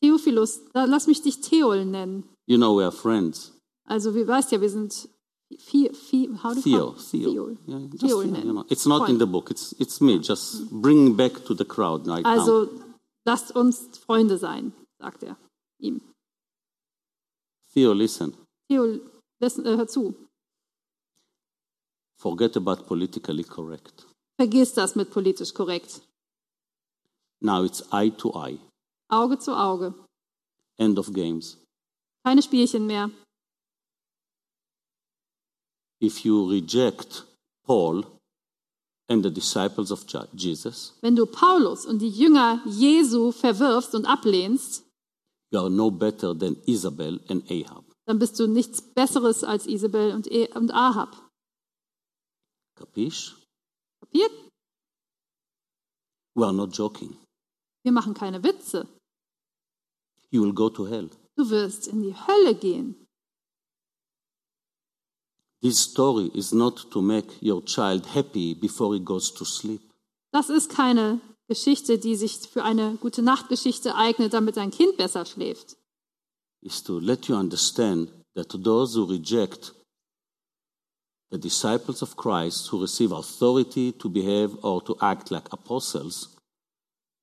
Theophilus, 0.00 0.60
lass 0.74 1.06
mich 1.06 1.22
dich 1.22 1.40
Theol 1.40 1.84
nennen. 1.84 2.24
You 2.46 2.56
know 2.56 2.76
we 2.76 2.84
are 2.84 2.92
friends. 2.92 3.52
Also, 3.86 4.14
wie 4.14 4.26
weißt 4.26 4.52
ja, 4.52 4.60
wir 4.60 4.70
sind 4.70 5.08
Theo, 5.58 5.90
Theo. 6.62 6.94
Yeah, 7.12 7.88
Theo, 7.98 8.22
nennen. 8.22 8.46
you 8.46 8.52
know. 8.52 8.64
It's 8.68 8.86
not 8.86 9.08
in 9.08 9.18
the 9.18 9.26
book. 9.26 9.50
It's 9.50 9.74
it's 9.78 10.00
me. 10.00 10.18
Just 10.18 10.70
bring 10.70 11.14
back 11.14 11.44
to 11.44 11.54
the 11.54 11.64
crowd 11.64 12.06
right 12.08 12.24
now. 12.24 12.38
Also, 12.38 12.68
lasst 13.26 13.54
uns 13.54 13.98
Freunde 13.98 14.38
sein, 14.38 14.72
sagt 14.98 15.22
er 15.22 15.36
ihm. 15.78 16.00
Theo, 17.74 17.92
listen. 17.92 18.34
Theo, 18.68 19.00
listen, 19.40 19.66
äh, 19.66 19.76
hör 19.76 19.86
zu. 19.86 20.14
Forget 22.18 22.56
about 22.56 22.86
politically 22.86 23.44
correct. 23.44 24.06
Vergiss 24.36 24.72
das 24.74 24.94
mit 24.94 25.10
politisch 25.10 25.52
korrekt. 25.52 26.02
Now 27.42 27.64
it's 27.64 27.82
eye 27.92 28.10
to 28.18 28.32
eye. 28.34 28.58
Auge 29.10 29.38
zu 29.38 29.52
Auge. 29.52 29.94
End 30.78 30.98
of 30.98 31.12
games. 31.12 31.58
Keine 32.24 32.42
Spielchen 32.42 32.86
mehr. 32.86 33.10
If 36.00 36.24
you 36.24 36.48
reject 36.48 37.24
Paul 37.64 38.04
and 39.08 39.22
the 39.24 39.30
disciples 39.30 39.90
of 39.92 40.06
Je- 40.06 40.28
Jesus, 40.34 40.92
Wenn 41.00 41.14
du 41.16 41.26
Paulus 41.26 41.86
und 41.86 41.98
die 42.00 42.08
Jünger 42.10 42.60
Jesu 42.66 43.32
verwirfst 43.32 43.94
und 43.94 44.06
ablehnst, 44.06 44.84
you 45.52 45.60
are 45.60 45.70
no 45.70 45.90
better 45.90 46.34
than 46.36 46.56
Isabel 46.66 47.20
and 47.28 47.48
Ahab. 47.50 47.84
dann 48.06 48.18
bist 48.18 48.38
du 48.40 48.46
nichts 48.48 48.80
Besseres 48.82 49.44
als 49.44 49.66
Isabel 49.66 50.12
und, 50.14 50.26
E- 50.30 50.48
und 50.54 50.72
Ahab. 50.72 51.16
Capish? 52.76 53.36
Kapiert? 54.00 54.32
We 56.34 56.44
are 56.44 56.52
not 56.52 56.76
joking. 56.76 57.16
Wir 57.82 57.92
machen 57.92 58.14
keine 58.14 58.42
Witze. 58.42 58.88
You 60.30 60.42
will 60.42 60.54
go 60.54 60.70
to 60.70 60.86
hell. 60.86 61.10
Du 61.36 61.48
wirst 61.50 61.88
in 61.88 62.02
die 62.02 62.14
Hölle 62.14 62.54
gehen. 62.54 62.96
This 65.62 65.78
story 65.78 66.28
is 66.34 66.52
not 66.52 66.90
to 66.90 67.00
make 67.00 67.28
your 67.40 67.64
child 67.64 68.14
happy 68.14 68.54
before 68.54 68.94
he 68.94 69.00
goes 69.00 69.32
to 69.32 69.44
sleep. 69.44 69.80
Das 70.32 70.48
ist 70.48 70.70
keine 70.70 71.20
Geschichte, 71.46 71.98
die 71.98 72.16
sich 72.16 72.38
für 72.38 72.64
eine 72.64 72.96
gute 72.96 73.22
Nachtgeschichte 73.22 73.94
eignet, 73.94 74.32
damit 74.32 74.56
dein 74.56 74.70
Kind 74.70 74.96
besser 74.96 75.24
schläft. 75.24 75.76
It's 76.62 76.82
to 76.82 76.98
let 76.98 77.26
you 77.26 77.36
understand 77.36 78.12
that 78.34 78.48
those 78.64 78.96
who 78.96 79.04
reject 79.04 79.74
the 81.30 81.38
disciples 81.38 82.02
of 82.02 82.16
Christ, 82.16 82.72
who 82.72 82.80
receive 82.80 83.12
authority 83.12 83.92
to 83.92 84.08
behave 84.08 84.56
or 84.62 84.82
to 84.84 84.96
act 85.00 85.30
like 85.30 85.52
apostles, 85.52 86.36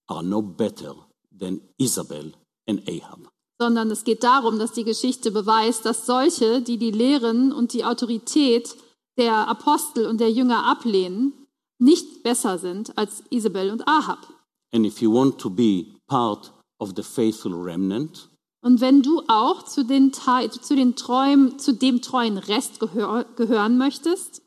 are 0.09 0.23
no 0.23 0.41
better 0.41 0.95
than 1.37 1.61
Isabel 1.77 2.33
and 2.67 2.81
Ahab. 2.87 3.29
sondern 3.61 3.91
es 3.91 4.03
geht 4.05 4.23
darum, 4.23 4.57
dass 4.57 4.71
die 4.71 4.85
Geschichte 4.85 5.31
beweist, 5.31 5.85
dass 5.85 6.05
solche, 6.05 6.61
die 6.61 6.77
die 6.77 6.91
Lehren 6.91 7.51
und 7.51 7.73
die 7.73 7.83
Autorität 7.83 8.75
der 9.17 9.49
Apostel 9.49 10.05
und 10.07 10.19
der 10.21 10.31
Jünger 10.31 10.65
ablehnen, 10.65 11.33
nicht 11.77 12.23
besser 12.23 12.57
sind 12.57 12.97
als 12.97 13.21
Isabel 13.29 13.69
und 13.71 13.85
Ahab. 13.87 14.27
And 14.73 14.85
if 14.85 15.01
you 15.01 15.11
want 15.13 15.39
to 15.39 15.49
be 15.49 15.87
part 16.07 16.53
of 16.79 16.93
the 16.95 17.03
faithful 17.03 17.53
remnant, 17.53 18.29
Und 18.61 18.81
wenn 18.81 19.01
du 19.01 19.23
auch 19.27 19.63
zu, 19.63 19.83
den, 19.85 20.11
zu, 20.13 20.75
den 20.75 20.95
treuen, 20.95 21.57
zu 21.59 21.73
dem 21.73 22.01
treuen 22.01 22.37
Rest 22.37 22.79
gehör, 22.79 23.25
gehören 23.35 23.77
möchtest, 23.77 24.41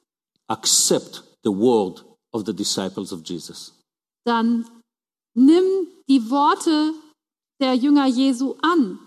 accept 0.48 1.22
the 1.44 1.50
word 1.50 2.04
of 2.32 2.44
the 2.46 2.54
disciples 2.54 3.12
of 3.12 3.20
Jesus. 3.24 3.74
dann 4.24 4.66
nimm 5.34 5.64
die 6.08 6.30
Worte 6.30 6.94
der 7.60 7.74
Jünger 7.74 8.06
Jesu 8.06 8.54
an 8.62 8.98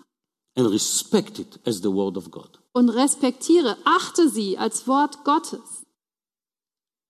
and 0.55 0.69
respect 0.71 1.39
it 1.39 1.59
as 1.65 1.81
the 1.81 1.91
word 1.91 2.17
of 2.17 2.31
God. 2.31 2.59
und 2.73 2.89
respektiere, 2.89 3.77
achte 3.85 4.29
sie 4.29 4.57
als 4.57 4.87
Wort 4.87 5.23
Gottes. 5.23 5.83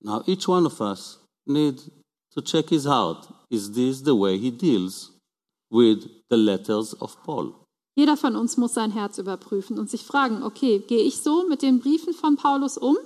Now, 0.02 0.22
each 0.28 0.48
one 0.48 0.66
of 0.66 0.80
us 0.80 1.20
need 1.48 1.82
to 2.34 2.42
check 2.42 2.70
his 2.70 2.86
heart. 2.86 3.28
Is 3.50 3.72
this 3.72 4.04
the 4.04 4.14
way 4.16 4.38
he 4.38 4.52
deals 4.52 5.12
with 5.72 6.08
the 6.30 6.38
letters 6.38 6.94
of 7.02 7.18
Paul? 7.24 7.56
Jeder 7.98 8.18
von 8.18 8.36
uns 8.36 8.58
muss 8.58 8.74
sein 8.74 8.92
Herz 8.92 9.18
überprüfen 9.18 9.80
und 9.80 9.90
sich 9.90 10.04
fragen, 10.04 10.44
okay, 10.44 10.80
gehe 10.80 11.02
ich 11.02 11.22
so 11.22 11.48
mit 11.48 11.62
den 11.62 11.80
Briefen 11.80 12.14
von 12.14 12.36
Paulus 12.36 12.78
um? 12.78 12.98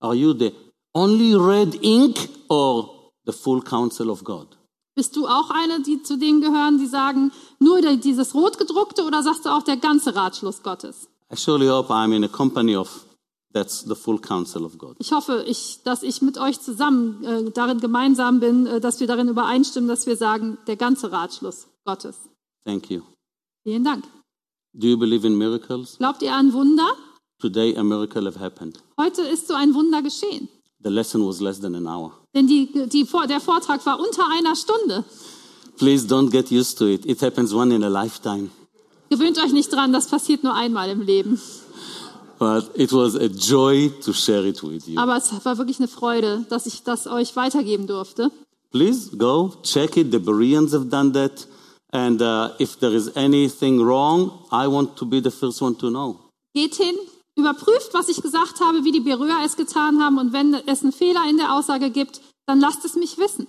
Are 0.00 0.14
you 0.14 0.34
the 0.34 0.52
only 0.94 1.34
red 1.34 1.82
ink 1.82 2.28
or 2.48 3.10
the 3.24 3.32
full 3.32 3.62
counsel 3.62 4.10
of 4.10 4.24
God? 4.24 4.55
Bist 4.96 5.14
du 5.14 5.26
auch 5.26 5.50
eine, 5.50 5.82
die 5.82 6.02
zu 6.02 6.16
denen 6.16 6.40
gehören, 6.40 6.78
die 6.78 6.86
sagen, 6.86 7.30
nur 7.58 7.82
dieses 7.96 8.34
Rotgedruckte 8.34 9.04
oder 9.04 9.22
sagst 9.22 9.44
du 9.44 9.50
auch 9.50 9.62
der 9.62 9.76
ganze 9.76 10.16
Ratschluss 10.16 10.62
Gottes? 10.62 11.08
I 11.30 11.36
surely 11.36 11.68
hope 11.68 11.92
I'm 11.92 12.14
in 12.14 12.24
a 12.24 12.28
company 12.28 12.74
of 12.76 13.04
that's 13.52 13.84
the 13.86 13.94
full 13.94 14.18
counsel 14.18 14.64
of 14.64 14.78
God. 14.78 14.96
Ich 14.98 15.12
hoffe, 15.12 15.44
ich, 15.46 15.80
dass 15.84 16.02
ich 16.02 16.22
mit 16.22 16.38
euch 16.38 16.62
zusammen 16.62 17.22
äh, 17.24 17.50
darin 17.50 17.78
gemeinsam 17.80 18.40
bin, 18.40 18.66
äh, 18.66 18.80
dass 18.80 18.98
wir 18.98 19.06
darin 19.06 19.28
übereinstimmen, 19.28 19.88
dass 19.88 20.06
wir 20.06 20.16
sagen, 20.16 20.56
der 20.66 20.76
ganze 20.76 21.12
Ratschluss 21.12 21.66
Gottes. 21.84 22.16
Thank 22.64 22.90
you. 22.90 23.02
Vielen 23.64 23.84
Dank. 23.84 24.04
Do 24.72 24.86
you 24.86 24.96
believe 24.96 25.26
in 25.26 25.36
miracles? 25.36 25.98
Glaubt 25.98 26.22
ihr 26.22 26.32
an 26.32 26.54
Wunder? 26.54 26.88
Today, 27.38 27.76
a 27.76 27.82
miracle 27.82 28.26
have 28.26 28.40
happened. 28.40 28.78
Heute 28.98 29.20
ist 29.22 29.46
so 29.46 29.54
ein 29.54 29.74
Wunder 29.74 30.00
geschehen. 30.00 30.48
The 30.82 30.90
lesson 30.90 31.26
was 31.26 31.40
less 31.40 31.60
than 31.60 31.74
an 31.74 31.86
hour. 31.86 32.12
Denn 32.34 32.46
die, 32.46 32.68
die, 32.88 33.06
der 33.28 33.40
Vortrag 33.40 33.84
war 33.86 33.98
unter 33.98 34.24
einer 34.30 34.54
Stunde. 34.54 35.04
Please 35.78 36.06
don't 36.06 36.30
get 36.30 36.50
used 36.50 36.78
to 36.78 36.86
it. 36.86 37.04
It 37.06 37.20
happens 37.22 37.52
one 37.52 37.74
in 37.74 37.82
a 37.82 37.88
lifetime. 37.88 38.50
Gewöhnt 39.10 39.38
euch 39.38 39.52
nicht 39.52 39.72
dran, 39.72 39.92
das 39.92 40.08
passiert 40.08 40.42
nur 40.42 40.54
einmal 40.54 40.90
im 40.90 41.00
Leben. 41.00 41.40
But 42.38 42.70
it 42.74 42.92
was 42.92 43.14
a 43.14 43.28
joy 43.28 43.90
to 44.02 44.12
share 44.12 44.46
it 44.46 44.62
with 44.62 44.86
you. 44.86 44.98
Aber 44.98 45.16
es 45.16 45.32
war 45.44 45.56
wirklich 45.58 45.78
eine 45.78 45.88
Freude, 45.88 46.44
dass 46.50 46.66
ich 46.66 46.82
das 46.82 47.06
euch 47.06 47.34
weitergeben 47.36 47.86
durfte. 47.86 48.30
Please 48.70 49.16
go 49.16 49.54
check 49.62 49.96
it. 49.96 50.10
The 50.12 50.18
Bereans 50.18 50.72
have 50.72 50.86
done 50.86 51.12
that. 51.12 51.46
And 51.92 52.20
uh, 52.20 52.50
if 52.58 52.78
there 52.78 52.94
is 52.94 53.10
anything 53.16 53.80
wrong, 53.80 54.44
I 54.50 54.66
want 54.66 54.96
to 54.96 55.06
be 55.06 55.20
the 55.22 55.30
first 55.30 55.62
one 55.62 55.78
to 55.78 55.88
know. 55.88 56.18
Geht 56.52 56.74
hin, 56.74 56.94
überprüft, 57.36 57.92
was 57.92 58.08
ich 58.08 58.20
gesagt 58.20 58.60
habe, 58.60 58.84
wie 58.84 58.92
die 58.92 59.00
Berührer 59.00 59.44
es 59.44 59.56
getan 59.56 60.02
haben. 60.02 60.18
Und 60.18 60.32
wenn 60.32 60.54
es 60.66 60.82
einen 60.82 60.92
Fehler 60.92 61.28
in 61.28 61.36
der 61.36 61.54
Aussage 61.54 61.90
gibt, 61.90 62.20
dann 62.46 62.60
lasst 62.60 62.84
es 62.84 62.96
mich 62.96 63.18
wissen. 63.18 63.46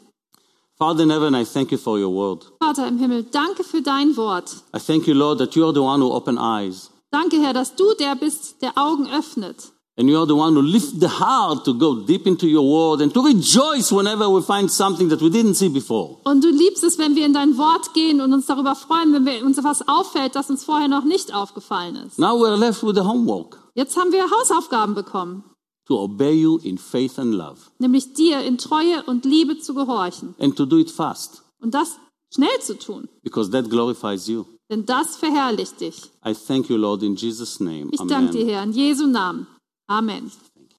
Father 0.77 1.03
in 1.03 1.09
heaven, 1.09 1.33
I 1.33 1.43
thank 1.43 1.71
you 1.71 1.77
for 1.77 1.97
your 1.97 2.13
word. 2.13 2.51
Vater 2.61 2.87
im 2.87 2.99
Himmel, 2.99 3.23
danke 3.23 3.63
für 3.63 3.81
dein 3.81 4.15
Wort. 4.15 4.57
I 4.75 4.79
thank 4.79 5.07
you, 5.07 5.15
Lord, 5.15 5.39
that 5.39 5.55
you 5.55 5.65
are 5.65 5.73
the 5.73 5.79
one 5.79 6.03
who 6.03 6.13
open 6.13 6.37
eyes. 6.37 6.91
Danke, 7.09 7.37
Herr, 7.41 7.53
dass 7.53 7.73
du 7.75 7.95
der 7.99 8.15
bist, 8.15 8.61
der 8.61 8.77
Augen 8.77 9.07
öffnet. 9.07 9.71
And 9.99 10.07
you 10.07 10.15
are 10.15 10.27
the 10.27 10.35
one 10.35 10.55
who 10.55 10.61
lift 10.61 10.99
the 10.99 11.07
heart 11.07 11.65
to 11.65 11.73
go 11.73 11.95
deep 11.95 12.27
into 12.27 12.45
your 12.45 12.61
word 12.61 13.01
and 13.01 13.11
to 13.11 13.21
rejoice 13.21 13.91
whenever 13.91 14.29
we 14.29 14.43
find 14.43 14.69
something 14.69 15.09
that 15.09 15.19
we 15.19 15.29
didn't 15.29 15.55
see 15.55 15.69
before. 15.69 16.17
Und 16.25 16.43
du 16.43 16.49
liebst 16.51 16.83
es, 16.83 16.99
wenn 16.99 17.15
wir 17.15 17.25
in 17.25 17.33
dein 17.33 17.57
Wort 17.57 17.95
gehen 17.95 18.21
und 18.21 18.31
uns 18.31 18.45
darüber 18.45 18.75
freuen, 18.75 19.11
wenn 19.13 19.25
wir, 19.25 19.43
uns 19.43 19.57
etwas 19.57 19.87
auffällt, 19.87 20.35
das 20.35 20.51
uns 20.51 20.63
vorher 20.63 20.87
noch 20.87 21.05
nicht 21.05 21.33
aufgefallen 21.33 21.95
ist. 21.95 22.19
Now 22.19 22.37
we're 22.37 22.55
left 22.55 22.83
with 22.83 22.93
the 22.93 23.01
homework 23.01 23.57
Jetzt 23.77 23.95
haben 23.95 24.11
wir 24.11 24.23
Hausaufgaben 24.31 24.95
bekommen, 24.95 25.43
to 25.85 25.99
obey 25.99 26.33
you 26.33 26.57
in 26.57 26.79
faith 26.79 27.19
and 27.19 27.33
love 27.33 27.59
nämlich 27.77 28.13
dir 28.13 28.41
in 28.41 28.57
Treue 28.57 29.03
und 29.03 29.23
Liebe 29.23 29.59
zu 29.59 29.75
gehorchen 29.75 30.33
and 30.39 30.55
to 30.57 30.65
do 30.65 30.79
it 30.79 30.89
fast 30.89 31.43
und 31.61 31.73
das 31.75 31.97
schnell 32.33 32.59
zu 32.59 32.77
tun, 32.77 33.07
because 33.23 33.51
that 33.51 33.69
glorifies 33.69 34.27
you. 34.27 34.45
denn 34.71 34.85
das 34.85 35.15
verherrlicht 35.17 35.79
dich. 35.79 36.11
I 36.25 36.33
thank 36.33 36.69
you, 36.69 36.75
Lord, 36.75 37.03
in 37.03 37.15
Jesus' 37.15 37.59
name. 37.59 37.87
Ich 37.91 38.01
danke 38.01 38.31
dir, 38.31 38.45
Herr, 38.47 38.63
in 38.63 38.71
Jesu 38.71 39.05
Namen. 39.05 39.45
Amen. 39.87 40.31